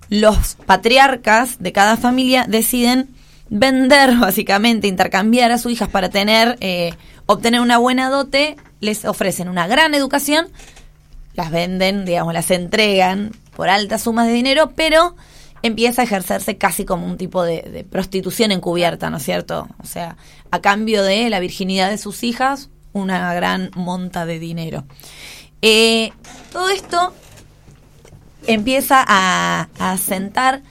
[0.09, 3.09] los patriarcas de cada familia deciden
[3.49, 6.93] vender, básicamente, intercambiar a sus hijas para tener, eh,
[7.25, 10.47] obtener una buena dote, les ofrecen una gran educación,
[11.35, 15.15] las venden, digamos, las entregan por altas sumas de dinero, pero
[15.63, 19.67] empieza a ejercerse casi como un tipo de, prostitución encubierta, ¿no es cierto?
[19.81, 20.17] O sea,
[20.51, 24.85] a cambio de la virginidad de sus hijas, una gran monta de dinero.
[25.61, 26.11] Eh,
[26.51, 27.13] todo esto
[28.45, 30.61] empieza a, a asentar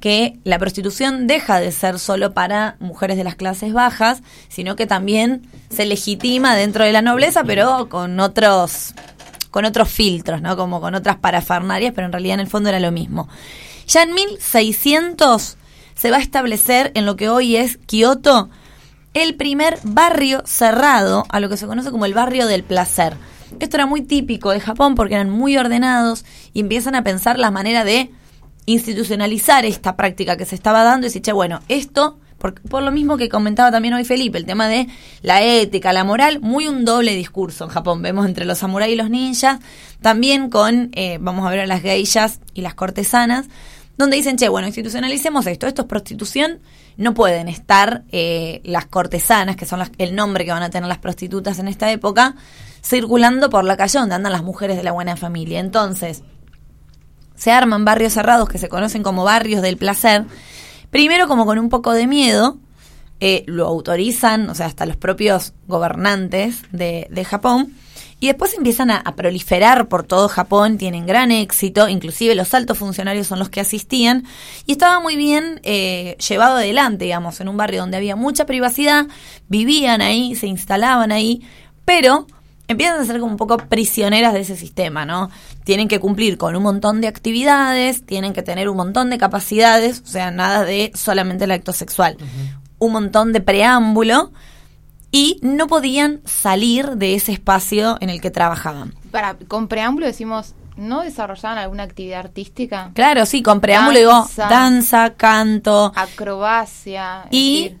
[0.00, 4.86] que la prostitución deja de ser solo para mujeres de las clases bajas, sino que
[4.86, 8.94] también se legitima dentro de la nobleza, pero con otros
[9.54, 10.56] con otros filtros, ¿no?
[10.56, 13.28] Como con otras parafernarias, pero en realidad en el fondo era lo mismo.
[13.86, 15.56] Ya en 1600
[15.94, 18.50] se va a establecer en lo que hoy es Kioto
[19.14, 23.16] el primer barrio cerrado a lo que se conoce como el barrio del placer.
[23.60, 27.52] Esto era muy típico de Japón porque eran muy ordenados y empiezan a pensar la
[27.52, 28.10] manera de
[28.66, 32.90] institucionalizar esta práctica que se estaba dando y decir, che, bueno, esto por, por, lo
[32.90, 34.88] mismo que comentaba también hoy Felipe, el tema de
[35.22, 38.02] la ética, la moral, muy un doble discurso en Japón.
[38.02, 39.60] Vemos entre los samuráis y los ninjas,
[40.02, 43.46] también con, eh, vamos a ver a las geishas y las cortesanas,
[43.96, 46.60] donde dicen, che, bueno, institucionalicemos esto, esto es prostitución,
[46.96, 50.98] no pueden estar eh, las cortesanas, que son el nombre que van a tener las
[50.98, 52.34] prostitutas en esta época,
[52.82, 55.60] circulando por la calle donde andan las mujeres de la buena familia.
[55.60, 56.22] Entonces,
[57.36, 60.24] se arman barrios cerrados que se conocen como barrios del placer,
[60.90, 62.58] primero como con un poco de miedo,
[63.20, 67.72] eh, lo autorizan, o sea, hasta los propios gobernantes de, de Japón,
[68.20, 73.26] y después empiezan a, proliferar por todo Japón, tienen gran éxito, inclusive los altos funcionarios
[73.26, 74.24] son los que asistían,
[74.66, 79.06] y estaba muy bien eh, llevado adelante, digamos, en un barrio donde había mucha privacidad,
[79.48, 81.42] vivían ahí, se instalaban ahí,
[81.84, 82.26] pero
[82.68, 85.30] empiezan a ser como un poco prisioneras de ese sistema, ¿no?
[85.64, 90.02] Tienen que cumplir con un montón de actividades, tienen que tener un montón de capacidades,
[90.04, 92.16] o sea, nada de solamente el acto sexual,
[92.78, 94.32] un montón de preámbulo
[95.14, 98.94] y no podían salir de ese espacio en el que trabajaban.
[99.12, 102.90] Para, con preámbulo decimos, ¿no desarrollaban alguna actividad artística?
[102.94, 107.26] Claro, sí, con preámbulo digo danza, canto, acrobacia.
[107.30, 107.76] Y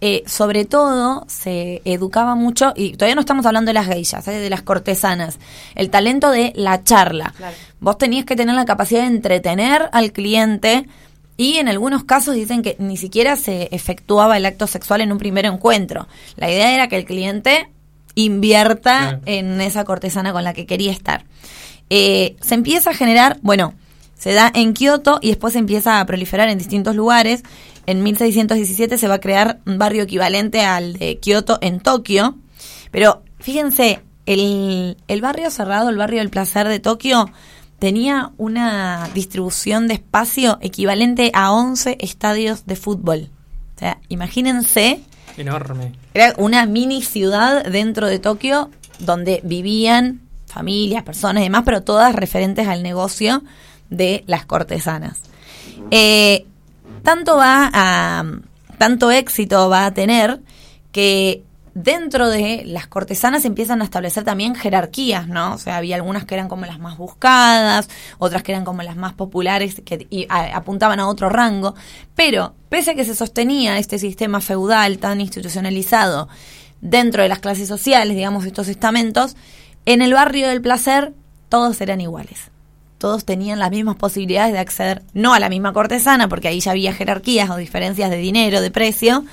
[0.00, 4.38] eh, sobre todo se educaba mucho, y todavía no estamos hablando de las geishas, ¿eh?
[4.38, 5.38] de las cortesanas,
[5.74, 7.34] el talento de la charla.
[7.80, 10.88] Vos tenías que tener la capacidad de entretener al cliente
[11.38, 15.18] y en algunos casos dicen que ni siquiera se efectuaba el acto sexual en un
[15.18, 16.08] primer encuentro.
[16.36, 17.70] La idea era que el cliente
[18.16, 21.24] invierta en esa cortesana con la que quería estar.
[21.90, 23.74] Eh, se empieza a generar, bueno,
[24.18, 27.44] se da en Kioto y después se empieza a proliferar en distintos lugares.
[27.86, 32.36] En 1617 se va a crear un barrio equivalente al de Kioto en Tokio.
[32.90, 37.30] Pero fíjense, el, el barrio cerrado, el barrio del placer de Tokio,
[37.78, 43.30] tenía una distribución de espacio equivalente a 11 estadios de fútbol.
[43.76, 45.00] O sea, imagínense.
[45.36, 45.92] Enorme.
[46.14, 52.14] Era una mini ciudad dentro de Tokio donde vivían familias, personas y demás, pero todas
[52.14, 53.42] referentes al negocio
[53.90, 55.20] de las cortesanas.
[55.90, 56.46] Eh,
[57.04, 58.24] tanto va a,
[58.78, 60.40] tanto éxito va a tener
[60.90, 61.44] que
[61.82, 65.54] dentro de las cortesanas empiezan a establecer también jerarquías, ¿no?
[65.54, 67.88] O sea, había algunas que eran como las más buscadas,
[68.18, 71.76] otras que eran como las más populares, que apuntaban a otro rango,
[72.16, 76.28] pero pese a que se sostenía este sistema feudal tan institucionalizado
[76.80, 79.36] dentro de las clases sociales, digamos, estos estamentos,
[79.86, 81.12] en el barrio del placer
[81.48, 82.50] todos eran iguales
[82.98, 86.72] todos tenían las mismas posibilidades de acceder, no a la misma cortesana, porque ahí ya
[86.72, 89.24] había jerarquías o diferencias de dinero, de precio,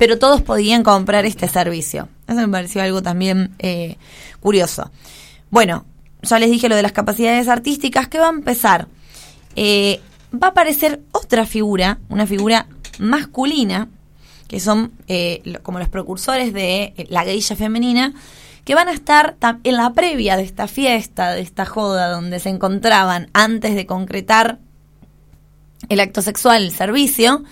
[0.00, 2.08] pero todos podían comprar este servicio.
[2.26, 3.98] Eso me pareció algo también eh,
[4.40, 4.90] curioso.
[5.50, 5.84] Bueno,
[6.22, 8.88] ya les dije lo de las capacidades artísticas, que va a empezar.
[9.56, 10.00] Eh,
[10.32, 12.66] va a aparecer otra figura, una figura
[12.98, 13.88] masculina,
[14.48, 18.14] que son eh, como los precursores de la geisha femenina,
[18.64, 22.48] que van a estar en la previa de esta fiesta, de esta joda, donde se
[22.48, 24.60] encontraban antes de concretar
[25.90, 27.44] el acto sexual, el servicio,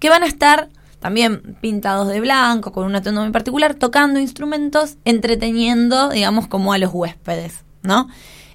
[0.00, 0.70] que van a estar
[1.04, 6.78] también pintados de blanco, con un atuendo muy particular, tocando instrumentos, entreteniendo, digamos, como a
[6.78, 8.08] los huéspedes, ¿no?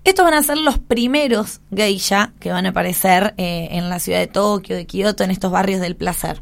[0.03, 4.17] Estos van a ser los primeros geisha que van a aparecer eh, en la ciudad
[4.17, 6.41] de Tokio, de Kioto, en estos barrios del placer.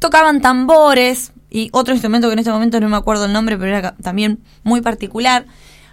[0.00, 3.74] Tocaban tambores, y otro instrumento que en este momento no me acuerdo el nombre, pero
[3.74, 5.46] era también muy particular.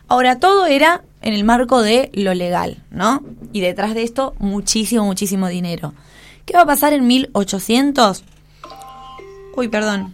[0.09, 3.23] Ahora, todo era en el marco de lo legal, ¿no?
[3.53, 5.93] Y detrás de esto, muchísimo, muchísimo dinero.
[6.45, 8.25] ¿Qué va a pasar en 1800?
[9.55, 10.13] Uy, perdón.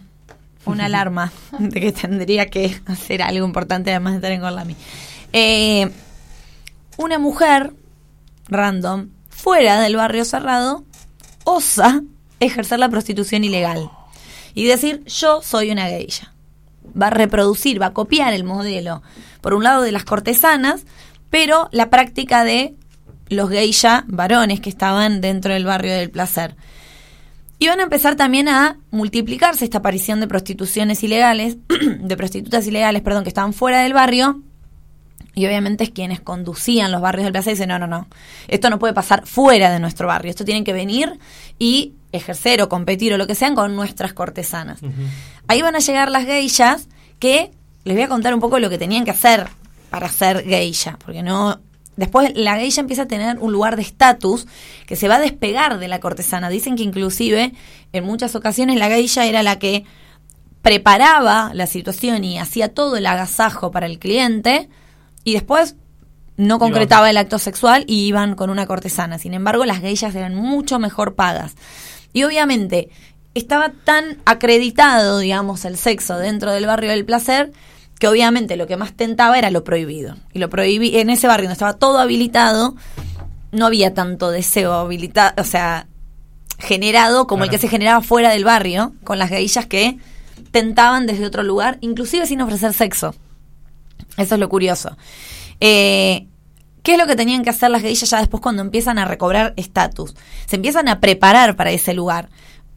[0.64, 4.76] Una alarma de que tendría que hacer algo importante además de estar en Gorlami.
[5.32, 5.90] Eh,
[6.96, 7.72] una mujer
[8.48, 10.84] random, fuera del barrio cerrado,
[11.44, 12.02] osa
[12.40, 13.90] ejercer la prostitución ilegal
[14.54, 16.32] y decir yo soy una geisha.
[17.00, 19.02] Va a reproducir, va a copiar el modelo,
[19.40, 20.84] por un lado de las cortesanas,
[21.30, 22.74] pero la práctica de
[23.28, 26.56] los geisha varones que estaban dentro del barrio del placer.
[27.58, 31.56] Y van a empezar también a multiplicarse esta aparición de prostituciones ilegales,
[32.00, 34.42] de prostitutas ilegales, perdón, que estaban fuera del barrio.
[35.34, 38.08] Y obviamente es quienes conducían los barrios del placer dicen, no, no, no,
[38.48, 41.16] esto no puede pasar fuera de nuestro barrio, esto tiene que venir
[41.60, 44.80] y ejercer o competir o lo que sean con nuestras cortesanas.
[45.46, 46.88] Ahí van a llegar las geishas
[47.20, 47.52] que
[47.84, 49.46] les voy a contar un poco lo que tenían que hacer
[49.90, 51.60] para ser geisha, porque no
[51.98, 54.46] después la geisha empieza a tener un lugar de estatus
[54.86, 56.48] que se va a despegar de la cortesana.
[56.48, 57.52] Dicen que inclusive
[57.92, 59.84] en muchas ocasiones la geisha era la que
[60.62, 64.68] preparaba la situación y hacía todo el agasajo para el cliente
[65.24, 65.76] y después
[66.36, 69.18] no concretaba el acto sexual y iban con una cortesana.
[69.18, 71.56] Sin embargo, las geishas eran mucho mejor pagas.
[72.12, 72.90] Y obviamente,
[73.34, 77.50] estaba tan acreditado, digamos, el sexo dentro del barrio del placer
[77.98, 80.16] que obviamente lo que más tentaba era lo prohibido.
[80.32, 82.76] Y lo prohibí en ese barrio donde estaba todo habilitado,
[83.52, 85.86] no había tanto deseo habilitado, o sea,
[86.58, 89.98] generado como el que se generaba fuera del barrio, con las gaillas que
[90.50, 93.14] tentaban desde otro lugar, inclusive sin ofrecer sexo.
[94.16, 94.96] Eso es lo curioso.
[95.60, 96.26] Eh,
[96.82, 99.52] ¿Qué es lo que tenían que hacer las gaillas ya después cuando empiezan a recobrar
[99.56, 100.14] estatus?
[100.46, 102.28] Se empiezan a preparar para ese lugar.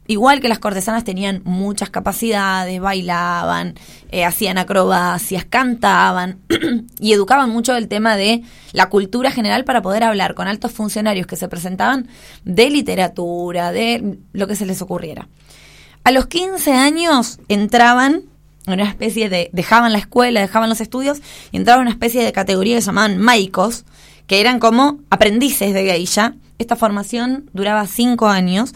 [0.07, 3.75] Igual que las cortesanas tenían muchas capacidades, bailaban,
[4.09, 6.39] eh, hacían acrobacias, cantaban
[6.99, 11.27] y educaban mucho el tema de la cultura general para poder hablar con altos funcionarios
[11.27, 12.07] que se presentaban
[12.43, 15.29] de literatura, de lo que se les ocurriera.
[16.03, 18.23] A los 15 años entraban
[18.65, 21.19] en una especie de, dejaban la escuela, dejaban los estudios
[21.51, 23.85] y entraban en una especie de categoría que llamaban maicos,
[24.27, 26.35] que eran como aprendices de geisha.
[26.57, 28.73] Esta formación duraba cinco años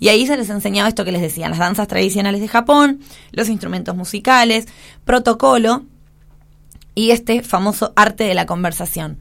[0.00, 3.00] y ahí se les enseñaba esto que les decían, las danzas tradicionales de Japón,
[3.32, 4.66] los instrumentos musicales,
[5.04, 5.84] protocolo
[6.94, 9.18] y este famoso arte de la conversación.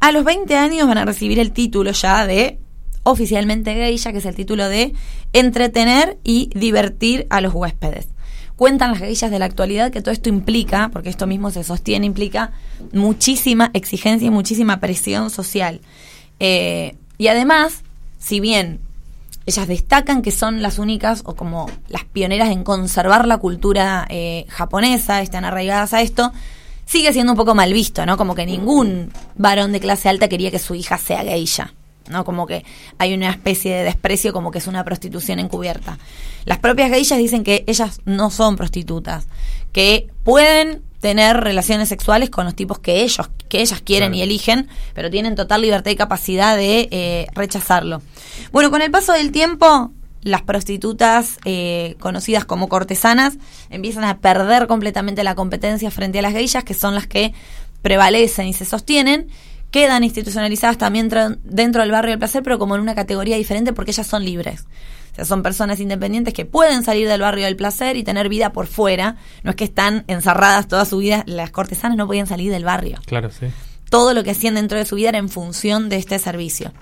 [0.00, 2.58] A los 20 años van a recibir el título ya de
[3.02, 4.94] oficialmente geisha, que es el título de
[5.32, 8.08] entretener y divertir a los huéspedes.
[8.56, 12.04] Cuentan las geishas de la actualidad que todo esto implica, porque esto mismo se sostiene,
[12.04, 12.52] implica
[12.92, 15.80] muchísima exigencia y muchísima presión social.
[16.40, 17.84] Eh, y además,
[18.18, 18.80] si bien
[19.46, 24.46] ellas destacan que son las únicas o como las pioneras en conservar la cultura eh,
[24.48, 26.32] japonesa, están arraigadas a esto,
[26.84, 28.16] sigue siendo un poco mal visto, ¿no?
[28.16, 31.72] Como que ningún varón de clase alta quería que su hija sea geisha.
[32.08, 32.24] ¿no?
[32.24, 32.64] Como que
[32.98, 35.98] hay una especie de desprecio como que es una prostitución encubierta.
[36.44, 39.28] Las propias geishas dicen que ellas no son prostitutas,
[39.72, 44.68] que pueden tener relaciones sexuales con los tipos que ellos que ellas quieren y eligen,
[44.94, 48.00] pero tienen total libertad y capacidad de eh, rechazarlo.
[48.52, 49.90] Bueno, con el paso del tiempo,
[50.22, 53.38] las prostitutas eh, conocidas como cortesanas
[53.70, 57.32] empiezan a perder completamente la competencia frente a las geishas, que son las que
[57.82, 59.28] prevalecen y se sostienen,
[59.70, 61.08] quedan institucionalizadas también
[61.42, 64.66] dentro del barrio del placer, pero como en una categoría diferente porque ellas son libres.
[65.12, 68.52] O sea, son personas independientes que pueden salir del barrio del placer y tener vida
[68.52, 69.16] por fuera.
[69.42, 71.24] No es que están encerradas toda su vida.
[71.26, 72.98] Las cortesanas no podían salir del barrio.
[73.06, 73.46] Claro, sí.
[73.90, 76.72] Todo lo que hacían dentro de su vida era en función de este servicio.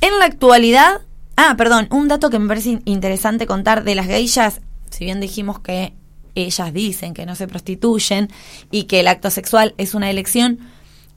[0.00, 1.00] En la actualidad,
[1.36, 4.60] ah, perdón, un dato que me parece interesante contar de las geishas,
[4.90, 5.94] si bien dijimos que
[6.34, 8.28] ellas dicen que no se prostituyen
[8.70, 10.58] y que el acto sexual es una elección,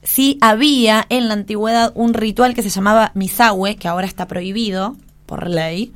[0.02, 4.96] sí había en la antigüedad un ritual que se llamaba misawe, que ahora está prohibido,
[5.26, 5.92] por ley,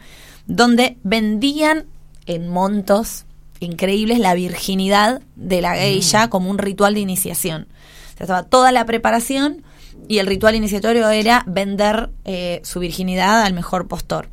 [0.47, 1.87] donde vendían
[2.27, 3.25] en montos
[3.61, 6.31] increíbles la virginidad de la geisha mm.
[6.31, 7.69] como un ritual de iniciación.
[8.15, 9.63] O sea, estaba toda la preparación
[10.09, 14.29] y el ritual iniciatorio era vender eh, su virginidad al mejor postor.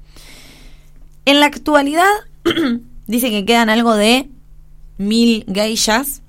[1.26, 2.10] En la actualidad,
[3.08, 4.30] dice que quedan algo de
[4.98, 6.22] mil geishas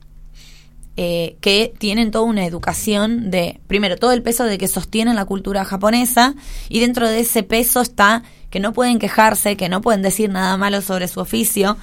[0.97, 5.25] eh, que tienen toda una educación de, primero, todo el peso de que sostienen la
[5.25, 6.35] cultura japonesa
[6.69, 10.57] y dentro de ese peso está que no pueden quejarse, que no pueden decir nada
[10.57, 11.77] malo sobre su oficio,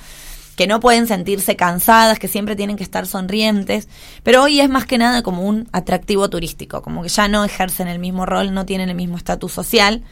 [0.55, 3.87] que no pueden sentirse cansadas, que siempre tienen que estar sonrientes,
[4.23, 7.87] pero hoy es más que nada como un atractivo turístico, como que ya no ejercen
[7.87, 10.03] el mismo rol, no tienen el mismo estatus social.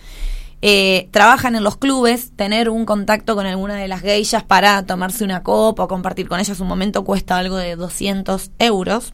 [0.65, 5.25] Eh, trabajan en los clubes, tener un contacto con alguna de las geishas para tomarse
[5.25, 9.13] una copa o compartir con ellas un momento cuesta algo de 200 euros.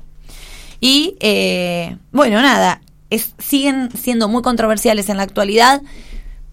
[0.80, 5.82] Y eh, bueno, nada, es, siguen siendo muy controversiales en la actualidad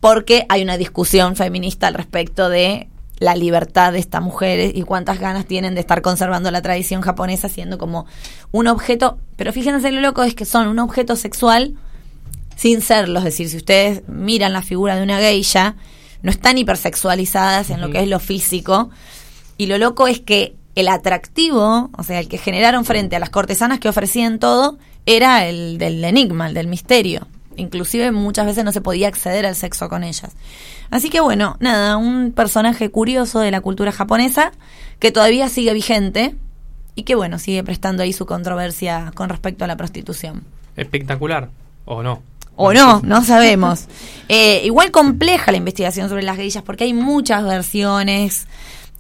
[0.07, 2.87] porque hay una discusión feminista al respecto de
[3.19, 7.49] la libertad de estas mujeres y cuántas ganas tienen de estar conservando la tradición japonesa
[7.49, 8.07] siendo como
[8.53, 11.75] un objeto, pero fíjense lo loco es que son un objeto sexual
[12.55, 13.19] sin serlo.
[13.19, 15.75] Es decir, si ustedes miran la figura de una geisha,
[16.23, 18.91] no están hipersexualizadas en lo que es lo físico.
[19.59, 23.31] Y lo loco es que el atractivo, o sea, el que generaron frente a las
[23.31, 27.27] cortesanas que ofrecían todo, era el del enigma, el del misterio.
[27.57, 30.33] Inclusive muchas veces no se podía acceder al sexo con ellas.
[30.91, 34.53] Así que bueno, nada, un personaje curioso de la cultura japonesa
[34.99, 36.35] que todavía sigue vigente
[36.95, 40.45] y que bueno, sigue prestando ahí su controversia con respecto a la prostitución.
[40.77, 41.51] Espectacular,
[41.85, 42.23] ¿o no?
[42.57, 43.87] O no, no sabemos.
[44.29, 48.49] Eh, igual compleja la investigación sobre las geishas porque hay muchas versiones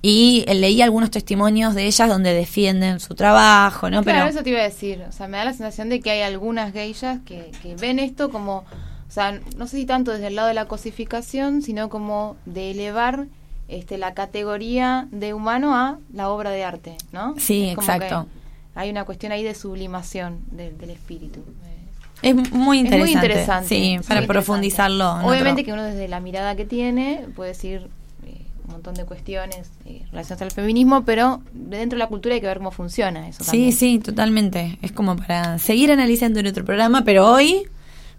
[0.02, 4.02] y leí algunos testimonios de ellas donde defienden su trabajo, ¿no?
[4.02, 5.04] Pero eso te iba a decir.
[5.08, 8.30] O sea, me da la sensación de que hay algunas geishas que, que ven esto
[8.30, 12.36] como, o sea, no sé si tanto desde el lado de la cosificación, sino como
[12.44, 13.26] de elevar
[13.68, 17.34] este, la categoría de humano a la obra de arte, ¿no?
[17.38, 18.26] Sí, exacto.
[18.74, 21.42] Hay una cuestión ahí de sublimación del espíritu.
[22.22, 22.98] Es muy interesante.
[22.98, 23.68] muy interesante.
[23.68, 25.26] Sí, para profundizarlo.
[25.26, 27.88] Obviamente que uno desde la mirada que tiene puede decir, eh,
[28.76, 32.58] montón de cuestiones eh, relacionadas al feminismo, pero dentro de la cultura hay que ver
[32.58, 33.44] cómo funciona eso.
[33.44, 34.78] Sí, sí, totalmente.
[34.82, 37.64] Es como para seguir analizando en otro programa, pero hoy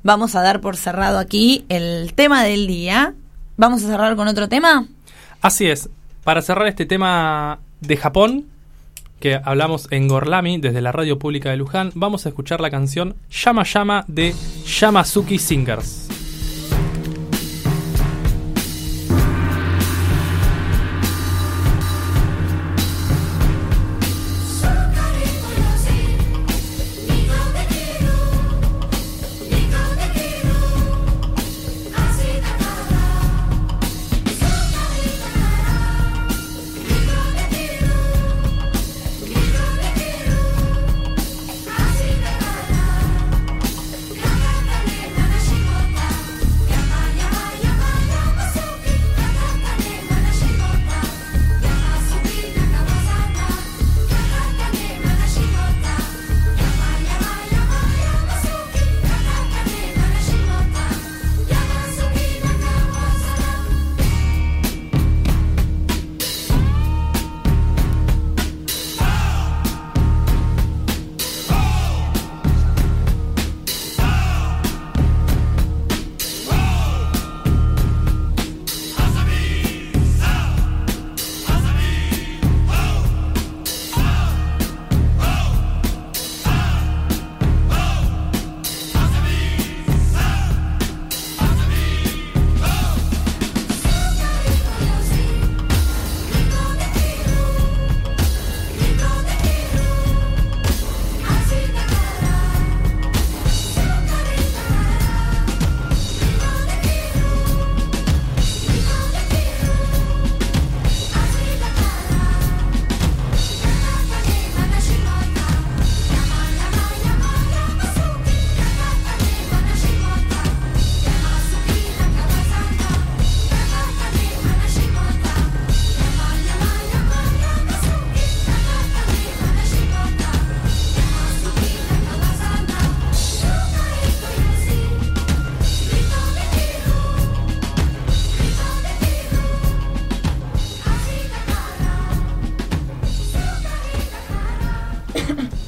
[0.04, 3.14] vamos a dar por cerrado aquí el tema del día.
[3.56, 4.86] ¿Vamos a cerrar con otro tema?
[5.42, 5.90] Así es.
[6.24, 8.46] Para cerrar este tema de Japón,
[9.20, 13.16] que hablamos en Gorlami desde la radio pública de Luján, vamos a escuchar la canción
[13.30, 14.36] Llama Llama de
[14.66, 16.17] Yamazuki Singers.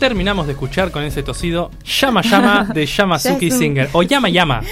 [0.09, 3.89] Terminamos de escuchar con ese tosido Llama Llama de Yamazuki Singer.
[3.93, 4.63] O Llama Llama.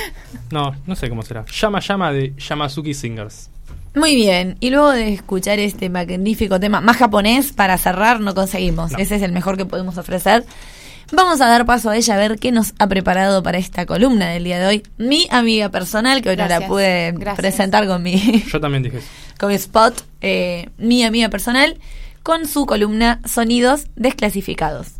[0.49, 1.45] No, no sé cómo será.
[1.45, 3.51] Llama Llama de Yamazuki Singers.
[3.93, 8.93] Muy bien, y luego de escuchar este magnífico tema más japonés, para cerrar no conseguimos,
[8.97, 10.43] ese es el mejor que podemos ofrecer.
[11.11, 14.29] Vamos a dar paso a ella a ver qué nos ha preparado para esta columna
[14.29, 14.83] del día de hoy.
[14.97, 18.43] Mi amiga personal, que hoy no la pude presentar con mi...
[18.51, 19.01] Yo también dije
[19.39, 21.77] Con mi spot, eh, mi amiga personal,
[22.23, 24.96] con su columna Sonidos Desclasificados.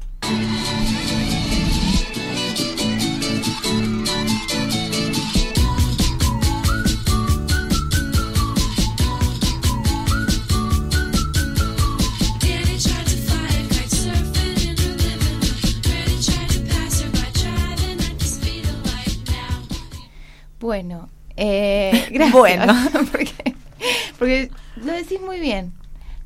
[20.68, 22.34] Bueno, eh, gracias.
[22.34, 22.74] Bueno,
[23.12, 23.56] porque,
[24.20, 25.72] porque lo decís muy bien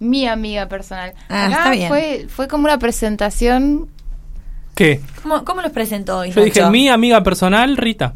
[0.01, 1.13] mi amiga personal.
[1.29, 3.87] Ah, Fue, fue como una presentación.
[4.75, 4.99] ¿Qué?
[5.21, 6.31] ¿Cómo, cómo los presentó hoy?
[6.31, 8.15] Yo dije mi amiga personal, Rita.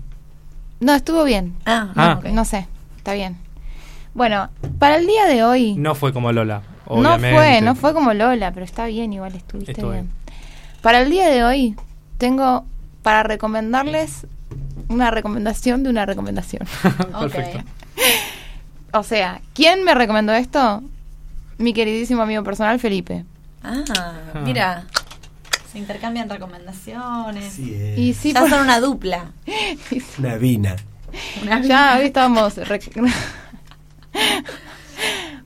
[0.80, 1.56] No, estuvo bien.
[1.66, 2.20] Ah, ah.
[2.32, 2.68] no sé,
[2.98, 3.38] está bien.
[4.16, 4.50] Bueno,
[4.80, 5.76] para el día de hoy.
[5.76, 6.64] No fue como Lola.
[6.90, 10.10] No fue, no fue como Lola, pero está bien, igual estuviste bien.
[10.82, 11.76] Para el día de hoy,
[12.18, 12.66] tengo
[13.04, 14.26] para recomendarles
[14.90, 16.68] una recomendación de una recomendación.
[17.20, 17.60] Perfecto.
[18.92, 20.82] O sea, ¿quién me recomendó esto?
[21.58, 23.26] Mi queridísimo amigo personal, Felipe.
[23.64, 24.42] Ah, ah.
[24.44, 24.86] mira.
[25.72, 27.60] Se intercambian recomendaciones.
[27.60, 29.32] Y sí, ya son una dupla.
[30.20, 30.76] una vina.
[31.68, 32.56] Ya hoy estamos.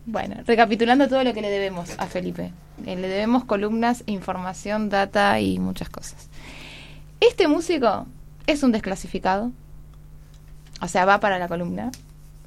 [0.05, 2.51] bueno, recapitulando todo lo que le debemos a Felipe.
[2.85, 6.29] Eh, le debemos columnas, información, data y muchas cosas.
[7.19, 8.05] Este músico
[8.45, 9.51] es un desclasificado.
[10.81, 11.91] O sea, va para la columna.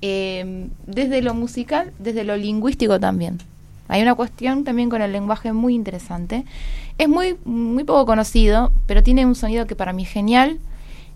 [0.03, 3.39] Eh, desde lo musical, desde lo lingüístico también.
[3.93, 6.45] Hay una cuestión también con el lenguaje muy interesante.
[6.99, 10.59] Es muy, muy poco conocido, pero tiene un sonido que para mí es genial.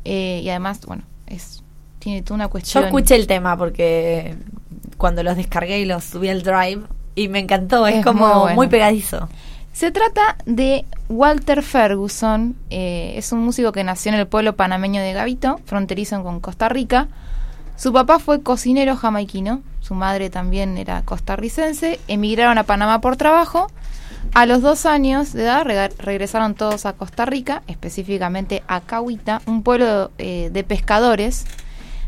[0.05, 1.63] Eh, y además, bueno, es
[2.07, 2.83] tiene toda una cuestión.
[2.83, 4.37] Yo escuché el tema porque
[4.97, 6.83] cuando los descargué y los subí al drive
[7.17, 9.29] y me encantó, es, como muy, pegadizo.
[9.73, 15.01] Se trata de Walter Ferguson, eh, es un músico que nació en el pueblo panameño
[15.01, 17.09] de Gavito, fronterizo con Costa Rica.
[17.77, 23.69] Su papá fue cocinero jamaiquino, su madre también era costarricense, emigraron a Panamá por trabajo.
[24.35, 25.65] A los dos años de edad
[25.99, 31.47] regresaron todos a Costa Rica, específicamente a Cahuita, un pueblo eh, de pescadores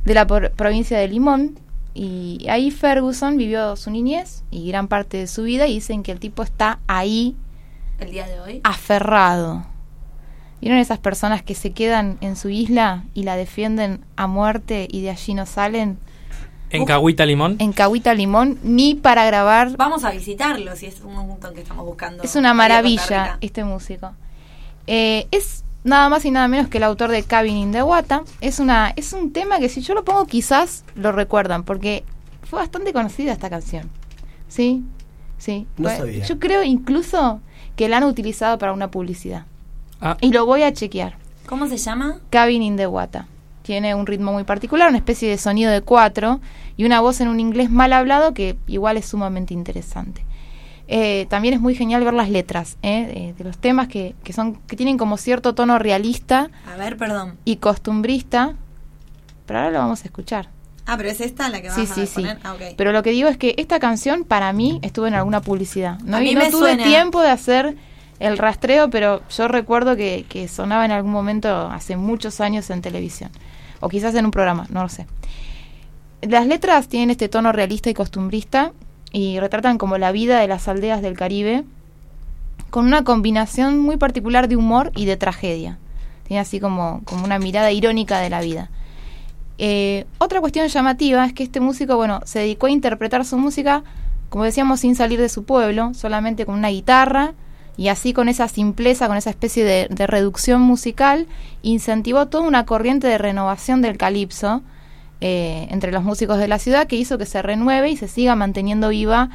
[0.05, 1.61] de la provincia de Limón.
[1.95, 6.11] Y ahí Ferguson vivió su niñez y gran parte de su vida y dicen que
[6.11, 7.37] el tipo está ahí.
[8.01, 8.61] El día de hoy.
[8.65, 9.65] Aferrado
[10.61, 15.03] ¿Vieron esas personas que se quedan en su isla y la defienden a muerte y
[15.03, 15.99] de allí no salen?
[16.70, 17.57] ¿En Cahuita Limón?
[17.59, 19.77] En Cahuita Limón, ni para grabar.
[19.77, 22.23] Vamos a visitarlo si es un montón que estamos buscando.
[22.23, 24.12] Es una maravilla este músico.
[24.86, 28.23] Eh, es nada más y nada menos que el autor de Cabin in the Wata.
[28.40, 32.05] Es, una, es un tema que si yo lo pongo quizás lo recuerdan, porque
[32.43, 33.90] fue bastante conocida esta canción.
[34.49, 34.85] ¿Sí?
[35.39, 35.66] Sí.
[35.77, 36.24] No sabía.
[36.24, 37.40] Yo creo incluso
[37.77, 39.45] que la han utilizado para una publicidad.
[40.01, 40.16] Ah.
[40.20, 41.16] Y lo voy a chequear.
[41.47, 42.20] ¿Cómo se llama?
[42.31, 43.27] Cabin in the Wata.
[43.69, 46.40] Tiene un ritmo muy particular, una especie de sonido de cuatro
[46.78, 50.24] y una voz en un inglés mal hablado que igual es sumamente interesante.
[50.86, 54.55] Eh, también es muy genial ver las letras eh, de, los temas que, que, son
[54.55, 56.49] que tienen como cierto tono realista.
[56.66, 57.36] A ver, perdón.
[57.45, 58.55] Y costumbrista.
[59.45, 60.49] Pero ahora lo vamos a escuchar.
[60.86, 62.24] Ah, pero es esta la que vas sí, a sí, Sí.
[62.45, 65.99] Ah, Pero lo que digo es que esta canción para mí estuvo en alguna publicidad.
[66.01, 67.77] No, a mí no tuve tiempo de hacer
[68.19, 73.31] el rastreo, pero yo recuerdo que, sonaba en algún momento hace muchos años en televisión,
[73.81, 75.07] o quizás en un programa, no lo sé.
[76.23, 78.73] Las letras tienen este tono realista y costumbrista
[79.13, 81.65] y retratan como la vida de las aldeas del Caribe
[82.71, 85.79] con una combinación muy particular de humor y de tragedia.
[86.25, 88.71] Tiene así como, como una mirada irónica de la vida.
[89.59, 93.83] Eh, otra cuestión llamativa es que este músico, bueno, se dedicó a interpretar su música,
[94.29, 97.33] como decíamos, sin salir de su pueblo, solamente con una guitarra,
[97.79, 101.29] y así con esa simpleza, con esa especie de, reducción musical,
[101.63, 104.63] incentivó toda una corriente de renovación del calipso
[105.21, 108.35] eh, entre los músicos de la ciudad que hizo que se renueve y se siga
[108.35, 109.31] manteniendo viva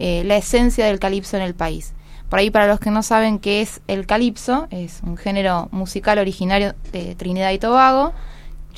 [0.00, 1.94] eh, la esencia del calipso en el país.
[2.28, 6.18] Por ahí, para los que no saben qué es el calipso, es un género musical
[6.18, 8.12] originario de Trinidad y Tobago,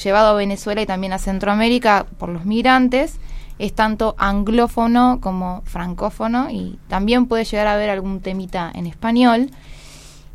[0.02, 3.14] llevado a Venezuela y también a Centroamérica por los migrantes,
[3.58, 9.50] es tanto anglófono como francófono y también puede llegar a haber algún temita en español.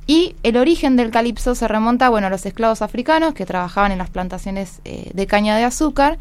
[0.08, 4.00] Y el origen del calipso se remonta bueno, a los esclavos africanos que trabajaban en
[4.00, 6.18] las plantaciones eh, de caña de azúcar.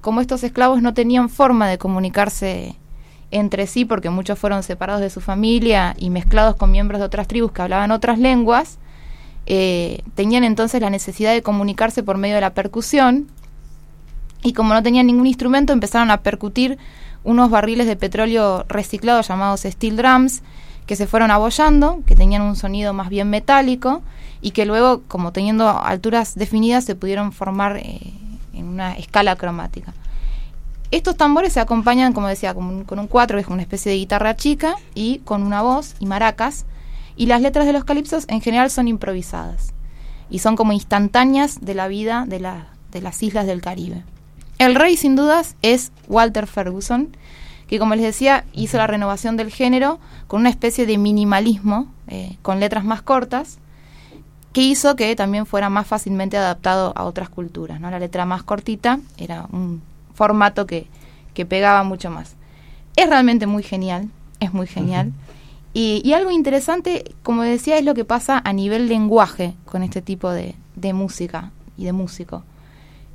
[0.00, 2.76] Como estos esclavos no tenían forma de comunicarse
[3.30, 7.26] entre sí porque muchos fueron separados de su familia y mezclados con miembros de otras
[7.26, 8.78] tribus que hablaban otras lenguas,
[9.46, 13.28] eh, tenían entonces la necesidad de comunicarse por medio de la percusión
[14.42, 16.78] y como no tenían ningún instrumento empezaron a percutir
[17.24, 20.42] unos barriles de petróleo reciclado llamados steel drums
[20.86, 24.02] que se fueron abollando, que tenían un sonido más bien metálico
[24.40, 28.12] y que luego, como teniendo alturas definidas, se pudieron formar eh,
[28.52, 29.94] en una escala cromática.
[30.90, 33.92] Estos tambores se acompañan, como decía, con un, con un cuatro, que es una especie
[33.92, 36.66] de guitarra chica, y con una voz y maracas,
[37.16, 39.72] y las letras de los calipsos en general son improvisadas
[40.30, 42.38] y son como instantáneas de la vida de,
[42.90, 44.02] de las islas del Caribe.
[44.62, 47.08] El rey, sin dudas, es Walter Ferguson,
[47.66, 49.98] que como les decía, hizo la renovación del género
[50.28, 53.58] con una especie de minimalismo, eh, con letras más cortas,
[54.52, 57.80] que hizo que también fuera más fácilmente adaptado a otras culturas.
[57.80, 57.90] ¿no?
[57.90, 59.82] La letra más cortita era un
[60.14, 60.86] formato que,
[61.34, 62.36] que pegaba mucho más.
[62.94, 65.12] Es realmente muy genial, es muy genial.
[65.74, 70.30] y, algo interesante, como decía, es lo que pasa a nivel lenguaje con este tipo
[70.30, 72.44] de, de música y de músico.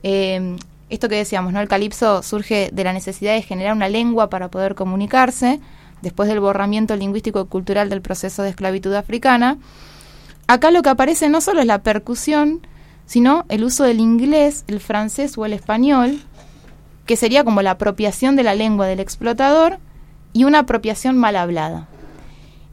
[0.03, 0.57] Eh,
[0.89, 1.59] esto que decíamos, ¿no?
[1.59, 5.59] El calipso surge de la necesidad de generar una lengua para poder comunicarse,
[6.01, 9.57] después del borramiento lingüístico y cultural del proceso de esclavitud africana.
[10.47, 12.61] Acá lo que aparece no solo es la percusión,
[13.05, 16.22] sino el uso del inglés, el francés o el español,
[17.05, 19.80] que sería como la apropiación de la lengua del explotador
[20.34, 21.88] y una apropiación mal hablada.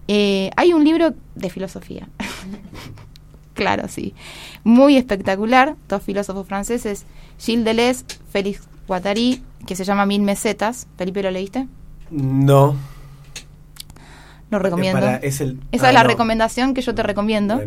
[0.07, 2.09] Eh, hay un libro de filosofía,
[3.55, 4.15] claro, sí,
[4.63, 7.05] muy espectacular, dos filósofos franceses,
[7.39, 10.87] Gilles Deleuze, Félix Guattari, que se llama Mil Mesetas.
[10.97, 11.67] Felipe, ¿lo leíste?
[12.11, 12.77] No.
[14.51, 15.07] Lo recomiendo.
[15.23, 17.61] Esa es ah, la recomendación que yo te recomiendo.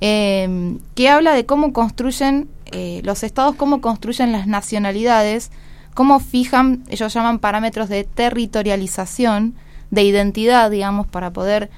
[0.00, 5.50] Em, que habla de cómo construyen eh, los estados, cómo construyen las nacionalidades,
[5.94, 9.54] cómo fijan, ellos llaman parámetros de territorialización,
[9.90, 11.70] de identidad, digamos, para poder,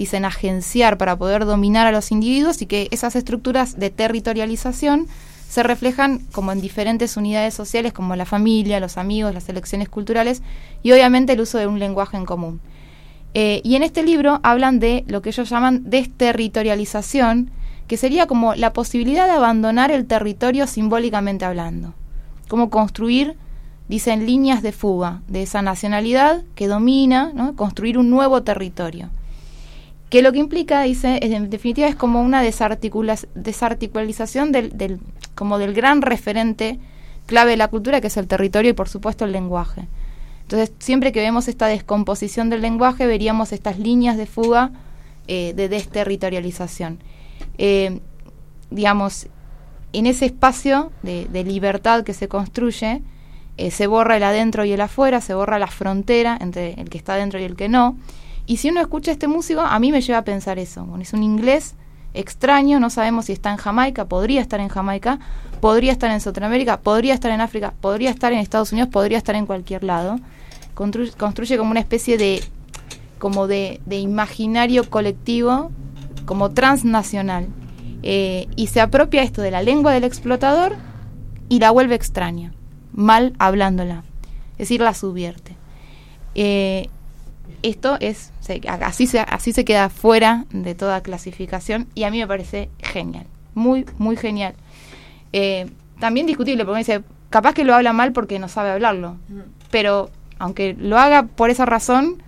[0.00, 5.08] dicen, agenciar, para poder dominar a los individuos y que esas estructuras de territorialización
[5.46, 10.40] se reflejan como en diferentes unidades sociales como la familia, los amigos, las elecciones culturales
[10.82, 12.62] y obviamente el uso de un lenguaje en común.
[13.34, 17.50] Eh, y en este libro hablan de lo que ellos llaman desterritorialización,
[17.86, 21.92] que sería como la posibilidad de abandonar el territorio simbólicamente hablando.
[22.48, 23.36] cómo construir,
[23.86, 29.10] dicen, líneas de fuga de esa nacionalidad que domina, construir un nuevo territorio.
[30.10, 34.98] Que lo que implica, dice, en definitiva es como una desarticularización del, del,
[35.34, 36.78] como del gran referente
[37.26, 39.86] clave de la cultura, que es el territorio y por supuesto el lenguaje.
[40.42, 44.72] Entonces, siempre que vemos esta descomposición del lenguaje, veríamos estas líneas de fuga
[45.28, 46.98] eh, de desterritorialización.
[47.56, 48.00] Eh,
[48.70, 49.28] digamos,
[49.92, 53.00] en ese espacio de, libertad que se construye,
[53.56, 56.98] eh, se borra el adentro y el afuera, se borra la frontera entre el que
[56.98, 57.96] está adentro y el que no.
[58.46, 60.86] Y si uno escucha este músico, a mí me lleva a pensar eso.
[61.00, 61.74] es un inglés
[62.12, 65.20] extraño, no sabemos si está en Jamaica, podría estar en Jamaica,
[65.60, 69.36] podría estar en Centroamérica, podría estar en África, podría estar en Estados Unidos, podría estar
[69.36, 70.18] en cualquier lado
[70.74, 72.42] construye, como una especie de
[73.18, 75.70] como de, imaginario colectivo,
[76.24, 77.48] como transnacional.
[78.02, 80.76] Eh, y se apropia esto de la lengua del explotador
[81.50, 82.54] y la vuelve extraña,
[82.92, 84.04] mal hablándola,
[84.52, 85.54] es decir, la subvierte.
[86.34, 86.88] Eh,
[87.62, 88.32] esto es,
[88.80, 93.26] así, se, así se queda fuera de toda clasificación y a mí me parece genial,
[93.54, 94.54] muy, muy genial.
[95.32, 99.16] Eh, también discutible, porque dice, capaz que lo habla mal porque no sabe hablarlo,
[99.70, 102.22] pero aunque lo haga por esa razón,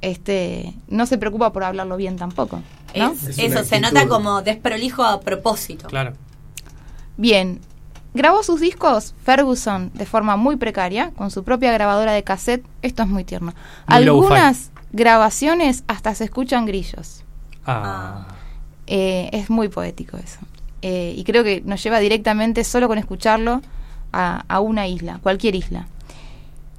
[0.00, 2.62] este, no se preocupa por hablarlo bien tampoco.
[2.94, 5.88] eso, se nota como desprolijo a propósito.
[5.88, 6.14] Claro.
[7.16, 7.60] Bien,
[8.14, 12.64] grabó sus discos Ferguson de forma muy precaria, con su propia grabadora de cassette.
[12.82, 13.54] Esto es muy tierno.
[13.86, 17.24] Algunas grabaciones hasta se escuchan grillos.
[17.66, 18.26] Ah.
[18.86, 20.38] Eh, es muy poético eso.
[20.82, 23.62] Eh, y creo que nos lleva directamente, solo con escucharlo,
[24.12, 25.86] a una isla, cualquier isla.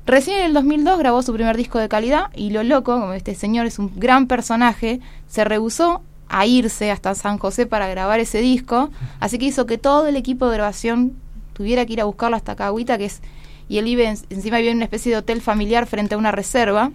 [0.06, 3.36] Recién en el 2002 grabó su primer disco de calidad y lo loco, como este
[3.36, 8.42] señor es un gran personaje, se rehusó a irse hasta San José para grabar ese
[8.42, 8.90] disco,
[9.20, 11.14] así que hizo que todo el equipo de grabación
[11.54, 13.22] tuviera que ir a buscarlo hasta Cahuita, que es
[13.72, 16.92] y él vive encima vive en una especie de hotel familiar frente a una reserva.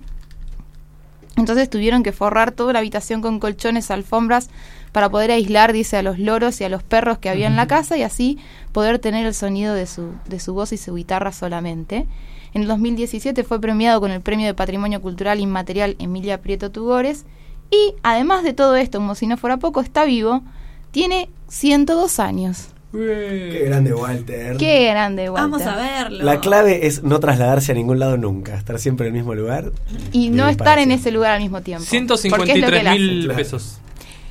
[1.37, 4.51] Entonces tuvieron que forrar toda la habitación con colchones, alfombras,
[4.93, 7.67] para poder aislar, dice, a los loros y a los perros que había en la
[7.67, 8.39] casa y así
[8.73, 12.07] poder tener el sonido de su, de su voz y su guitarra solamente.
[12.53, 17.25] En el 2017 fue premiado con el Premio de Patrimonio Cultural Inmaterial Emilia Prieto Tugores
[17.71, 20.43] y además de todo esto, como si no fuera poco, está vivo,
[20.91, 22.76] tiene 102 años.
[22.97, 24.57] Qué grande Walter.
[24.57, 25.51] Qué grande Walter.
[25.51, 26.25] Vamos a verlo.
[26.25, 29.73] La clave es no trasladarse a ningún lado nunca, estar siempre en el mismo lugar.
[30.13, 31.85] Y no estar en ese lugar al mismo tiempo.
[31.85, 33.79] 153 mil pesos.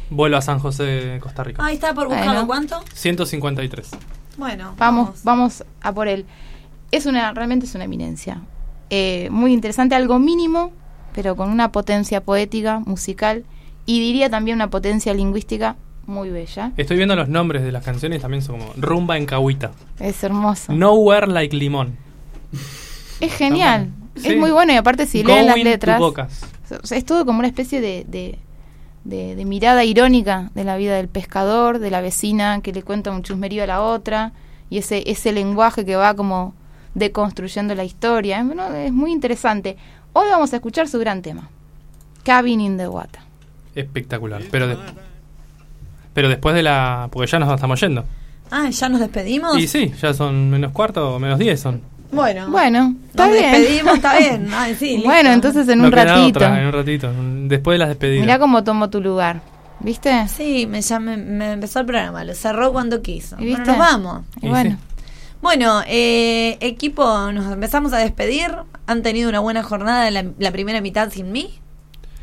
[0.09, 1.65] Vuelo a San José, Costa Rica.
[1.65, 2.45] Ahí está por buscarlo.
[2.45, 2.83] ¿Cuánto?
[2.93, 3.89] 153.
[4.37, 6.25] Bueno, vamos, vamos a por él
[6.91, 8.41] es una, realmente es una eminencia.
[8.89, 10.71] Eh, muy interesante, algo mínimo,
[11.13, 13.45] pero con una potencia poética, musical
[13.85, 15.75] y diría también una potencia lingüística
[16.07, 16.71] muy bella.
[16.77, 19.71] Estoy viendo los nombres de las canciones también son como Rumba en Cahuita.
[19.99, 20.73] Es hermoso.
[20.73, 21.97] Nowhere Like Limón.
[23.19, 23.89] Es genial.
[24.15, 26.01] Es muy bueno y aparte si leen las letras.
[26.91, 28.37] es todo como una especie de, de,
[29.03, 33.23] de, mirada irónica de la vida del pescador, de la vecina que le cuenta un
[33.23, 34.33] chusmerío a la otra
[34.69, 36.53] y ese, ese lenguaje que va como
[36.93, 38.45] deconstruyendo la historia.
[38.75, 39.77] Es muy interesante.
[40.13, 41.49] Hoy vamos a escuchar su gran tema,
[42.23, 43.21] Cabin in the Water.
[43.75, 44.41] Espectacular.
[44.49, 44.77] Pero,
[46.15, 47.09] pero después de la...
[47.11, 48.05] Porque ya nos estamos yendo.
[48.49, 49.59] Ah, ¿ya nos despedimos?
[49.59, 51.81] Y sí, ya son menos cuarto o menos diez son.
[52.09, 53.51] Bueno, bueno, está bien.
[53.51, 54.47] despedimos, está bien.
[55.03, 56.41] bueno, entonces en un ratito.
[56.41, 57.11] en un ratito,
[57.47, 58.21] después de las despedidas.
[58.21, 59.41] Mirá cómo tomó tu lugar.
[59.81, 60.25] ¿Viste?
[60.29, 60.79] Sí, me,
[61.17, 63.35] me, empezó el programa, lo cerró cuando quiso.
[63.37, 64.21] ¿Y nos vamos.
[64.41, 64.77] Y bueno.
[65.41, 68.55] Bueno, eh, equipo, nos empezamos a despedir.
[68.87, 71.59] ¿Han tenido una buena jornada la, la primera mitad sin mí?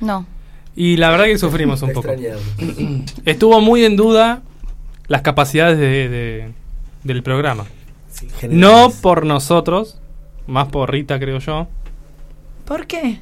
[0.00, 0.24] No.
[0.74, 2.08] Y la verdad que sufrimos un poco.
[3.24, 4.42] Estuvo muy en duda
[5.08, 6.52] las capacidades de,
[7.04, 7.66] del programa.
[8.48, 9.98] no por nosotros,
[10.46, 11.68] más por Rita creo yo.
[12.64, 13.20] ¿Por qué?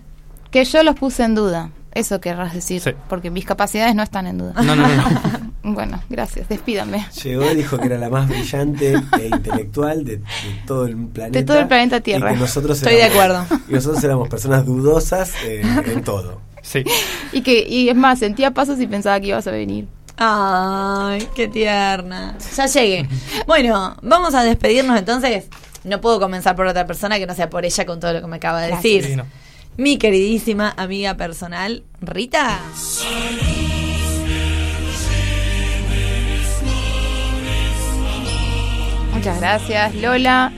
[0.50, 1.70] Que yo los puse en duda.
[1.92, 4.52] Eso querrás decir, porque mis capacidades no están en duda.
[4.62, 5.04] No, no, no.
[5.74, 7.04] bueno, gracias, despídame.
[7.24, 10.20] Llegó y dijo que era la más brillante e intelectual de,
[10.68, 11.38] todo el planeta.
[11.40, 12.32] De todo el planeta Tierra.
[12.34, 13.44] nosotros Estoy de acuerdo.
[13.68, 16.49] Y nosotros éramos personas dudosas en todo.
[16.62, 16.84] Sí.
[17.32, 19.86] Y que y es más, sentía pasos y pensaba que ibas a venir.
[20.16, 22.36] Ay, qué tierna.
[22.56, 23.08] Ya llegué.
[23.46, 25.46] Bueno, vamos a despedirnos entonces.
[25.84, 28.26] No puedo comenzar por otra persona que no sea por ella con todo lo que
[28.26, 29.22] me acaba de decir
[29.76, 32.58] mi queridísima amiga personal, Rita.
[39.14, 40.52] Muchas gracias, Lola.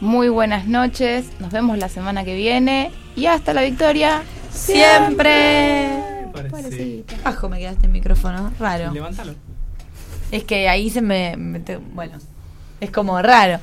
[0.00, 1.26] Muy buenas noches.
[1.38, 2.90] Nos vemos la semana que viene.
[3.14, 4.22] Y hasta la victoria.
[4.56, 5.88] Siempre.
[7.24, 8.52] Bajo me quedaste el micrófono.
[8.58, 8.92] Raro.
[8.92, 9.34] Levántalo.
[10.30, 11.36] Es que ahí se me.
[11.92, 12.18] bueno.
[12.80, 13.58] Es como raro.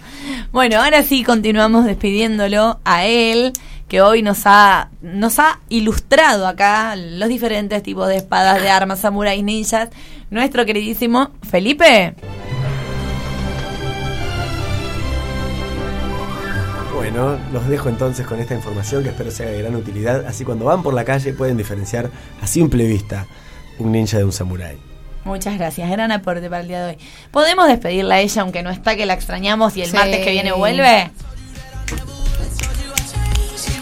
[0.51, 3.53] Bueno, ahora sí continuamos despidiéndolo a él,
[3.87, 8.99] que hoy nos ha, nos ha ilustrado acá los diferentes tipos de espadas, de armas,
[9.01, 9.89] samuráis, ninjas.
[10.31, 12.15] Nuestro queridísimo Felipe.
[17.13, 20.25] Bueno, los dejo entonces con esta información que espero sea de gran utilidad.
[20.25, 22.09] Así cuando van por la calle pueden diferenciar
[22.41, 23.27] a simple vista
[23.77, 24.79] un ninja de un samurái.
[25.23, 26.97] Muchas gracias, gran aporte para el día de hoy.
[27.29, 30.53] ¿Podemos despedirla a ella aunque no está, que la extrañamos y el martes que viene
[30.53, 31.11] vuelve?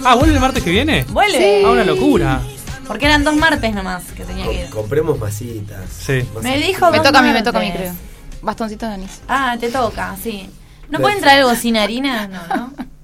[0.03, 1.05] Ah, ¿vuelve el martes que viene?
[1.07, 1.63] Vuelve.
[1.65, 2.41] Ah, una locura.
[2.85, 4.69] Porque eran dos martes nomás que tenía que ir.
[4.71, 5.89] Compremos masitas.
[5.89, 6.27] Sí.
[6.41, 7.93] Me dijo Me toca a mí, me toca a mí, creo.
[8.41, 9.21] Bastoncito de anís.
[9.29, 10.49] Ah, te toca, sí.
[10.89, 12.27] ¿No pueden traer algo sin harina?
[12.27, 12.73] No, ¿no?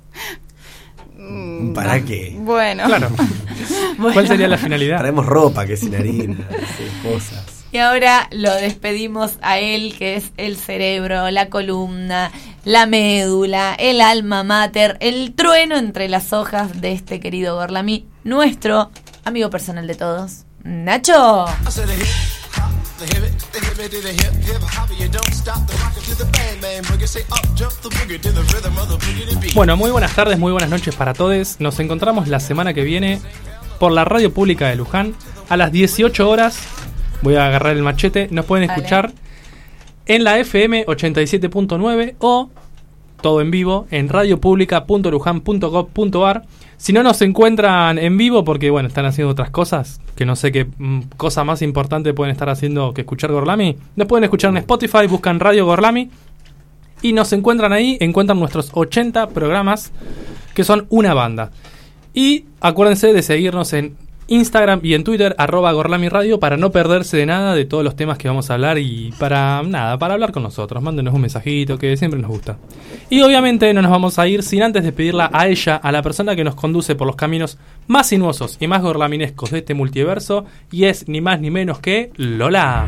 [1.28, 2.36] Mm, ¿Para qué?
[2.40, 2.86] Bueno.
[2.86, 3.10] Claro.
[4.14, 5.00] ¿Cuál sería la finalidad?
[5.00, 6.36] Traemos ropa que es sin harina,
[6.78, 7.66] sí, cosas.
[7.72, 12.32] Y ahora lo despedimos a él, que es el cerebro, la columna,
[12.64, 18.90] la médula, el alma mater, el trueno entre las hojas de este querido Gorlami, nuestro
[19.26, 21.46] amigo personal de todos, Nacho.
[29.54, 31.60] Bueno, muy buenas tardes, muy buenas noches para todos.
[31.60, 33.22] Nos encontramos la semana que viene
[33.80, 35.16] por la radio pública de Luján
[35.50, 36.60] a las 18 horas.
[37.22, 38.30] Voy a agarrar el machete.
[38.32, 39.14] Nos pueden escuchar
[40.08, 42.50] en la FM 87.9 o
[43.22, 46.46] todo en vivo en radiopublica.luján.gov.ar.
[46.78, 50.52] Si no nos encuentran en vivo porque bueno, están haciendo otras cosas, que no sé
[50.52, 54.58] qué mm, cosa más importante pueden estar haciendo que escuchar Gorlami, nos pueden escuchar en
[54.58, 56.10] Spotify, buscan Radio Gorlami
[57.02, 59.92] y nos encuentran ahí, encuentran nuestros 80 programas
[60.54, 61.52] que son una banda.
[62.14, 63.96] Y acuérdense de seguirnos en
[64.28, 67.96] Instagram y en Twitter, arroba Gorlami Radio, para no perderse de nada de todos los
[67.96, 70.84] temas que vamos a hablar y para nada, para hablar con nosotros.
[70.84, 72.58] Mándenos un mensajito que siempre nos gusta.
[73.10, 76.36] Y obviamente no nos vamos a ir sin antes despedirla a ella, a la persona
[76.36, 80.86] que nos conduce por los caminos más sinuosos y más gorlaminescos de este multiverso, y
[80.86, 82.86] es ni más ni menos que Lola.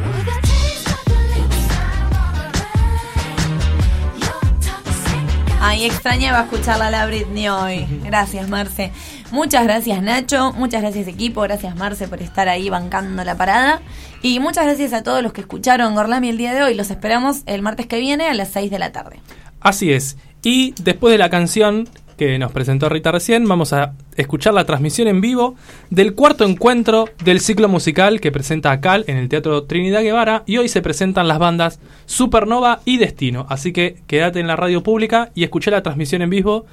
[5.62, 7.86] Ay, extrañaba escucharla a la Britney hoy.
[8.04, 8.92] Gracias, Marce.
[9.32, 10.54] Muchas gracias, Nacho.
[10.54, 11.42] Muchas gracias, equipo.
[11.42, 13.82] Gracias, Marce, por estar ahí bancando la parada.
[14.22, 16.74] Y muchas gracias a todos los que escucharon Gorlami el día de hoy.
[16.74, 19.20] Los esperamos el martes que viene a las 6 de la tarde.
[19.60, 20.18] Así es.
[20.42, 21.88] Y después de la canción
[22.18, 25.56] que nos presentó Rita recién, vamos a escuchar la transmisión en vivo
[25.90, 30.58] del cuarto encuentro del ciclo musical que presenta Cal en el Teatro Trinidad Guevara y
[30.58, 33.46] hoy se presentan las bandas Supernova y Destino.
[33.48, 36.66] Así que quédate en la radio pública y escuché la transmisión en vivo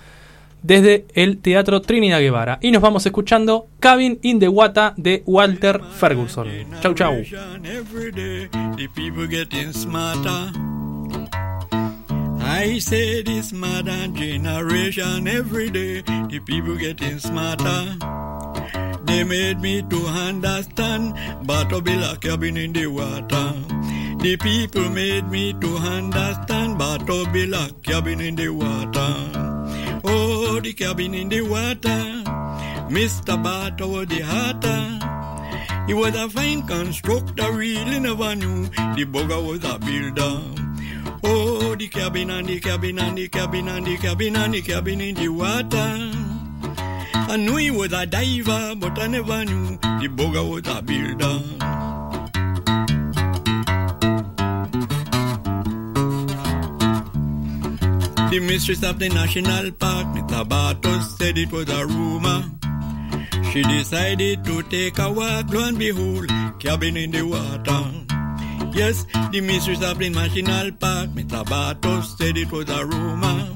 [0.62, 2.59] desde el Teatro Trinidad Guevara.
[2.62, 6.49] Y nos vamos escuchando Cabin in the Wata de Walter Ferguson.
[6.81, 7.15] Chau chau.
[12.49, 17.97] I say this modern generation every day, the people getting smarter.
[19.05, 21.15] They made me to understand,
[21.45, 23.53] but to be like cabin in the water.
[24.19, 29.56] The people made me to understand, but to be like cabin in the water.
[30.57, 32.24] Oh, the cabin in the water,
[32.89, 33.37] Mr.
[33.45, 35.85] Bato was the hatter.
[35.87, 40.41] He was a fine constructor, really never knew the bugger was a builder.
[41.24, 45.03] Oh, the cabin and the cabin and the cabin and the cabin and the cabin
[45.03, 46.01] in the water.
[47.12, 51.39] I knew he was a diver, but I never knew the bugger was a builder.
[58.31, 60.44] The mistress of the national park, Mr.
[60.44, 62.43] Bartos, said it was a rumor.
[63.53, 66.28] She decided to take a walk, lo and behold,
[66.59, 67.82] cabin in the water.
[68.77, 71.44] Yes, the mistress of the national park, Mr.
[71.44, 73.48] Bartos, said it was a rumor.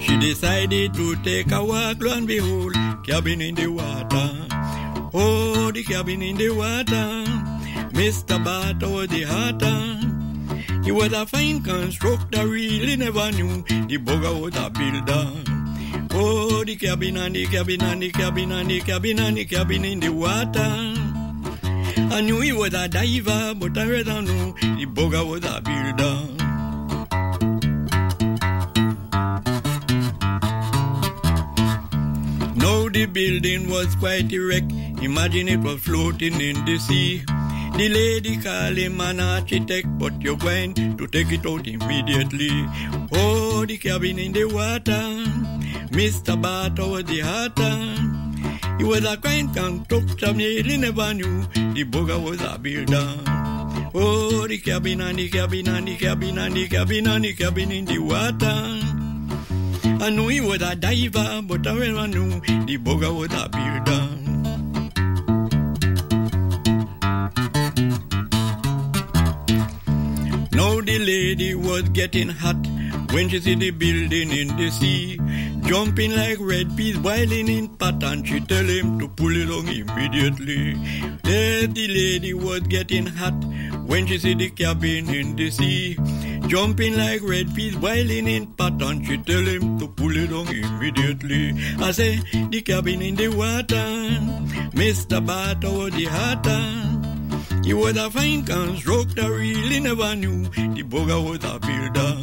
[0.00, 2.74] She decided to take a walk, lo and behold,
[3.06, 4.30] cabin in the water.
[5.14, 7.24] Oh, the cabin in the water.
[7.94, 8.36] Mr.
[8.44, 10.09] Bartos the hatter.
[10.84, 15.50] He was a fine constructor, really never knew the bugger was a builder.
[16.12, 19.84] Oh, the cabin and the cabin and the cabin and the cabin and the cabin
[19.84, 20.94] in the water.
[22.12, 26.40] I knew he was a diver, but I rather knew the bugger was a builder.
[32.56, 34.72] Now the building was quite erect.
[35.02, 37.22] Imagine it was floating in the sea.
[37.80, 42.50] The lady him an architect, but you're going to take it out immediately.
[43.10, 45.00] Oh, the cabin in the water.
[45.88, 46.38] Mr.
[46.38, 48.76] Barter was the hatter.
[48.76, 51.40] He was a kind constructor, nearly never knew
[51.72, 53.16] the bugger was a builder.
[53.94, 57.72] Oh, the cabin and the cabin and the cabin and the cabin and the cabin
[57.72, 60.04] in the water.
[60.04, 64.09] I knew he was a diver, but I never knew the bugger was a builder.
[70.90, 72.66] The lady was getting hot
[73.12, 75.18] when she see the building in the sea.
[75.68, 79.68] Jumping like red peas, boiling in pot, and she tell him to pull it on
[79.68, 80.74] immediately.
[81.22, 83.38] There the lady was getting hot
[83.86, 85.96] when she see the cabin in the sea.
[86.48, 90.48] Jumping like red peas, boiling in pot, and she tell him to pull it on
[90.48, 91.54] immediately.
[91.78, 92.16] I say,
[92.50, 93.86] the cabin in the water,
[94.82, 95.24] Mr.
[95.24, 96.99] Bato the hatter.
[97.62, 102.16] He was a fine constructor, really never knew the bugger was a builder.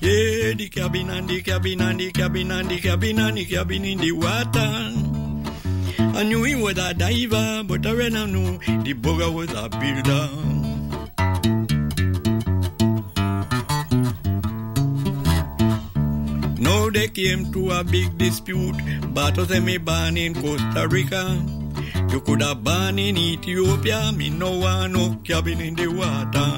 [0.00, 3.84] Yeah, the cabin and the cabin and the cabin and the cabin and the cabin
[3.84, 5.10] in the water.
[6.18, 10.28] I knew he was a diver, but I already knew the bugger was a builder.
[16.60, 18.76] Now they came to a big dispute.
[19.14, 21.59] Bato say me born in Costa Rica.
[22.12, 24.12] You could have born in Ethiopia.
[24.12, 26.50] Me no want no cabin in the water.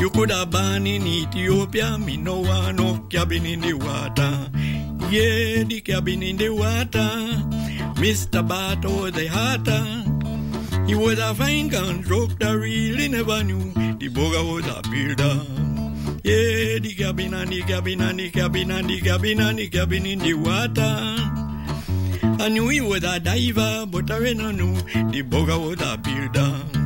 [0.00, 1.98] You could have born in Ethiopia.
[1.98, 4.50] Me no want no cabin in the water.
[5.10, 7.10] Yeah, the cabin in the water.
[8.02, 8.46] Mr.
[8.46, 9.84] Bato the hatter.
[10.86, 15.36] He was a fine constructor, really never knew the bugger was a builder.
[16.24, 20.06] Yeah, the cabin and the cabin and the cabin and the cabin and the cabin
[20.06, 21.49] in the water.
[22.40, 24.74] I knew he was a diver, but I didn't know
[25.10, 26.80] the bugger was a builder.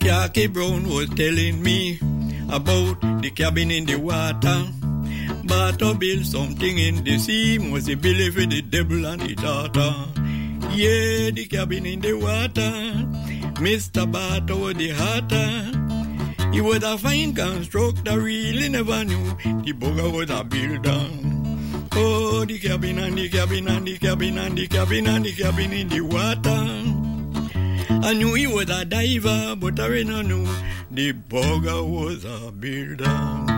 [0.00, 1.98] Khaki Brown was telling me
[2.48, 4.64] about the cabin in the water.
[5.44, 9.34] But to build something in the sea was be built for the devil and the
[9.34, 9.92] daughter.
[10.72, 12.72] Yeah, the cabin in the water.
[13.60, 14.10] Mr.
[14.10, 15.95] Bato the hatter.
[16.56, 19.26] He was a fine constructor, really never knew
[19.62, 21.06] the bugger was a builder.
[21.92, 25.74] Oh, the cabin and the cabin and the cabin and the cabin and the cabin
[25.74, 26.64] in the water.
[28.08, 30.46] I knew he was a diver, but I didn't know
[30.90, 33.55] the bugger was a builder.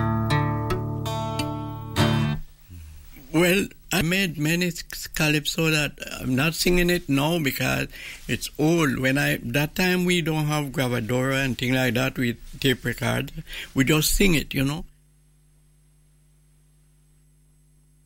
[3.33, 4.73] Well, I made many
[5.15, 7.89] calypso that I'm not singing it now because
[8.27, 8.99] it's old.
[8.99, 13.33] When I that time we don't have gravadora and things like that with tape record.
[13.75, 14.85] We just sing it, you know.